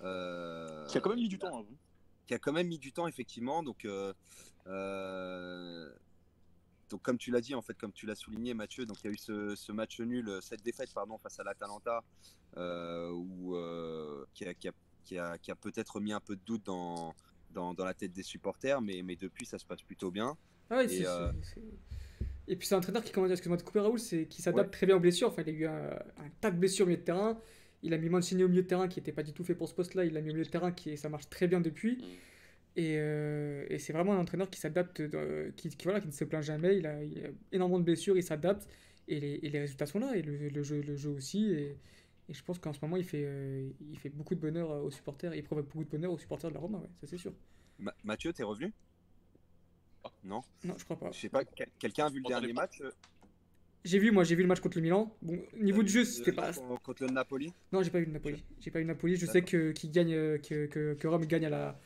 [0.01, 1.59] Euh, qui a quand même mis du temps.
[1.59, 1.65] Hein,
[2.25, 3.63] qui a quand même mis du temps, effectivement.
[3.63, 4.13] Donc, euh,
[6.89, 9.09] donc comme tu l'as dit, en fait, comme tu l'as souligné, Mathieu, donc il y
[9.09, 12.03] a eu ce, match nul, cette défaite, pardon, face à l'Atalanta,
[12.55, 13.11] euh,
[13.51, 14.71] euh, qui a, qui a,
[15.03, 17.13] qui a, qui a peut-être mis un peu de doute dans,
[17.51, 20.37] dans, dans, la tête des supporters, mais, mais depuis, ça se passe plutôt bien.
[20.69, 21.31] Ah et, euh,
[22.47, 24.85] et, puis c'est un entraîneur qui, comment dire, excuse-moi de couper Raoul, qui s'adapte très
[24.85, 25.29] bien aux blessures.
[25.29, 25.99] Enfin, il a eu un,
[26.41, 27.39] tas de blessures au milieu de terrain.
[27.83, 29.69] Il a mis Mancini au milieu de terrain qui n'était pas du tout fait pour
[29.69, 30.05] ce poste-là.
[30.05, 31.97] Il l'a mis au milieu de terrain qui ça marche très bien depuis.
[31.97, 32.05] Mm.
[32.77, 35.01] Euh, et, c'est vraiment un entraîneur qui s'adapte,
[35.55, 36.77] qui, voilà, qui ne se plaint jamais.
[36.77, 36.99] Il a,
[37.51, 38.67] énormément de blessures, il s'adapte.
[39.07, 41.51] Et les, et les, résultats sont là, et le, jeu, le jeu aussi.
[41.51, 41.77] Et,
[42.29, 44.91] et je pense qu'en ce moment, il fait, euh, il fait beaucoup de bonheur aux
[44.91, 45.33] supporters.
[45.33, 47.33] Il provoque beaucoup de bonheur aux supporters de la Roma, ouais, ça c'est sûr.
[48.03, 48.73] Mathieu, t'es revenu?
[50.23, 50.41] Non?
[50.63, 51.11] Non, je crois pas.
[51.11, 51.43] Je sais pas,
[51.79, 52.91] quelqu'un a vu le dernier match euh?
[53.83, 55.15] J'ai vu, moi, j'ai vu le match contre le Milan.
[55.21, 56.51] Bon, niveau de jeu, c'était pas.
[56.83, 57.53] Contre le Napoli?
[57.71, 58.43] Non, j'ai pas vu le Napoli.
[58.59, 59.15] J'ai pas vu le Napoli.
[59.15, 60.65] Je sais que, gagne, que,
[60.95, 61.79] que, Rome gagne à la,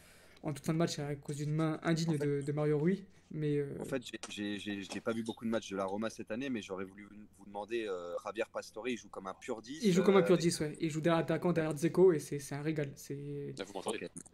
[0.43, 3.05] en toute fin de match à cause d'une main indigne de, Mario Rui.
[3.33, 6.31] Mais euh, En fait, je n'ai pas vu beaucoup de matchs de la Roma cette
[6.31, 9.79] année, mais j'aurais voulu vous demander, euh, Javier Pastore, il joue comme un pur 10
[9.83, 10.77] Il joue comme un pur 10, ouais.
[10.81, 12.89] Il joue derrière attaquant, derrière Zeko, et c'est un régal.
[12.89, 13.65] Là,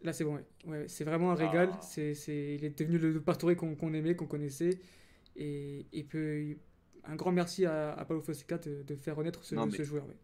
[0.02, 0.44] Là c'est bon, ouais.
[0.66, 1.70] ouais c'est vraiment un régal.
[1.72, 1.80] Ah.
[1.80, 2.12] C'est
[2.56, 4.80] il est devenu le Pastore qu'on aimait, qu'on connaissait.
[5.36, 6.56] Et, et peut,
[7.04, 10.06] un grand merci à, à Paulo Fonseca de, de, faire renaître ce, ce joueur.
[10.06, 10.16] Ouais.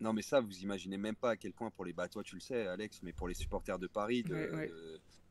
[0.00, 1.92] Non, mais ça, vous imaginez même pas à quel point pour les.
[1.92, 4.70] Bah, toi, tu le sais, Alex, mais pour les supporters de Paris, de,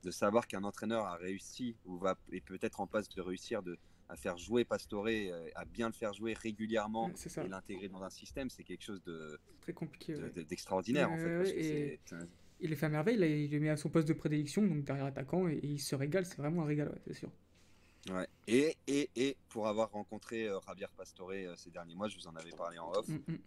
[0.03, 3.77] de, savoir qu'un entraîneur a réussi ou va et peut-être en passe de réussir de,
[4.09, 8.09] à faire jouer Pastore, euh, à bien le faire jouer régulièrement et l'intégrer dans un
[8.09, 10.15] système, c'est quelque chose de très compliqué,
[10.49, 11.99] d'extraordinaire en fait.
[12.59, 15.05] il est fait à merveille, il est mis à son poste de prédilection, donc derrière
[15.05, 17.29] attaquant, et, il se régale, c'est vraiment un régal, c'est sûr.
[18.09, 18.27] Ouais.
[18.47, 22.27] Et, et, et, pour avoir rencontré euh, Javier Pastore euh, ces derniers mois, je vous
[22.27, 23.07] en avais parlé en off.
[23.07, 23.37] Mm,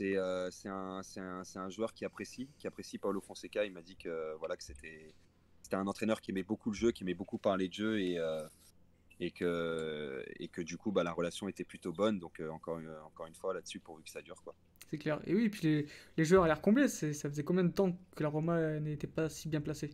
[0.00, 3.64] Euh, c'est un, un, un, joueur qui apprécie, qui apprécie Paulo Fonseca.
[3.64, 5.12] Il m'a dit que voilà que c'était
[5.72, 8.46] un entraîneur qui aimait beaucoup le jeu, qui aimait beaucoup parler de jeu et, euh,
[9.20, 12.18] et, que, et que du coup bah, la relation était plutôt bonne.
[12.18, 14.40] Donc euh, encore, encore une fois là-dessus pourvu que ça dure.
[14.42, 14.54] quoi.
[14.90, 15.20] C'est clair.
[15.26, 15.86] Et oui, puis les,
[16.16, 16.88] les joueurs à l'air comblés.
[16.88, 19.90] Ça faisait combien de temps que la Roma n'était pas si bien placée?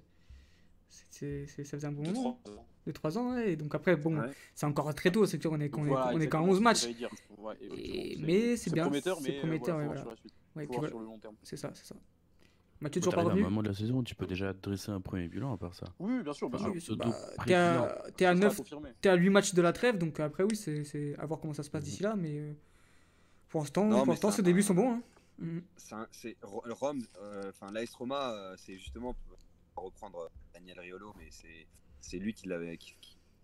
[0.89, 2.41] C'est, ça faisait un bon moment.
[2.87, 3.53] De 3 ans, ouais.
[3.53, 4.21] Et donc après, bon,
[4.55, 6.89] c'est encore très tôt, c'est sûr, on est, on est, on est qu'à 11 matchs.
[8.19, 8.85] mais c'est bien.
[8.85, 10.05] Prometteur, mais prometteur, voilà,
[10.57, 11.37] ouais, sur le long terme.
[11.43, 11.95] C'est ça, c'est ça.
[12.83, 13.45] Mathieu, toujours pas revenu.
[13.45, 15.73] À un moment de la saison, tu peux déjà dresser un premier bilan à part
[15.73, 15.87] ça.
[16.01, 16.51] Oui, bien sûr.
[16.51, 16.97] Bien sûr.
[16.97, 17.17] Bah,
[17.47, 18.61] t'es à, es à 9,
[19.01, 21.63] t'es à 8 matchs de la trêve, donc après, oui, c'est à voir comment ça
[21.63, 22.53] se passe d'ici là, mais euh,
[23.49, 24.95] pour l'instant, pour l'instant, ces débuts sont bons.
[24.95, 25.03] Hein.
[25.39, 25.63] Mhm.
[26.11, 29.15] C'est Rome, euh, enfin l'AS Roma, euh, c'est justement
[29.77, 31.67] reprendre Daniel Riolo, mais c'est
[32.15, 32.79] lui qui l'avait.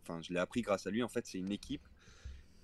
[0.03, 1.03] Enfin, je l'ai appris grâce à lui.
[1.03, 1.87] En fait, c'est une équipe.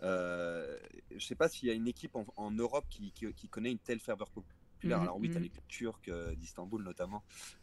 [0.02, 0.78] Euh,
[1.16, 4.00] je sais pas s'il y a une équipe en, Europe qui, qui, connaît une telle
[4.00, 4.54] ferveur populaire.
[4.84, 7.22] Mhm, Alors oui, tu as les clubs turcs euh, d'Istanbul notamment,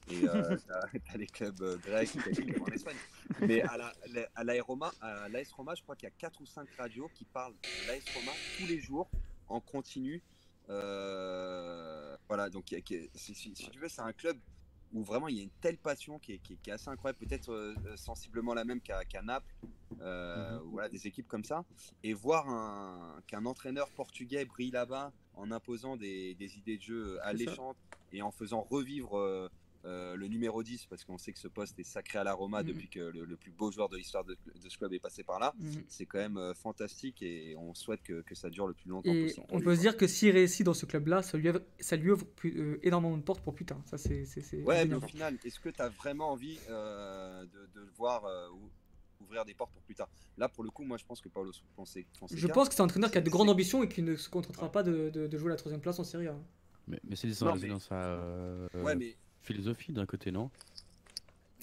[0.09, 0.57] et euh,
[1.05, 2.09] tu as, les clubs euh, grecs
[2.59, 2.95] en Espagne.
[3.41, 3.93] Mais à la,
[4.35, 4.91] à l'AS Roma,
[5.55, 8.31] Roma, je crois qu'il y a 4 ou 5 radios qui parlent de l'AS Roma
[8.57, 9.09] tous les jours
[9.49, 10.23] en continu.
[10.67, 12.73] voilà, donc
[13.13, 14.37] si, si, tu veux, c'est un club
[14.93, 17.51] où vraiment il y a une telle passion qui est, qui est, assez incroyable, peut-être
[17.51, 19.53] euh, sensiblement la même qu'à Naples,
[20.01, 20.69] euh, mhm.
[20.71, 21.63] voilà, des équipes comme ça,
[22.03, 27.77] et voir qu'un entraîneur portugais brille là-bas en imposant des, des, idées de jeu alléchantes
[28.11, 29.49] et en faisant revivre
[29.83, 32.61] euh, le numéro 10, parce qu'on sait que ce poste est sacré à la Roma
[32.61, 32.67] mhm.
[32.67, 35.53] depuis que le, plus beau joueur de l'histoire de, ce club est passé par là.
[35.59, 35.83] Mhm.
[35.87, 39.11] C'est quand même euh, fantastique et on souhaite que, que, ça dure le plus longtemps
[39.11, 39.45] possible.
[39.49, 42.11] On peut se dire que s'il réussit dans ce club-là, ça lui ouvre, ça lui
[42.11, 43.81] ouvre euh, énormément de portes pour plus tard.
[43.85, 44.23] Ça, c'est,
[44.63, 48.23] ouais, mais au final, est-ce que tu as vraiment envie de, le voir
[49.19, 50.09] ouvrir des portes pour plus tard?
[50.37, 52.07] Là, pour le coup, moi, je pense que Paulo Fonseca.
[52.31, 54.29] Je pense que c'est un entraîneur qui a de grandes ambitions et qui ne se
[54.29, 56.37] contentera pas de, de, jouer la troisième place en Serie A.
[56.87, 58.19] Mais, mais c'est dans sa.
[58.75, 60.49] Ouais, mais philosophie d'un côté, non?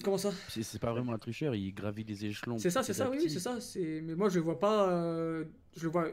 [0.03, 0.31] Comment ça?
[0.47, 2.57] C'est pas vraiment un tricheur, il gravit les échelons.
[2.57, 3.57] C'est ça, c'est ça, oui, c'est ça.
[3.75, 4.89] Mais moi, je le vois pas.
[4.91, 5.43] Euh,
[5.75, 6.07] je le vois,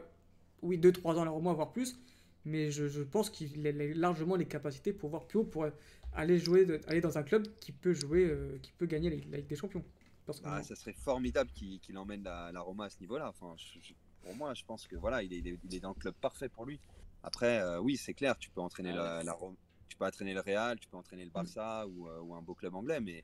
[0.61, 1.97] oui, 2-3 ans alors moins, voire plus.
[2.43, 5.67] Mais je, je pense qu'il a largement les capacités pour voir plus haut, pour
[6.13, 9.47] aller jouer, aller dans un club qui peut jouer, euh, qui peut gagner la, Ligue
[9.47, 9.83] des Champions.
[10.43, 13.29] Ah, ça serait formidable qu'il emmène la, la, Roma à ce niveau-là.
[13.29, 13.55] Enfin,
[14.21, 16.65] pour moi, je pense que voilà, il est, il est, dans le club parfait pour
[16.65, 16.79] lui.
[17.23, 19.37] Après, euh, oui, c'est clair, tu peux entraîner ah la, la,
[19.87, 22.75] tu peux entraîner le Real, tu peux entraîner le Barça euh, ou, un beau club
[22.75, 23.23] anglais, mais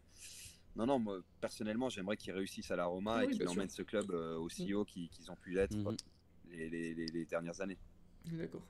[0.76, 4.12] non, non, moi, personnellement, j'aimerais qu'ils réussissent à la Roma et qu'ils emmènent ce club
[4.12, 4.76] euh, aussi mm.
[4.76, 5.98] haut qu'ils ont pu l'être mm-hmm.
[6.50, 7.78] les, dernières années.
[8.26, 8.66] D'accord.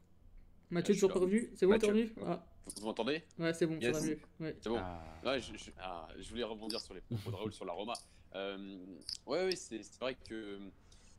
[0.70, 2.12] Mathieu, toujours pas revenu C'est bon, t'es revenu?
[2.26, 2.44] Ah.
[2.78, 3.24] Vous m'entendez?
[3.38, 3.98] Ouais, c'est bon, yes.
[3.98, 4.06] ça
[4.40, 4.56] Ouais.
[4.60, 4.80] C'est bon.
[4.80, 5.40] Ah.
[5.40, 7.94] je, ah, je, voulais rebondir sur les propos de Raoul sur la Roma.
[8.36, 8.78] Euh,
[9.28, 10.60] ouais, ouais, c'est vrai que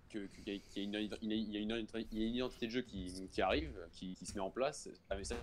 [0.08, 1.70] qu'il y, a une
[2.12, 4.88] identité de jeu qui, qui arrive, qui, qui, se met en place.
[5.10, 5.36] mais ça,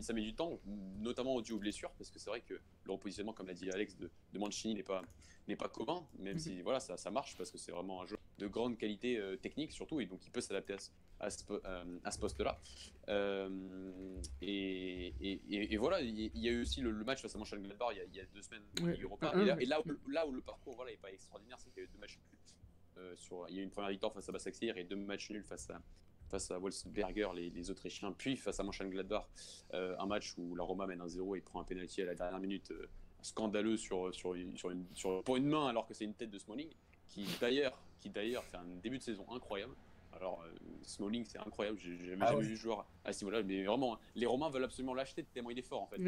[0.00, 0.60] ça met du temps,
[0.98, 3.96] notamment dû aux blessures, parce que c'est vrai que le repositionnement, comme l'a dit Alex,
[3.96, 5.02] de, de Mancini n'est pas,
[5.48, 8.16] n'est pas commun, même si voilà, ça, ça marche, parce que c'est vraiment un jeu
[8.38, 11.98] de grande qualité euh, technique, surtout, et donc il peut s'adapter à, à, ce, euh,
[12.10, 12.60] ce poste-là.
[13.08, 17.92] Euh, et, et, et, voilà, il y, a eu aussi le, match face à Mönchengladbach
[17.92, 18.64] il, il y a deux semaines,
[19.60, 21.88] et, là, où, là où le parcours voilà, n'est pas extraordinaire, c'est qu'il y a
[21.88, 22.18] eu deux matchs
[23.14, 25.44] sur, il y a eu une première victoire face à Basaksehir et deux matchs nuls
[25.44, 25.80] face à,
[26.28, 29.26] face à Wolfsberger, les, les Autrichiens, puis face à Mönchengladbach,
[29.74, 32.14] euh, un match où la Roma mène un 0 et prend un penalty à la
[32.14, 32.88] dernière minute euh,
[33.22, 36.38] scandaleux sur, sur, sur, une, sur, pour une main alors que c'est une tête de
[36.38, 36.68] Smalling,
[37.08, 39.74] qui d'ailleurs, qui d'ailleurs fait un début de saison incroyable.
[40.12, 43.64] Alors, euh, Smalling, c'est incroyable, j'ai jamais, ah jamais vu joueur à ce niveau-là, mais
[43.64, 45.98] vraiment, hein, les Romains veulent absolument l'acheter tellement il est fort en fait.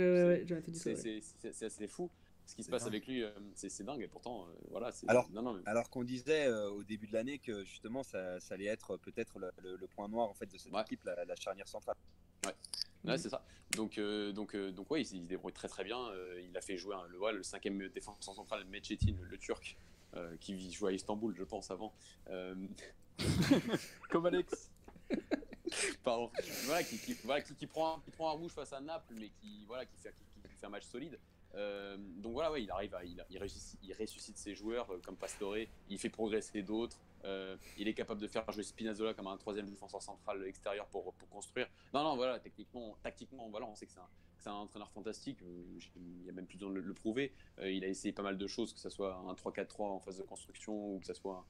[1.52, 2.10] c'est assez fou
[2.48, 4.00] ce qui se passe avec lui, euh, c'est dingue.
[4.00, 4.90] Et pourtant, euh, voilà.
[5.06, 5.28] Alors,
[5.66, 9.38] alors qu'on disait euh, au début de l'année que justement, ça, ça allait être peut-être
[9.38, 11.94] le, point noir en fait de cette équipe, la, charnière centrale.
[13.04, 13.44] Ouais, c'est ça.
[13.76, 15.98] Donc, euh, donc, euh, donc ouais, il, se débrouille très très bien.
[16.08, 19.76] Euh, il a fait jouer le, le cinquième défenseur central, Mechetin, le, le Turc,
[20.40, 21.92] qui jouait à Istanbul, je pense, avant.
[24.10, 24.70] Comme Alex.
[26.02, 26.30] Pardon.
[26.64, 29.66] Voilà, qui, qui, voilà, qui, prend, qui prend un rouge face à Naples, mais qui,
[29.66, 30.14] voilà, qui, fait,
[30.48, 31.18] qui, fait un match solide.
[31.54, 35.16] Euh, donc voilà, ouais, il arrive, il, il, ressuscite, il, ressuscite, ses joueurs euh, comme
[35.16, 35.56] Pastore,
[35.88, 39.68] il fait progresser d'autres, euh, il est capable de faire jouer Spinazzola comme un troisième
[39.68, 41.66] défenseur central extérieur pour, construire.
[41.94, 45.38] Non, non, voilà, techniquement, tactiquement, voilà, on sait que c'est un, entraîneur fantastique,
[45.96, 47.34] il y a même plus besoin de le, prouver.
[47.60, 50.22] il a essayé pas mal de choses, que ce soit un 3-4-3 en phase de
[50.22, 51.44] construction ou que ce soit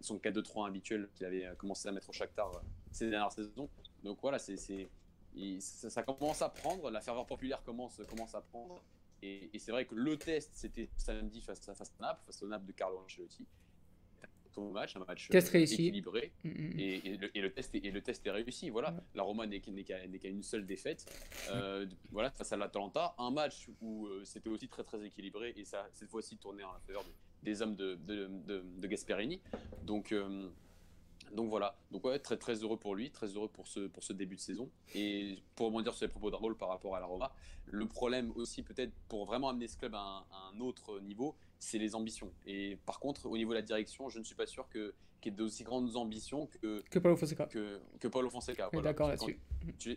[0.00, 2.50] son 4-2-3 habituel qu'il avait commencé à mettre au Shakhtar
[2.90, 3.68] ces dernières saisons.
[4.02, 8.00] Donc voilà, ça, commence à prendre, la ferveur populaire commence
[8.34, 8.82] à prendre.
[9.22, 12.48] Et, c'est vrai que le test, c'était samedi face à, face à Naples, face au
[12.48, 13.46] Naples de Carlo Ancelotti.
[14.58, 15.86] Un match, un match test réussi.
[15.86, 16.32] équilibré.
[16.44, 16.78] Mm, mm, mm.
[17.34, 18.68] Et, le, test est, et le test est réussi.
[18.68, 21.06] Voilà, la Roma n'est qu'à une seule défaite.
[21.50, 25.64] Euh, voilà, face à l'Atalanta, un match où euh, c'était aussi très très équilibré et
[25.64, 27.04] ça cette fois-ci tourné en faveur
[27.42, 29.40] des, hommes de, de, de, Gasperini.
[29.84, 30.50] Donc euh,
[31.32, 34.12] donc voilà, donc ouais, très très heureux pour lui, très heureux pour ce, pour ce
[34.12, 34.70] début de saison.
[34.94, 37.32] Et pour dire sur les propos d'Arnold par rapport à la Roma,
[37.66, 41.94] le problème aussi peut-être pour vraiment amener ce club à un, autre niveau, c'est les
[41.94, 42.32] ambitions.
[42.46, 45.30] Et par contre, au niveau de la direction, je ne suis pas sûr que qu'il
[45.30, 47.46] y ait d'aussi grandes ambitions que que Paulo Fonseca.
[47.46, 48.68] Que, que Paulo Fonseca.
[48.82, 49.38] D'accord là-dessus.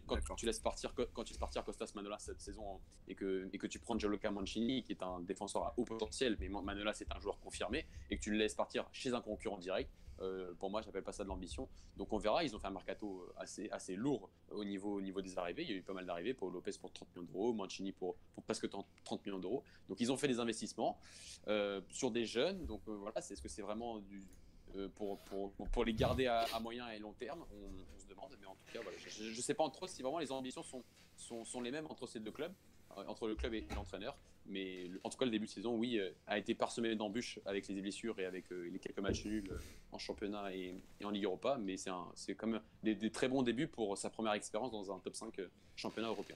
[0.06, 3.58] Quand, tu laisses partir quand tu laisses partir Costas Manolas cette saison et que et
[3.58, 7.12] que tu prends Gianluca Mancini qui est un défenseur à haut potentiel, mais Manolas c'est
[7.12, 9.90] un joueur confirmé et que tu le laisses partir chez un concurrent direct,
[10.22, 11.68] euh, pour moi, je n'appelle pas ça de l'ambition.
[11.98, 12.44] Donc on verra.
[12.44, 15.64] Ils ont fait un mercato euh, assez, assez lourd au niveau, au niveau des arrivées.
[15.64, 16.34] Il y a eu pas mal d'arrivées.
[16.34, 18.16] Pour Lopez pour 30 millions d'euros, Mancini pour,
[18.46, 19.64] presque 30 millions d'euros.
[19.90, 20.98] Donc ils ont fait des investissements
[21.48, 22.66] euh, sur des jeunes.
[22.66, 24.02] Donc voilà, c'est ce que c'est vraiment
[24.96, 28.36] pour, pour, pour, les garder à, moyen et long terme on, se demande.
[28.40, 30.84] Mais en tout cas, je ne sais pas entre si vraiment les ambitions sont,
[31.16, 32.54] sont, sont les mêmes entre ces deux clubs,
[32.96, 34.18] entre le club et l'entraîneur.
[34.48, 37.68] Mais en tout cas, le début de saison, oui, euh, a été parsemé d'embûches avec
[37.68, 39.58] les blessures et avec euh, les quelques matchs nuls euh,
[39.92, 41.58] en championnat et, en Ligue Europa.
[41.60, 45.16] Mais c'est comme des, des, très bons débuts pour sa première expérience dans un top
[45.16, 45.42] 5
[45.76, 46.36] championnat européen.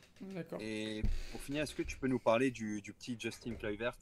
[0.59, 3.95] Et pour finir, est-ce que tu peux nous parler du, petit Justin Kluivert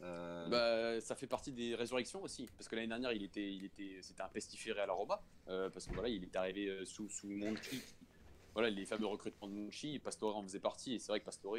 [0.00, 3.98] bah, ça fait partie des résurrections aussi, parce que l'année dernière, il était, il était,
[4.00, 7.82] c'était un pestiféré à la Roma, parce que voilà, il est arrivé sous, sous Monchi,
[8.54, 11.58] voilà, les fameux recrutements de Monchi, Pastore en faisait partie, et c'est vrai que Pastore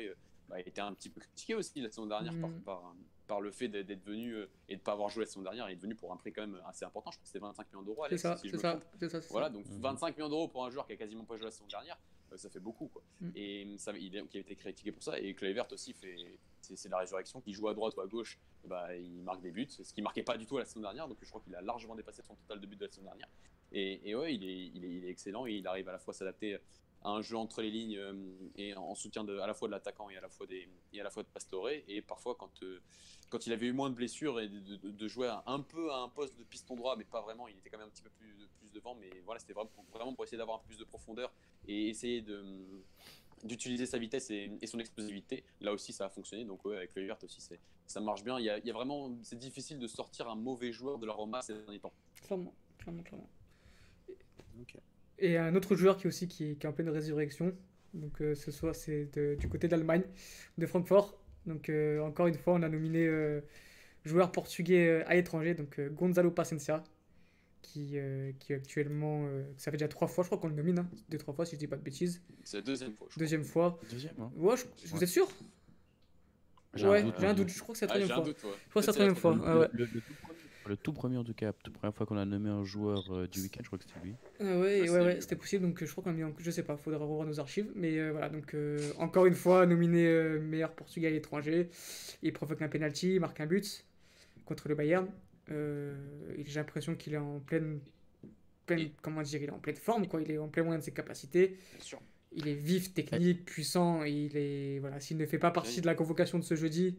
[0.52, 2.61] bah, était un petit peu critiqué aussi la saison dernière par, mm.
[2.64, 2.95] par,
[3.26, 5.69] par, le fait d'être venu euh, et de ne pas avoir joué la saison dernière.
[5.69, 7.10] Il est venu pour un prix quand même assez important.
[7.10, 8.03] Je crois que c'était 25 millions d'euros.
[8.10, 10.18] C'est ça, c'est ça, ça, Voilà, donc 25 mm.
[10.18, 11.98] millions d'euros pour un joueur qui a quasiment pas joué la saison dernière,
[12.34, 12.88] euh, ça fait beaucoup.
[12.88, 13.02] Quoi.
[13.22, 13.30] Mm.
[13.36, 15.18] Et ça, il, a, a été critiqué pour ça.
[15.18, 17.40] Et Kluivert aussi, fait, c'est la résurrection.
[17.40, 19.69] Qui joue à droite ou à gauche, bah, il marque des buts.
[19.69, 21.07] Ce qui marquait pas du tout la saison dernière.
[21.07, 23.30] Donc je crois qu'il a largement dépassé son total de buts de la saison dernière.
[23.72, 25.48] Et, et ouais, il est, il, est, il est, excellent.
[25.48, 26.57] Et il arrive à la fois s'adapter
[27.03, 28.14] un jeu entre les lignes euh,
[28.56, 31.02] et en soutien de, à la fois de l'attaquant et à la fois des et
[31.02, 31.69] à la fois de Pastore.
[31.69, 32.80] Et parfois quand euh,
[33.30, 36.38] quand il avait eu moins de blessures et de, jouer un peu à un poste
[36.38, 38.72] de piston droit mais pas vraiment il était quand même un petit peu plus, plus
[38.72, 38.95] devant.
[38.95, 41.32] Mais voilà c'était vraiment, vraiment pour essayer d'avoir un peu plus de profondeur
[41.68, 42.44] et essayer de
[43.44, 45.44] d'utiliser sa vitesse et, son explosivité.
[45.61, 46.45] Là aussi ça a fonctionné.
[46.45, 47.41] Donc ouais, avec le Vert aussi
[47.88, 48.40] ça marche bien.
[48.40, 51.07] Il y, a, il y a vraiment c'est difficile de sortir un mauvais joueur de
[51.07, 51.94] la Roma ces derniers temps.
[52.22, 53.30] Clairement clairement clairement
[55.22, 57.53] et un autre joueur qui aussi qui, est en pleine résurrection.
[57.93, 60.03] Donc euh, ce soir c'est du côté d'Allemagne,
[60.57, 61.18] de Francfort.
[61.45, 63.41] Donc euh, encore une fois on a nominé euh,
[64.06, 66.84] joueur portugais à l'étranger, donc Gonzalo Pacencia,
[67.61, 67.98] qui,
[68.39, 69.27] qui actuellement
[69.57, 71.56] ça fait déjà trois fois je crois qu'on le nomine, hein, deux trois fois si
[71.56, 72.22] je dis pas de bêtises.
[72.43, 73.07] C'est la deuxième fois.
[73.18, 73.80] Deuxième fois.
[73.91, 74.15] Deuxième.
[74.19, 74.31] Hein.
[74.35, 75.27] Ouais, vous êtes sûr?
[76.80, 77.49] Ouais, j'ai un doute.
[77.49, 78.53] Je crois que c'est la troisième fois.
[78.64, 79.38] je crois que c'est la troisième fois.
[79.43, 79.68] Ah, ouais.
[79.73, 80.41] Le tout premier
[80.73, 83.68] en tout cas, la première fois qu'on a nommé un joueur euh, du week-end, je
[83.68, 84.15] crois que c'était lui.
[84.39, 86.34] Ah ouais, ouais, ouais, c'était possible, donc je crois qu'on a mis, en...
[86.38, 89.65] je sais pas, faudra revoir nos archives, mais euh, voilà, donc euh, encore une fois,
[89.65, 91.69] nominé meilleur portugais à l'étranger,
[92.22, 93.85] il provoque un penalty, il marque un but
[94.45, 95.07] contre le Bayern.
[95.48, 97.80] j'ai l'impression qu'il est en pleine,
[98.65, 100.84] pleine comment dire, il est en pleine forme, quoi, il est en plein moyen de
[100.84, 101.57] ses capacités.
[101.76, 102.02] Bien sûr.
[102.34, 105.95] Il est vif, technique, puissant, il est, voilà, s'il ne fait pas partie de la
[105.95, 106.98] convocation de ce jeudi,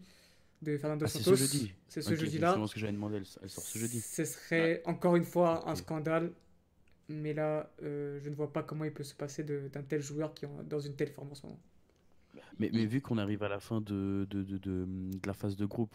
[0.62, 1.36] de Fernando ah, Santos.
[1.36, 1.74] C'est ce jeudi.
[1.88, 2.56] C'est ce jeudi-là.
[2.56, 4.00] C'est ce que j'avais demandé, elle, sort ce jeudi.
[4.00, 6.32] Ce serait encore une fois un scandale,
[7.08, 10.34] mais là, euh, je ne vois pas comment il peut se passer d'un tel joueur
[10.34, 11.60] qui est dans une telle forme en ce moment.
[12.58, 14.86] Mais, mais vu qu'on arrive à la fin de, de, de, de,
[15.26, 15.94] la phase de groupe,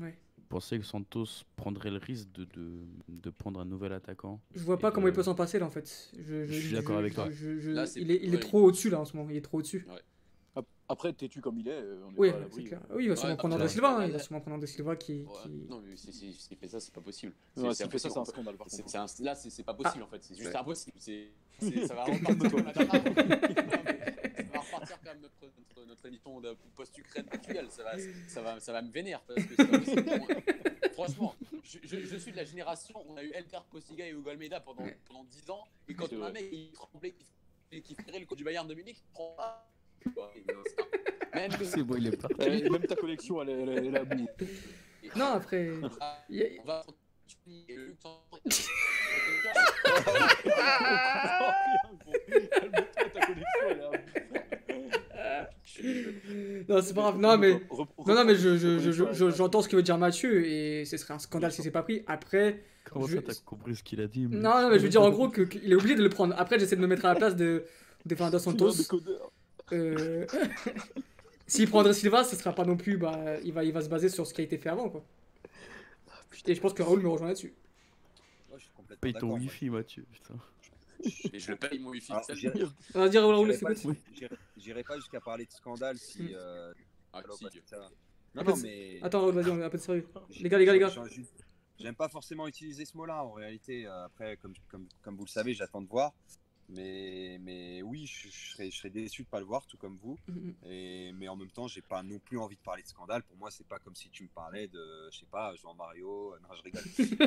[0.00, 0.16] ouais.
[0.48, 2.46] pensez que Santos prendrait le risque de,
[3.08, 4.40] de, prendre un nouvel attaquant?
[4.54, 6.10] Je vois pas comment il peut s'en passer là en fait.
[6.18, 7.28] Je, je, suis d'accord avec toi.
[7.96, 9.86] il est, il est trop au-dessus là en ce moment, il est trop au-dessus.
[9.88, 10.00] Ouais.
[10.88, 12.64] Après, têtu comme il est, euh, on est oui, pas à l'abri.
[12.64, 12.80] Clair.
[12.90, 13.96] Oui, il va sûrement prendre André Silva.
[13.96, 15.24] Hein, il va sûrement prendre André Silva qui.
[15.42, 15.48] qui...
[15.68, 17.32] Non, mais s'il fait ça, c'est pas possible.
[17.56, 18.56] Ouais, s'il fait ça, c'est un scandale.
[18.56, 18.96] Par contre.
[18.96, 19.06] Un...
[19.24, 20.06] Là, c'est pas possible ah.
[20.06, 20.22] en fait.
[20.22, 20.98] C'est juste impossible.
[21.86, 22.60] ça va repartir de toi.
[24.70, 26.42] sortir quand même notre, notre, notre émission
[26.74, 27.68] post-Ukraine actuelle.
[27.70, 27.92] Ça va,
[28.28, 29.22] ça, va, ça va me vénère.
[29.22, 29.54] Parce que
[30.92, 34.60] franchement, je, je, suis de la génération, on a eu Elter Postiga et Hugo Almeida
[34.60, 35.64] pendant, pendant 10 ans.
[35.88, 37.14] Et quand on a un mec qui tremblait,
[37.70, 39.68] qui, qui ferait le coup du Bayern de Munich, il prend pas.
[41.34, 42.62] Même c'est bon, il est parti.
[42.70, 44.28] Même ta collection, elle, elle, elle bout.
[45.16, 45.70] Non, après.
[45.82, 46.84] On va
[56.68, 57.18] non, c'est pas grave.
[57.18, 60.84] Non, mais, non, non, mais je, je, je, j'entends ce que veut dire Mathieu et
[60.84, 62.02] ce serait un scandale si c'est pas pris.
[62.06, 62.64] Après.
[62.90, 65.10] Comment ça, t'as compris ce qu'il a dit Non, non, mais je veux dire en
[65.10, 66.34] gros qu'il est obligé de le prendre.
[66.38, 67.64] Après, j'essaie de me mettre à la place de,
[68.04, 68.72] de Fernando Santos.
[69.72, 70.26] Euh...
[71.46, 72.96] S'il prendrait Silva, ce sera pas non plus.
[72.96, 75.04] Bah, il, va, il va se baser sur ce qui a été fait avant, quoi.
[76.46, 77.54] Et je pense que Raoul me rejoint là-dessus.
[79.00, 80.04] Paye ton wifi, Mathieu.
[80.12, 80.34] Putain.
[81.32, 82.12] Et je le paye mon wifi.
[82.94, 83.72] Vas-y, Raoul, c'est quoi
[84.56, 86.22] J'irai pas jusqu'à parler de scandale si.
[86.22, 86.28] Hmm.
[86.34, 86.72] Euh,
[87.12, 87.22] ah,
[88.34, 88.98] non, non, mais.
[89.02, 90.08] Attends, Raoul, vas-y, on est un peu de sérieux.
[90.40, 90.92] Les gars, les gars, les gars.
[91.78, 93.86] J'aime pas forcément utiliser ce mot-là en réalité.
[93.86, 96.14] Euh, après, comme, comme, comme vous le savez, j'attends de voir.
[96.68, 100.18] Mais, mais oui, je, serais, je serais déçu de pas le voir, tout comme vous.
[100.28, 100.54] Mm-hmm.
[100.68, 103.22] Et, mais en même temps, j'ai pas non plus envie de parler de scandale.
[103.22, 106.34] Pour moi, c'est pas comme si tu me parlais de, je sais pas, Jean Mario.
[106.42, 106.82] Non, je rigole.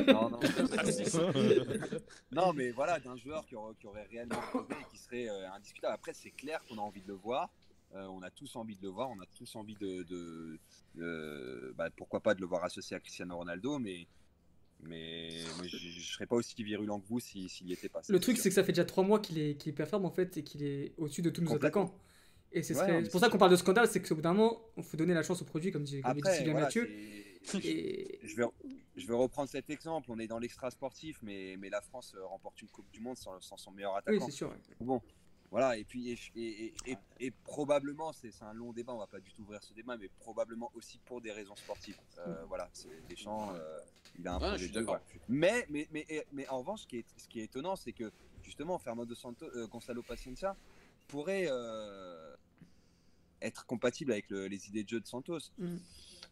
[0.14, 0.40] non, non,
[2.32, 5.94] non, mais voilà, d'un joueur qui aurait, qui aurait réellement et qui serait euh, indiscutable.
[5.94, 7.50] Après, c'est clair qu'on a envie de le voir.
[7.94, 9.10] Euh, on a tous envie de le voir.
[9.10, 10.02] On a tous envie de,
[10.94, 14.06] de, bah, pourquoi pas de le voir associé à Cristiano Ronaldo, mais
[14.82, 15.30] mais,
[15.64, 18.00] je, ne serais pas aussi virulent que vous s'il y était pas.
[18.08, 20.10] Le truc, c'est que ça fait déjà trois mois qu'il est, qu'il est performe en
[20.10, 21.94] fait et qu'il est au-dessus de tous nos attaquants.
[22.52, 22.74] Et c'est
[23.10, 25.22] pour ça qu'on parle de scandale, c'est qu'au bout d'un moment, on faut donner la
[25.22, 26.90] chance au produit, comme dit, comme Sylvain Mathieu.
[26.90, 27.26] Et...
[28.22, 28.44] Je, vais,
[28.96, 30.10] je vais reprendre cet exemple.
[30.10, 33.40] On est dans l'extra sportif, mais, mais la France remporte une Coupe du Monde sans,
[33.40, 34.18] sans son meilleur attaquant.
[34.18, 34.54] Oui, c'est sûr.
[34.78, 35.00] Bon,
[35.50, 39.32] voilà, et puis et, et, et, probablement, c'est un long débat, on va pas du
[39.32, 41.98] tout ouvrir ce débat, mais probablement aussi pour des raisons sportives.
[42.18, 42.46] Euh, mm.
[42.46, 42.70] Voilà,
[43.08, 43.78] Deschamps, euh,
[44.18, 44.86] il a un projet de
[45.28, 48.12] mais, mais, mais, mais, en revanche, ce qui est, ce qui est étonnant, c'est que
[48.44, 50.54] justement, Fernando Santos, euh, Gonzalo Paciencia
[51.08, 52.36] pourrait euh,
[53.42, 55.50] être compatible avec les idées de jeu de Santos.
[55.58, 55.76] Mm.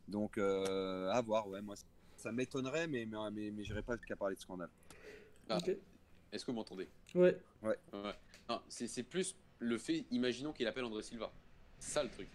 [0.06, 1.74] Donc, à voir, ouais, moi,
[2.16, 4.70] ça m'étonnerait, mais, mais, mais, mais j'irai pas qu'à parler de scandale.
[5.48, 5.58] Ah.
[6.32, 6.88] Est-ce que vous m'entendez?
[7.14, 7.36] Ouais.
[7.62, 7.76] Ouais.
[7.92, 8.56] ouais.
[8.68, 11.30] c'est plus le fait, imaginons qu'il appelle André Silva.
[11.78, 12.28] C'est ça le truc.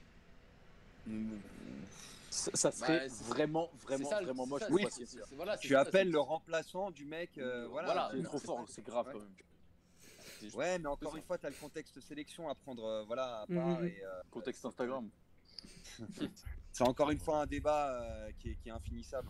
[2.29, 4.63] Ça, serait bah, vraiment, vraiment, vraiment moche.
[4.71, 4.87] Oui,
[5.61, 7.37] tu appelles le remplaçant du mec.
[7.37, 10.53] Euh, voilà, c'est trop fort, c'est grave quand même.
[10.55, 13.47] Ouais, mais encore une fois, tu as le contexte sélection à prendre euh, voilà, à
[13.47, 13.79] part.
[13.79, 13.87] Mhm.
[13.87, 15.09] et, euh, contexte Instagram.
[16.71, 19.29] c'est encore une fois un débat qui, est, qui, est, infinissable.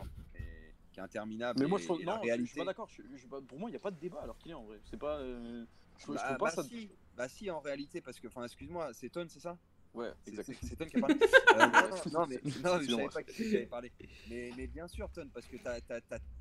[0.94, 1.60] Qui est interminable.
[1.60, 2.46] Mais moi, je, non, réalité...
[2.46, 2.90] je suis pas d'accord.
[3.48, 4.80] Pour moi, il n'y a pas de débat alors qu'il est en vrai.
[4.90, 5.18] C'est pas.
[5.18, 5.66] Euh,
[5.98, 6.64] je, bah, je bah, ça...
[6.64, 6.90] si.
[7.16, 9.58] bah si, en réalité, parce que, enfin, excuse-moi, c'est Ton, c'est ça?
[9.94, 10.58] Ouais, exactement.
[10.64, 11.16] C'est Ton qui a parlé.
[11.56, 13.92] euh, non, mais, non, mais je savais pas qui avait parlé.
[14.30, 15.80] Mais, mais, bien sûr, Ton, parce que tu as,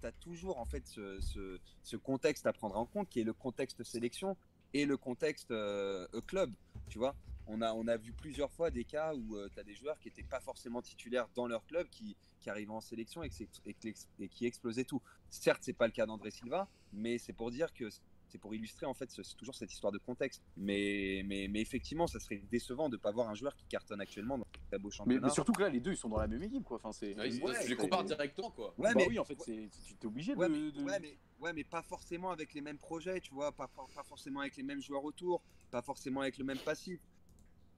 [0.02, 3.34] as, toujours en fait ce, ce, ce, contexte à prendre en compte, qui est le
[3.34, 4.36] contexte sélection
[4.74, 6.50] et le contexte euh, club,
[6.88, 7.14] tu vois?
[7.46, 9.98] On a, on a vu plusieurs fois des cas où euh, tu as des joueurs
[9.98, 13.30] qui n'étaient pas forcément titulaires dans leur club, qui, qui arrivaient en sélection et,
[13.66, 15.02] et, qui explosaient tout.
[15.30, 17.88] Certes, c'est pas le cas d'André Silva, mais c'est pour dire que
[18.28, 20.42] c'est pour illustrer en fait c'est toujours cette histoire de contexte.
[20.56, 24.00] Mais, mais, mais effectivement, ça serait décevant de ne pas voir un joueur qui cartonne
[24.00, 25.26] actuellement dans un beau championnat.
[25.26, 26.78] Mais, surtout que là, les deux, ils sont dans la même équipe, quoi.
[26.82, 27.14] Enfin, c'est.
[27.14, 28.74] je les compare directement, quoi.
[28.78, 31.52] Ouais, bah mais oui, en fait, tu es obligé ouais, de, mais, Ouais, mais, ouais,
[31.52, 34.80] mais pas forcément avec les mêmes projets, tu vois, pas, pas forcément avec les mêmes
[34.80, 37.00] joueurs autour, pas forcément avec le même passif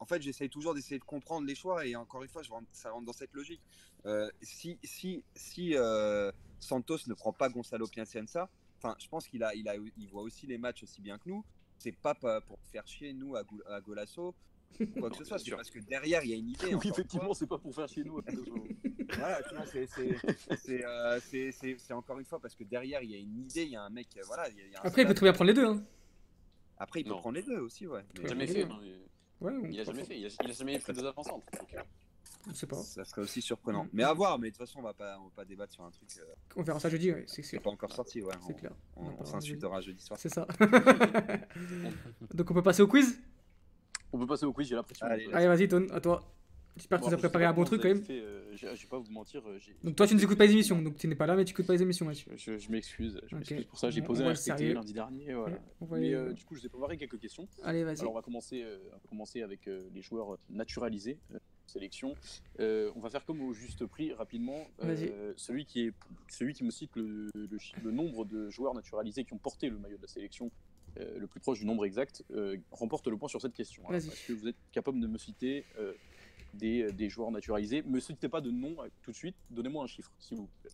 [0.04, 2.66] en fait, j'essaye toujours d'essayer de comprendre les choix et encore une fois, je rentre,
[2.72, 3.62] ça rentre dans cette logique.
[4.04, 9.42] Euh, si si, si euh, Santos ne prend pas Gonzalo Piacenza, enfin, je pense qu'il
[9.42, 11.42] a, il a, il voit aussi les matchs aussi bien que nous.
[11.78, 14.34] C'est pas pour faire chier nous à, à Golasso
[14.98, 16.74] quoi que ce soit, c'est parce que derrière il y a une idée.
[16.74, 18.20] Oui, effectivement, c'est pas pour faire chier nous.
[19.16, 19.40] voilà,
[20.68, 23.76] euh, c'est encore une fois parce que derrière il y a une idée, il y
[23.76, 24.50] a un mec, voilà.
[24.50, 25.66] Il y a un Après, il peut très bien prendre les deux.
[25.66, 25.82] Hein.
[26.76, 28.04] Après, il peut prendre les deux aussi, ouais.
[28.20, 28.28] Mais...
[28.28, 28.66] Jamais fait.
[29.46, 31.22] Hein, il a jamais fait, il a, jamais fait deux avant
[32.48, 32.76] Je sais pas.
[32.76, 33.86] Ça serait aussi surprenant.
[33.92, 35.84] Mais à voir, mais de toute façon, on va pas, on va pas débattre sur
[35.84, 36.08] un truc.
[36.18, 36.24] Euh,
[36.56, 38.34] on verra ça jeudi, ouais, c'est C'est pas encore sorti, ouais.
[38.46, 38.72] C'est clair.
[38.96, 40.18] On, on s'insultera jeudi soir.
[40.18, 40.46] C'est ça.
[42.34, 43.18] Donc on peut passer au quiz?
[44.12, 45.06] On peut passer au quiz, j'ai l'impression.
[45.06, 46.22] Allez, Allez vas-y, Ton, à toi.
[46.76, 48.02] J'espère que tu as préparé un bon truc quand même.
[48.10, 49.42] Euh, je vais pas vous mentir.
[49.46, 51.44] Euh, donc toi tu ne écoutes pas les émissions, donc tu n'es pas là mais
[51.44, 52.32] tu écoutes pas les émissions Mathieu.
[52.36, 55.34] Je, je m'excuse, je m'excuse pour ça, j'ai posé un RCT lundi dernier.
[55.34, 55.58] Voilà.
[55.92, 57.48] mais euh, du coup je vous ai préparé quelques questions.
[57.62, 58.00] Allez vas-y.
[58.00, 61.18] Alors on va commencer, on va commencer avec les joueurs naturalisés
[61.66, 62.14] sélection.
[62.58, 64.66] on va faire comme au juste prix rapidement.
[65.36, 65.92] celui qui est
[66.28, 69.96] celui qui me cite le, le, nombre de joueurs naturalisés qui ont porté le maillot
[69.96, 70.50] de la sélection
[70.96, 72.24] le plus proche du nombre exact
[72.72, 73.88] remporte le point sur cette question.
[73.92, 75.64] Est-ce que vous êtes capable de me citer
[76.54, 80.12] des, des, joueurs naturalisés Me citez pas de nom tout de suite, donnez-moi un chiffre,
[80.18, 80.70] s'il vous plaît.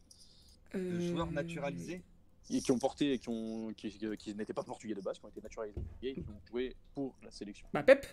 [0.75, 2.03] De joueurs naturalisés
[2.51, 5.29] et qui ont porté, qui, ont, qui, qui n'étaient pas portugais de base, qui ont
[5.29, 7.67] été naturalisés et qui ont joué pour la sélection.
[7.73, 8.07] Bah Pep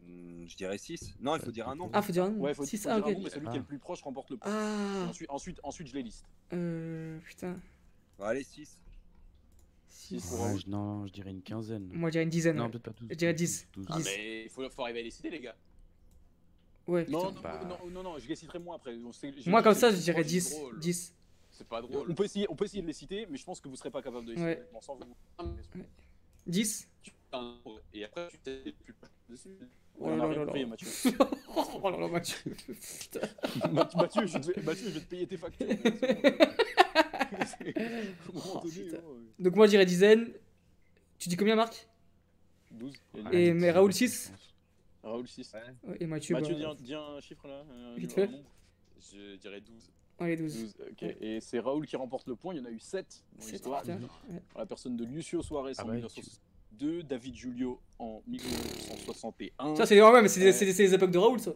[0.00, 1.16] hmm, Je dirais 6.
[1.20, 1.90] Non, il faut dire un nom.
[1.92, 2.40] Ah, faut dire un nom.
[2.40, 4.02] Ouais, faut, 6, faut ah, dire un nom, mais celui qui est le plus proche
[4.02, 4.50] remporte le point.
[4.50, 5.06] Ah.
[5.08, 6.24] Ensuite, ensuite, ensuite, je les liste.
[6.52, 7.60] Euh, putain.
[8.18, 8.78] Bon, allez, 6.
[9.88, 11.88] 6 pour ouais, Non, je dirais une quinzaine.
[11.92, 12.56] Moi, je dirais une dizaine.
[12.56, 13.08] Non, peut-être pas 12.
[13.10, 13.68] Je dirais 10.
[13.74, 13.86] 12.
[13.90, 15.56] Ah, mais il faut, faut arriver à les citer, les gars.
[16.86, 17.60] Ouais, non, non, bah...
[17.64, 18.96] non, non, non, je les citerai moi après.
[19.46, 20.56] Moi, comme ça, je dirais 10.
[20.80, 21.14] 10.
[21.50, 22.06] C'est pas drôle.
[22.10, 23.90] On peut, essayer, on peut essayer de les citer, mais je pense que vous serez
[23.90, 24.48] pas capable de les citer.
[24.48, 24.80] Ouais.
[24.80, 25.04] Sans vous...
[26.46, 26.88] 10
[27.92, 28.94] Et après, tu t'es plus
[29.28, 29.56] dessus.
[30.00, 30.88] Oh là là là Mathieu.
[31.54, 32.36] oh là là, Mathieu.
[33.70, 35.68] Mathieu, je vais, Mathieu, je vais te payer tes factures.
[38.34, 40.32] oh, donné, oh, Donc moi, je dirais dizaine.
[41.18, 41.86] Tu dis combien, Marc?
[42.72, 42.92] 12.
[43.32, 44.32] Et, mais Raoul 6
[45.02, 45.52] Raoul 6.
[45.54, 45.96] Ouais.
[46.00, 46.74] Et Mathieu, Mathieu bah...
[46.78, 47.64] dis, un, chiffre là.
[47.96, 48.30] Vite fait.
[49.00, 49.90] Je dirais 12.
[50.20, 50.60] Ouais, 12.
[50.60, 51.16] 12 okay.
[51.20, 52.54] Et c'est Raoul qui remporte le point.
[52.54, 53.84] Il y en a eu 7 dans l'histoire.
[53.86, 53.96] Ouais.
[54.56, 59.76] La personne de Lucio Suarez ah en ouais, 1962, David Julio en 1961.
[59.76, 60.66] Ça, c'est ouais, mais c'est euh...
[60.66, 61.52] les époques de Raoul, ça.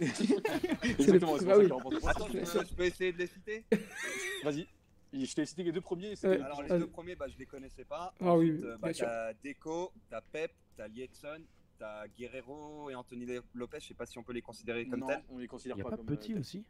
[0.00, 1.72] Exactement, c'est Raoul.
[2.06, 3.64] Attends, je peux essayer de les citer?
[4.44, 4.66] Vas-y.
[5.12, 6.14] Je t'ai cité les deux premiers.
[6.22, 6.40] Ouais.
[6.40, 8.14] Alors, les deux premiers, bah, je les connaissais pas.
[8.20, 11.40] Ah oui, Ensuite, bah, t'as Deco, t'as Pep, t'as Lietson,
[11.80, 13.80] t'as Guerrero et Anthony Lopez.
[13.80, 15.24] Je sais pas si on peut les considérer comme non, tels.
[15.30, 16.64] on les considère pas, pas comme petit euh, aussi.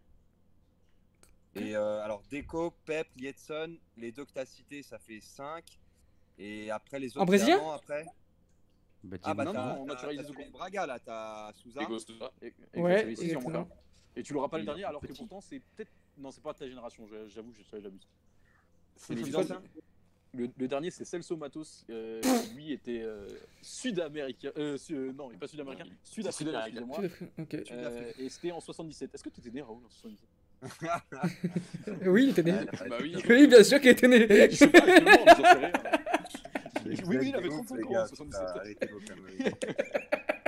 [1.57, 5.65] Et euh, alors, Deco, Pep, Lietson, les deux que tu as cités, ça fait 5.
[6.39, 7.23] Et après, les autres.
[7.23, 8.07] En brésilien après
[9.03, 11.81] bah, Ah, bah, non, non, on naturalise Braga, là, t'as Souza.
[12.75, 13.15] Ouais,
[14.17, 15.93] et tu l'auras pas le dernier, alors que pourtant, c'est peut-être.
[16.17, 18.07] Non, c'est pas de ta génération, j'avoue, j'abuse.
[18.97, 19.15] C'est
[20.33, 21.85] le, le, dernier, c'est Celso Matos.
[21.91, 22.21] Euh,
[22.55, 23.27] lui était euh,
[23.63, 24.51] sud-américain.
[24.57, 25.85] Euh, su, non, il n'est pas sud-américain.
[26.03, 27.01] Sud-africain, excusez-moi.
[27.39, 27.65] Okay.
[27.73, 29.15] Euh, et c'était en 77.
[29.15, 30.29] Est-ce que tu étais né, Raoul, en 77
[32.07, 32.53] oui, il était né.
[32.87, 33.17] bah oui.
[33.31, 34.27] oui, bien sûr qu'il était né.
[34.51, 35.73] Je sais pas, je demande.
[36.85, 38.41] Oui, oui, il avait 35 ans en 77.
[38.57, 39.55] Arrêtez vos conneries.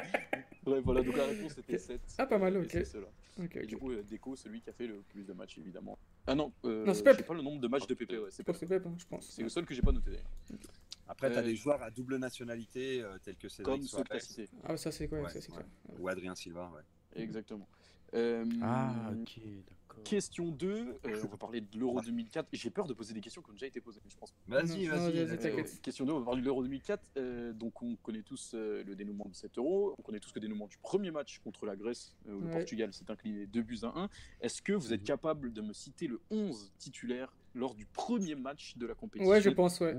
[0.65, 2.01] Ouais, voilà, donc la réponse était 7.
[2.19, 2.71] Ah, pas mal, ok.
[2.71, 3.09] Cela.
[3.37, 3.67] Okay, et okay.
[3.67, 5.99] du coup, euh, Deco, celui qui a fait le plus de matchs, évidemment.
[6.27, 7.27] Ah non, euh, non c'est Pep.
[7.27, 8.57] Pas le nombre de matchs de PP, ouais, c'est Pep.
[8.59, 9.28] Pep hein, je pense.
[9.31, 10.31] C'est le seul que j'ai pas noté d'ailleurs.
[10.53, 10.69] Okay.
[11.09, 14.49] Après, t'as euh, des joueurs à double nationalité, euh, tels que Cédric Comme ceux que.
[14.65, 15.65] Ah, ça c'est quoi ouais, ça, c'est ouais.
[15.99, 17.23] Ou Adrien Silva, ouais.
[17.23, 17.69] Exactement.
[18.15, 19.82] Euh, ah, ok, d'accord.
[20.05, 22.48] Question 2, euh, on va parler de l'Euro 2004.
[22.52, 24.35] J'ai peur de poser des questions qui ont déjà été posées, je pense.
[24.47, 25.19] Vas-y, vas-y.
[25.19, 27.10] Euh, question 2, on va parler de l'Euro 2004.
[27.16, 29.94] Euh, donc, on connaît tous euh, le dénouement de cet Euro.
[29.98, 32.40] On connaît tous le dénouement du premier match contre la Grèce, où ouais.
[32.40, 34.09] le Portugal s'est incliné 2 buts à 1.
[34.40, 35.06] Est-ce que vous êtes mhm.
[35.06, 39.31] capable de me citer le 11 titulaire lors du premier match de la compétition?
[39.31, 39.97] Ouais, je pense, ouais.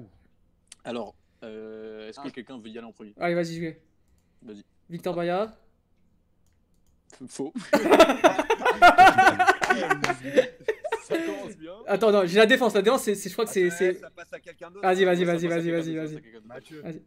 [0.84, 2.32] Alors, est-ce que ah.
[2.32, 3.14] quelqu'un veut y aller en premier?
[3.18, 3.82] Allez, vas-y, je vais.
[4.42, 4.64] Vas-y.
[4.90, 5.58] Victor Baia.
[7.28, 7.54] Faux.
[11.04, 11.74] ça commence bien.
[11.88, 12.74] Attends, non, j'ai la défense.
[12.74, 13.70] La défense, c'est, je crois que c'est.
[13.70, 13.94] c'est...
[13.96, 14.86] Ça passe à quelqu'un d'autre.
[14.88, 16.22] Vas-y, vas-y, vas-y, vas-y, vas-y, vas-y.
[16.46, 16.82] Mathieu.
[16.82, 17.02] Vas-y.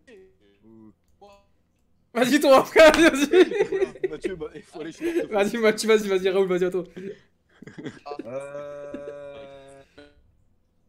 [2.17, 4.09] Vas-y, toi, frère, vas-y.
[4.09, 6.85] Mathieu, bah, il faut aller chez Vas-y, Mathieu, vas-y, vas-y, Raoul, vas-y, à toi.
[8.25, 9.83] Euh...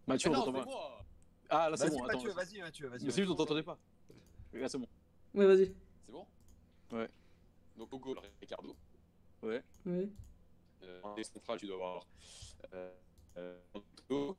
[0.07, 0.65] Mathieu, on t'entend pas.
[1.49, 2.01] Ah, là, c'est bon.
[2.05, 3.03] Mathieu, vas-y, Mathieu, vas-y.
[3.03, 3.77] Mais c'est juste, on t'entendait pas.
[4.53, 4.87] Là, c'est bon.
[5.33, 5.73] Ouais, vas-y.
[6.05, 6.25] C'est bon?
[6.93, 7.09] Ouais.
[7.77, 8.73] Donc, au goal, Ricardo.
[9.43, 9.61] Ouais.
[9.85, 10.07] Ouais.
[10.83, 12.07] Euh, en central, tu dois avoir.
[12.73, 12.91] Euh,
[13.37, 13.57] euh,
[14.09, 14.35] oh,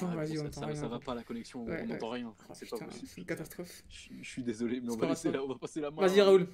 [0.00, 2.18] vas-y, on ça, ça, ça, va pas la connexion, ouais, on n'entend ouais.
[2.18, 2.34] rien.
[2.48, 3.08] Oh, c'est pas possible.
[3.08, 3.82] C'est une catastrophe.
[3.88, 6.06] Je, je, suis désolé, mais on va, laisser la, on va passer la main.
[6.06, 6.48] Vas-y, Raoul.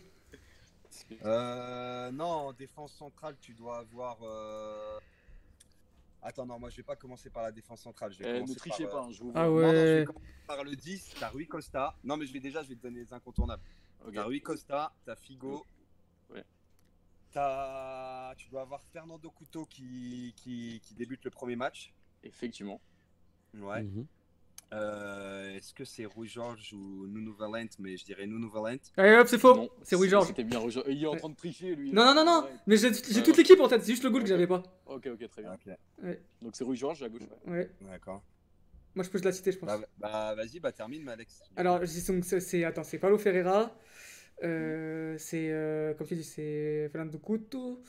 [1.24, 4.18] Euh, non, en défense centrale, tu dois avoir.
[4.22, 4.98] Euh...
[6.22, 8.12] Attends, non, moi je vais pas commencer par la défense centrale.
[8.12, 9.62] Je vais eh, ne trichez par, pas, hein, je vous Ah ouais.
[9.62, 10.06] Non, non, je vais
[10.46, 11.96] par le 10, t'as Rui Costa.
[12.04, 13.62] Non, mais je vais déjà, je vais te donner les incontournables.
[14.04, 14.14] Okay.
[14.14, 15.64] T'as Rui Costa, t'as Figo.
[17.36, 18.34] As...
[18.36, 21.92] Tu dois avoir Fernando Couto qui, qui, qui, débute le premier match.
[22.22, 22.80] Effectivement.
[23.54, 23.82] Ouais.
[23.82, 24.06] Mm -hmm.
[24.74, 28.84] euh, Est-ce que c'est Rui Georges ou Nuno Valent Mais je dirais Nuno Valent.
[28.96, 29.70] Allez hop, c'est faux.
[29.82, 30.28] C'est Rui Georges.
[30.28, 30.88] C'était bien Rui Georges.
[30.88, 31.92] Il est en train de tricher lui.
[31.92, 32.48] Non, non, non, non.
[32.66, 33.22] Mais j'ai ouais.
[33.22, 33.82] toute l'équipe en tête.
[33.82, 34.28] C'est juste le goal okay.
[34.28, 34.62] que j'avais pas.
[34.86, 35.54] Ok, ok, très bien.
[35.54, 35.76] Okay.
[36.02, 36.22] Ouais.
[36.40, 37.22] Donc c'est Rui Georges à gauche.
[37.46, 37.70] Ouais.
[37.80, 38.22] D'accord.
[38.94, 39.68] Moi je peux te la citer, je pense.
[39.68, 41.42] Bah, bah vas-y, bah termine, Alex.
[41.56, 43.74] Alors, c'est attends, c'est Paulo Ferreira.
[44.42, 47.82] Euh, c'est euh, comme tu dis, c'est Fernando Couto.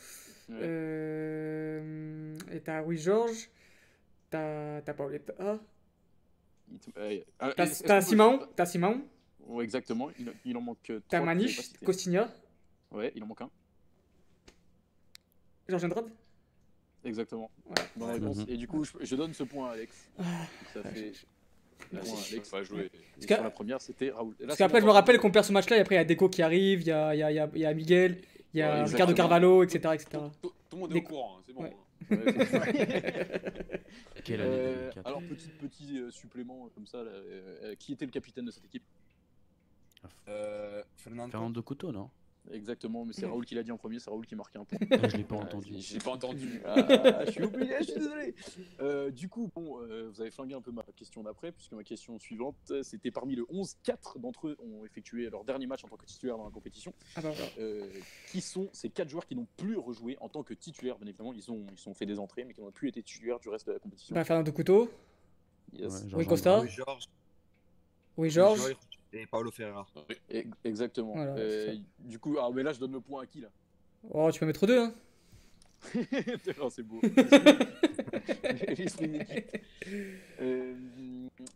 [0.49, 0.55] Ouais.
[0.61, 3.49] Euh, et t'as Rui Georges.
[4.29, 5.33] T'as Pauletta.
[7.39, 8.47] Ah, t'as Simon.
[8.55, 9.03] T'as Simon.
[9.47, 10.09] Ouais, exactement.
[10.19, 10.91] Il, il en manque.
[11.07, 12.29] T'as Maniche, Costinha.
[12.91, 13.49] Ouais, il en manque un.
[15.67, 16.09] Georges Andrade.
[17.03, 17.51] Exactement.
[17.65, 18.19] Ouais.
[18.19, 18.49] Mm -hmm.
[18.49, 20.09] Et du coup, je, je, donne ce point à Alex.
[20.17, 20.23] Ah,
[20.73, 21.13] ça fait
[23.29, 24.35] La première, c'était Raoul.
[24.45, 26.29] Parce qu'après, je me rappelle qu'on perd ce match-là, et après, il y a Deco
[26.29, 28.21] qui arrive, il y a, y, a, y a Miguel,
[28.53, 29.93] il y a Ricardo Carvalho, etc.
[29.93, 30.23] etc.
[30.41, 31.69] Tout, le monde est au courant, hein, c'est bon.
[34.29, 38.51] euh, alors, petit, petit euh, supplément comme ça, là, euh, qui était le capitaine de
[38.51, 38.83] cette équipe?
[40.27, 41.61] Euh, Fernando.
[41.61, 42.09] Couteau, non?
[42.51, 44.77] Exactement, mais c'est Raoul qui l'a dit en premier, c'est Raoul qui marquait un point.
[44.91, 45.73] Ah, je l'ai pas entendu.
[45.77, 46.61] J'ai pas entendu.
[46.65, 48.35] Ah, je suis oublié, je suis désolé.
[48.79, 51.83] Euh, du coup, bon, euh, vous avez flingué un peu ma question d'après, puisque ma
[51.83, 55.87] question suivante, c'était parmi le 11, 4 d'entre eux ont effectué leur dernier match en
[55.87, 56.93] tant que titulaire dans la compétition.
[57.15, 57.89] Ah bah, euh,
[58.31, 60.97] qui sont ces 4 joueurs qui n'ont plus rejoué en tant que titulaire?
[60.97, 63.39] Bien évidemment, ils ont, ils ont fait des entrées, mais qui n'ont plus été titulaires
[63.39, 64.13] du reste de la compétition.
[64.15, 64.91] Bah, Fernando Couteau.
[65.73, 66.05] Yes.
[66.13, 66.61] oui, Costa.
[66.61, 67.05] Oui, Georges.
[68.17, 68.75] Oui, Georges
[69.13, 69.85] et Paulo Ferreira.
[70.63, 71.13] Exactement.
[71.17, 73.49] Euh, du coup, ah, mais là, je donne le point à qui là?
[74.11, 74.79] Oh, tu peux mettre deux.
[74.79, 74.93] Hein.
[76.59, 77.01] non, c'est beau.
[80.41, 80.75] euh,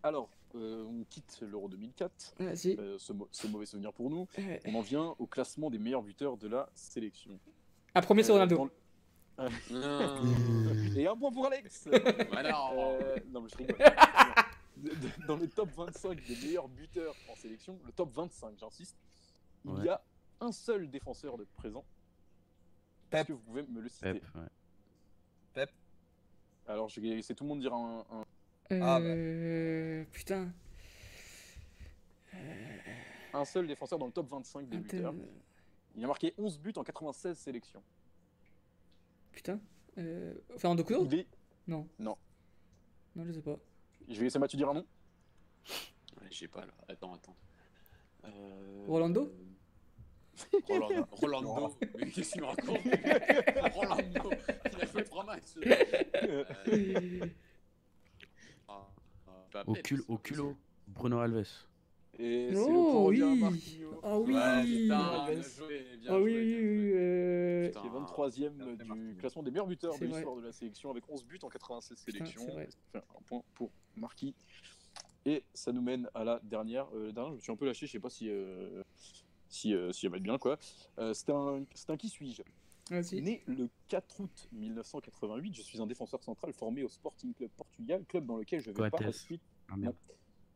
[0.03, 2.35] alors, euh, on quitte l'Euro 2004.
[2.41, 4.27] Euh, ce, ce, mauvais souvenir pour nous.
[4.65, 7.39] On en vient au classement des meilleurs buteurs de la sélection.
[7.93, 8.69] À premier, c'est Ronaldo.
[10.95, 11.85] Et un point pour Alex.
[11.85, 13.77] non, mais je rigole
[15.27, 18.97] dans le top 25 des meilleurs buteurs en sélection, le top 25, j'insiste,
[19.65, 20.01] il y a
[20.39, 21.85] un seul défenseur de présent.
[23.11, 24.41] Est-ce que vous pouvez me le citer Pep, ouais.
[25.53, 25.71] Pep.
[26.67, 28.05] Alors, je vais laisser tout le monde dire un.
[28.11, 28.81] un...
[28.81, 30.03] Ah, euh...
[30.03, 30.09] bah.
[30.11, 30.51] Putain.
[33.33, 35.13] Un seul défenseur dans le top 25 des buteurs.
[35.95, 37.81] Il a marqué 11 buts en 96 sélections.
[39.31, 39.59] Putain.
[39.97, 40.33] Euh...
[40.57, 41.27] Fernando Couto est...
[41.67, 41.87] Non.
[41.97, 42.17] Non.
[43.15, 43.57] Non, je sais pas.
[44.07, 44.85] Je vais laisser Mathieu dire un nom.
[46.21, 46.73] Ouais, je sais pas là.
[46.87, 47.35] Attends, attends.
[48.25, 48.85] Euh...
[48.87, 49.33] Rolando
[50.67, 51.77] Rolando, Rolando.
[51.97, 52.77] mais qu'est-ce qu'il me raconte
[53.73, 54.31] Rolando,
[54.71, 55.55] il a fait trois matchs.
[56.27, 57.25] Euh...
[58.67, 58.87] Ah,
[59.27, 60.57] ah, au, cul, au culot,
[60.87, 61.66] Bruno Alves.
[62.19, 63.39] Et c'est oh, le oui.
[63.39, 63.99] Marquinhos.
[64.03, 66.91] Ah oui ouais, putain, bien joué, bien Ah joué, oui, oui, oui.
[66.95, 67.69] Euh...
[67.69, 71.25] Qui est 23ème du classement des meilleurs buteurs de l'histoire de la sélection avec 11
[71.25, 72.47] buts en 96 sélections.
[72.47, 74.33] Enfin, un point pour Marquis.
[75.25, 76.87] Et ça nous mène à la dernière.
[76.95, 78.81] Euh, dernière, je me suis un peu lâché, je sais pas si, euh,
[79.49, 80.37] si, euh, si elle va être bien.
[80.37, 80.57] quoi.
[80.99, 82.43] Euh, c'est un, un qui suis-je?
[82.89, 88.05] Né le 4 août 1988, je suis un défenseur central formé au Sporting Club Portugal,
[88.07, 88.91] club dans lequel je vais Coates.
[88.91, 89.41] par la suite.
[89.69, 89.75] Ah.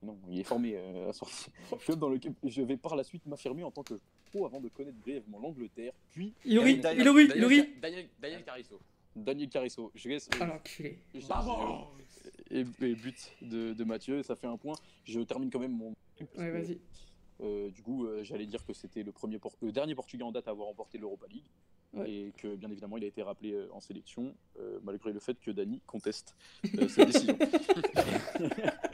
[0.03, 1.53] Non, il est formé euh, à sortir.
[1.85, 4.67] club dans lequel je vais par la suite m'affirmer en tant que pro avant de
[4.69, 6.33] connaître brièvement l'Angleterre, puis.
[6.45, 7.69] Ilori, Daniel- Ilori, Daniel- Ilori.
[7.81, 8.79] Daniel, Daniel Carisso.
[9.15, 9.91] Daniel Carisso.
[9.93, 10.29] Je laisse.
[10.39, 10.97] Ah l'enculé.
[11.27, 11.87] Bravo
[12.49, 14.75] et, et but de, de Mathieu, ça fait un point.
[15.05, 15.93] Je termine quand même mon.
[16.37, 16.79] Ouais, vas-y.
[17.41, 20.31] euh, du coup, euh, j'allais dire que c'était le, premier Por- le dernier Portugais en
[20.31, 21.45] date à avoir remporté l'Europa League.
[21.93, 22.09] Ouais.
[22.09, 25.37] Et que bien évidemment, il a été rappelé euh, en sélection, euh, malgré le fait
[25.41, 26.35] que Dani conteste
[26.77, 27.37] euh, cette décision.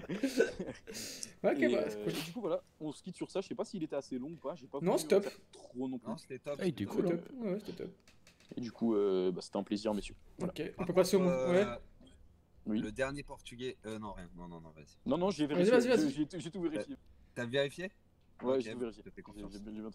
[0.10, 2.12] Ok, Et, bah, euh, cool.
[2.14, 3.42] et du coup, voilà, on se quitte sur ça.
[3.42, 4.56] Je sais pas s'il était assez long ou pas.
[4.56, 5.26] J'ai pas Non, c'est top.
[5.52, 6.10] Trop non plus.
[6.10, 6.56] Non, c'était top.
[6.60, 7.26] Ah, il était c'était cool, top.
[7.28, 7.36] Top.
[7.40, 7.92] Ouais, c'était top.
[8.56, 10.16] Et du coup, euh, bah, c'était un plaisir, messieurs.
[10.38, 10.54] Voilà.
[10.58, 11.30] Ok, on peut passer au monde.
[11.32, 11.80] euh, Ouais.
[12.66, 12.80] Oui.
[12.82, 13.78] Le dernier portugais.
[13.86, 14.30] Euh, non, rien.
[14.36, 14.98] Non, non, non, vas-y.
[15.06, 15.90] Non, non, j'ai Vas-y, vérifié.
[15.90, 16.28] vas-y, vas-y.
[16.32, 16.96] J'ai j'ai tout vérifié.
[17.34, 17.92] T'as vérifié?
[18.44, 19.04] Ouais, j'ai tout vérifié.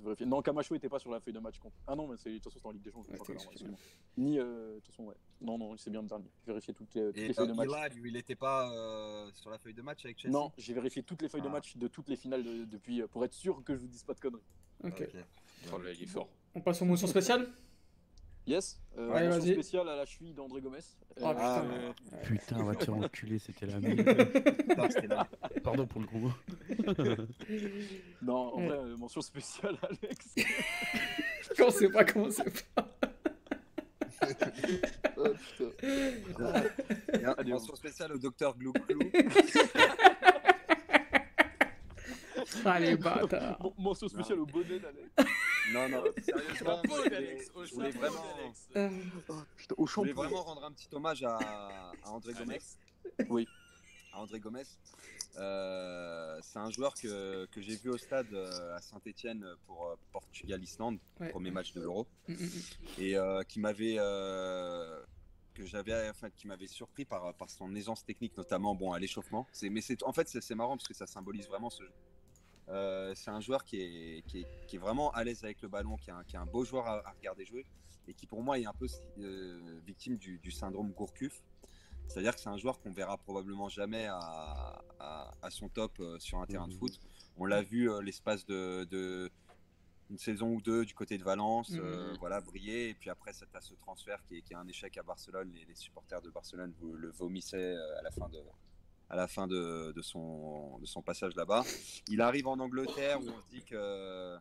[0.03, 0.27] vérifié.
[0.27, 1.77] Non, Camacho était pas sur la feuille de match contre.
[1.87, 3.15] Ah non, mais c'est- de toute façon, c'était en Ligue des Champions.
[3.15, 3.77] Ouais.
[4.17, 5.15] Ni, euh, de toute façon, ouais.
[5.41, 6.31] Non, non, c'est bien le dernier.
[6.45, 7.69] J'ai vérifié toutes les, toutes Et les feuilles de match.
[7.69, 10.75] Ila, lui, il était pas euh, sur la feuille de match avec Chelsea Non, j'ai
[10.75, 11.53] vérifié toutes les feuilles de Ah.
[11.53, 14.03] match de toutes les finales de- depuis euh, pour être sûr que je vous dise
[14.03, 14.43] pas de conneries.
[14.85, 15.09] Ok.
[15.73, 16.29] Oh là, il est fort.
[16.55, 17.49] On passe aux mentions spéciales
[18.47, 18.81] Yes.
[18.99, 19.53] Euh, mention vas-y.
[19.55, 20.79] spéciale à la cheville d'André Gomez.
[21.21, 21.63] Oh Euh, Ah, putain.
[21.63, 21.79] ouais.
[22.13, 22.23] Ouais.
[22.25, 24.01] Putain, on va te faire enculer, c'était la merde.
[24.77, 25.27] Non, c'était là.
[25.63, 26.33] Pardon pour le gros mot.
[28.23, 30.35] Non, en vrai, euh, mention spéciale à Alex.
[31.61, 32.89] On sait pas comment c'est pas.
[35.17, 35.29] Oh,
[36.27, 36.63] putain.
[37.21, 39.01] Et un- Allez, mention spéciale au docteur Glou Glou.
[42.65, 43.59] Ah les bâtards.
[43.61, 45.11] Mon- Mention spéciale au bonnet d'Alex.
[45.73, 46.83] Non, non, sérieusement.
[46.83, 47.51] Chapeau, je voulais- Alex.
[47.55, 48.15] Au je voulais chapeau.
[48.77, 48.91] Euh,
[49.57, 52.59] Putain, au je voulais vraiment rendre un petit hommage à, à André Gomez.
[53.29, 53.47] Oui.
[54.13, 54.65] À André Gomez.
[55.39, 59.95] Euh, c'est un joueur que, que j'ai vu au stade euh, à Saint-Etienne pour euh,
[60.13, 61.31] Portugal-Islande, Ouais.
[61.31, 62.49] premier match de l'Euro, mm, mm,
[62.99, 65.01] et euh, qui m'avait euh,
[65.55, 69.47] que j'avais enfin qui m'avait surpris par, par son aisance technique notamment bon à l'échauffement
[69.53, 71.83] c'est mais c'est en fait c'est marrant parce que ça symbolise vraiment ce
[72.73, 75.69] Euh, c'est un joueur qui est, qui, est, qui est vraiment à l'aise avec le
[75.69, 77.67] ballon qui est un, qui est un beau joueur à, à regarder jouer
[78.09, 78.87] et qui pour moi est un peu
[79.19, 81.43] euh, victime du, du syndrome Gourcuff
[82.09, 84.19] c'est à dire que c'est un joueur qu'on verra probablement jamais à,
[84.99, 86.79] à, à son top euh, sur un terrain de Mhm.
[86.79, 86.99] foot
[87.37, 89.31] on l'a vu l'espace de, de
[90.11, 92.17] une saison ou deux du côté de Valence, Mhm.
[92.21, 92.91] voilà, briller.
[92.91, 95.51] Et puis après, ça t'as ce transfert qui est, qui est un échec à Barcelone.
[95.55, 98.39] Les, les supporters de Barcelone vous le vomissaient à la fin de,
[99.11, 101.65] à la fin de, son, de son passage là-bas.
[102.09, 104.39] Il arrive en Angleterre où on se dit que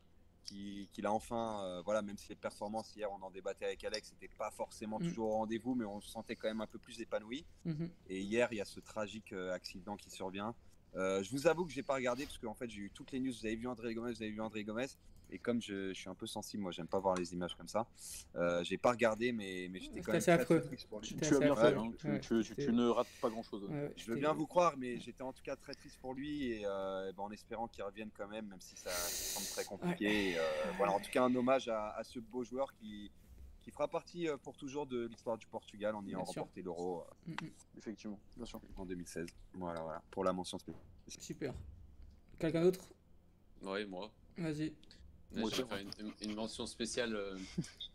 [0.91, 4.09] qu'il a enfin, euh, voilà, même si les performances hier, on en débattait avec Alex,
[4.09, 5.07] c'était pas forcément mm.
[5.07, 7.45] toujours au rendez-vous, mais on se sentait quand même un peu plus épanoui.
[7.65, 7.89] Mm-hmm.
[8.09, 10.53] Et hier, il y a ce tragique euh, accident qui survient.
[10.95, 13.19] Euh, je vous avoue que j'ai pas regardé parce qu'en fait j'ai eu toutes les
[13.19, 13.31] news.
[13.31, 14.87] Vous avez vu André Gomez, vous avez vu André Gomez.
[15.31, 17.87] Et comme je, suis un peu sensible, moi j'aime pas voir les images comme ça.
[18.35, 21.15] Euh, j'ai pas regardé, mais, mais j'étais quand même très, triste pour lui.
[21.15, 22.19] Tu, as bien fait, hein.
[22.21, 23.67] tu, ne rates pas grand chose.
[23.95, 26.63] je veux bien vous croire, mais j'étais en tout cas très triste pour lui et,
[26.65, 30.37] euh, ben, en espérant qu'il revienne quand même, même si ça, semble très compliqué.
[30.37, 30.41] Euh,
[30.77, 33.09] voilà, en tout cas un hommage à, ce beau joueur qui,
[33.61, 37.05] qui fera partie pour toujours de l'histoire du Portugal en ayant remporté l'Euro.
[37.25, 37.51] Mm, mm.
[37.77, 38.59] Effectivement, bien sûr.
[38.75, 39.27] En 2016.
[39.53, 40.83] Voilà, voilà, pour la mention spéciale.
[41.07, 41.53] Super.
[42.37, 42.89] Quelqu'un d'autre?
[43.61, 44.11] Oui, moi.
[44.37, 44.73] Vas-y.
[45.35, 45.85] Je vais faire
[46.21, 47.37] une, mention spéciale euh,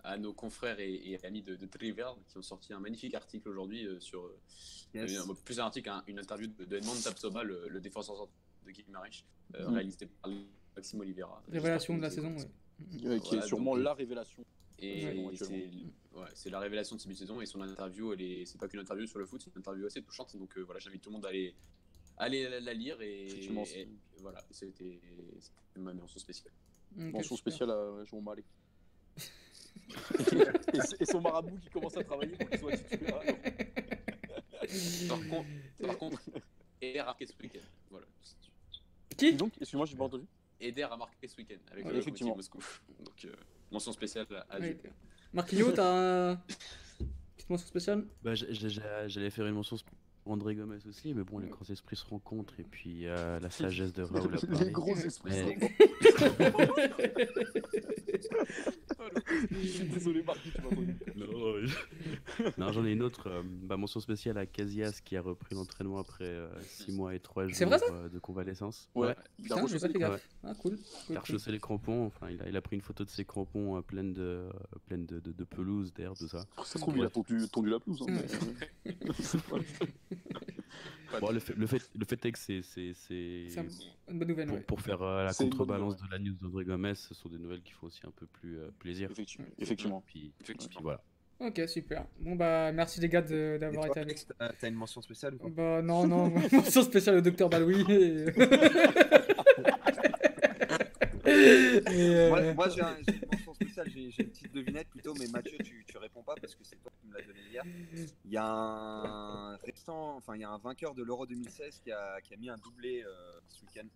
[0.05, 4.01] à nos confrères et, amis de, de qui ont sorti un magnifique article aujourd'hui euh,
[4.01, 8.29] sur euh, plus un article, une interview de, de Edmond Tapsoba, le, défenseur
[8.65, 9.75] de Guimaraes, mm.
[9.75, 10.31] réalisé par
[10.75, 11.43] Maxime Oliveira.
[11.49, 12.35] Révélation de la saison,
[12.93, 13.21] oui.
[13.21, 14.45] qui est sûrement la révélation.
[14.79, 15.31] Et
[16.35, 18.15] c'est la révélation de cette saison et son interview,
[18.45, 20.37] c'est pas qu'une interview sur le foot, c'est une interview assez touchante.
[20.37, 21.31] Donc voilà, j'invite tout le monde à
[22.19, 23.49] aller, la, lire et,
[24.21, 25.01] voilà, c'était
[25.77, 26.53] ma mention spéciale.
[26.97, 28.45] Mention spéciale à Jean Malek.
[31.01, 33.21] et, son marabout qui commence à travailler pour qu'il soit titulaire.
[35.09, 35.49] par contre,
[35.81, 36.23] par contre
[36.81, 37.65] Eder a marqué ce week-end.
[37.91, 38.07] Voilà.
[39.17, 39.33] Qui?
[39.35, 40.25] Donc, excuse-moi, j'ai pas entendu.
[40.61, 42.35] Eder a marqué ce week-end avec le effectivement.
[42.35, 42.59] Moscou.
[43.05, 43.33] Donc, euh,
[43.71, 44.79] mention spéciale à Dieu.
[45.33, 46.39] Marquinhos, t'as une
[47.37, 48.05] petite mention spéciale?
[48.23, 52.05] Bah, J'allais faire une mention spéciale André Gomez aussi, mais bon, les grands esprits se
[52.05, 54.37] rencontrent et puis euh, la sagesse de Raoul.
[54.61, 55.75] Les gros esprits se rencontrent.
[59.51, 60.71] Je suis désolé, Marquis, tu m'as
[62.59, 63.29] Non, j'en ai une autre.
[63.29, 67.21] Euh, bah, mention spéciale à Casillas qui a repris l'entraînement après 6 euh, mois et
[67.21, 67.69] 3 jours
[68.13, 68.89] de convalescence.
[68.95, 70.27] Ouais, il a rechaussé les gaffe.
[70.43, 70.79] Ah, cool.
[71.11, 72.07] Il a rechaussé les crampons.
[72.07, 74.49] Enfin, il a, il a, pris une photo de ses crampons pleines de,
[74.87, 76.47] pleine de, de, de, pelouse, d'air, tout ça.
[76.59, 78.05] Ça se trouve, il a tondu, tondu la pelouse.
[78.09, 78.21] Hein,
[81.21, 82.63] bon, le, fait, le, fait, le fait est que c'est.
[82.63, 83.47] C'est
[84.09, 84.49] une bonne nouvelle.
[84.49, 87.63] Pour, pour faire euh, la contrebalance de la news d'André Gomez, ce sont des nouvelles
[87.63, 89.11] qui font aussi un peu plus euh, plaisir.
[89.11, 89.47] Effectivement.
[89.59, 90.03] Effectivement.
[90.07, 90.81] Puis, Effectivement.
[90.83, 91.03] voilà.
[91.39, 92.07] Ok, super.
[92.19, 94.27] Bon, bah, merci les gars d'avoir été avec.
[94.39, 97.85] T'as une mention spéciale ou Bah, non, non, mention spéciale au docteur Baloui.
[97.91, 98.27] Et...
[102.31, 105.85] Moi, moi j'ai un, une mention spéciale, j'ai une petite devinette plutôt, mais Mathieu, tu,
[105.87, 107.63] tu réponds pas parce que c'est toi qui me l'as donné hier.
[108.25, 111.93] Il y a un restant, enfin, il y a un vainqueur de l'Euro 2016 qui
[111.93, 113.87] a, qui a mis un doublé euh, ce week-end.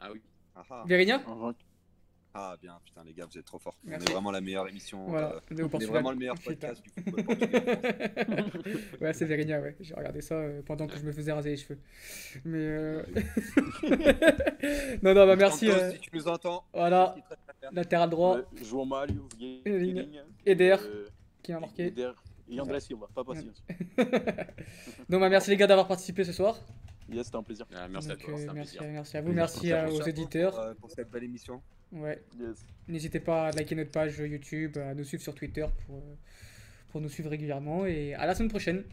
[0.00, 0.20] Ah oui.
[0.54, 0.84] Ah, ah.
[0.86, 1.22] Vérigna
[2.38, 3.78] ah bien, putain les gars, vous êtes trop forts.
[3.86, 5.06] On est vraiment la meilleure émission.
[5.06, 5.36] Voilà.
[5.36, 7.24] Euh, on est vraiment le meilleur podcast du football
[9.00, 9.74] ouais, c'est Vérigna, ouais.
[9.80, 11.78] J'ai regardé ça euh, pendant que je me faisais raser les cheveux.
[12.44, 13.02] Mais euh...
[15.02, 15.70] non, non, bah merci.
[15.70, 15.92] Euh...
[15.92, 16.64] Si tu nous entends.
[16.74, 17.16] Voilà.
[17.72, 18.38] Latéral droit.
[18.62, 19.08] Jouons mal,
[20.44, 20.76] Eder
[21.42, 21.86] qui a marqué.
[21.86, 22.12] Eder
[22.48, 23.46] et André Silva, pas passé.
[25.08, 26.60] donc bah merci les gars d'avoir participé ce soir.
[27.08, 27.66] Yes, c'était un plaisir.
[27.74, 28.34] Ah, merci à toi.
[28.34, 30.54] Euh, merci, merci, à vous, merci, aux éditeurs.
[30.54, 31.62] Pour, pour cette belle émission.
[31.92, 32.22] Ouais.
[32.88, 36.14] N'hésitez pas à liker notre page YouTube, à nous suivre sur Twitter pour, euh,
[36.88, 37.86] pour nous suivre régulièrement.
[37.86, 38.84] Et à la semaine prochaine.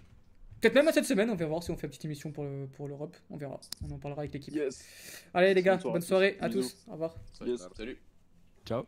[0.62, 2.46] Peut-être même à cette semaine, on va voir si on fait une petite émission pour,
[2.78, 3.18] pour l'Europe.
[3.30, 3.60] On verra.
[3.86, 4.58] On en parlera avec l'équipe.
[5.34, 6.78] Allez les gars, bonne soirée, à tous.
[6.88, 7.16] Au revoir.
[7.76, 7.98] Salut.
[8.66, 8.86] Ciao.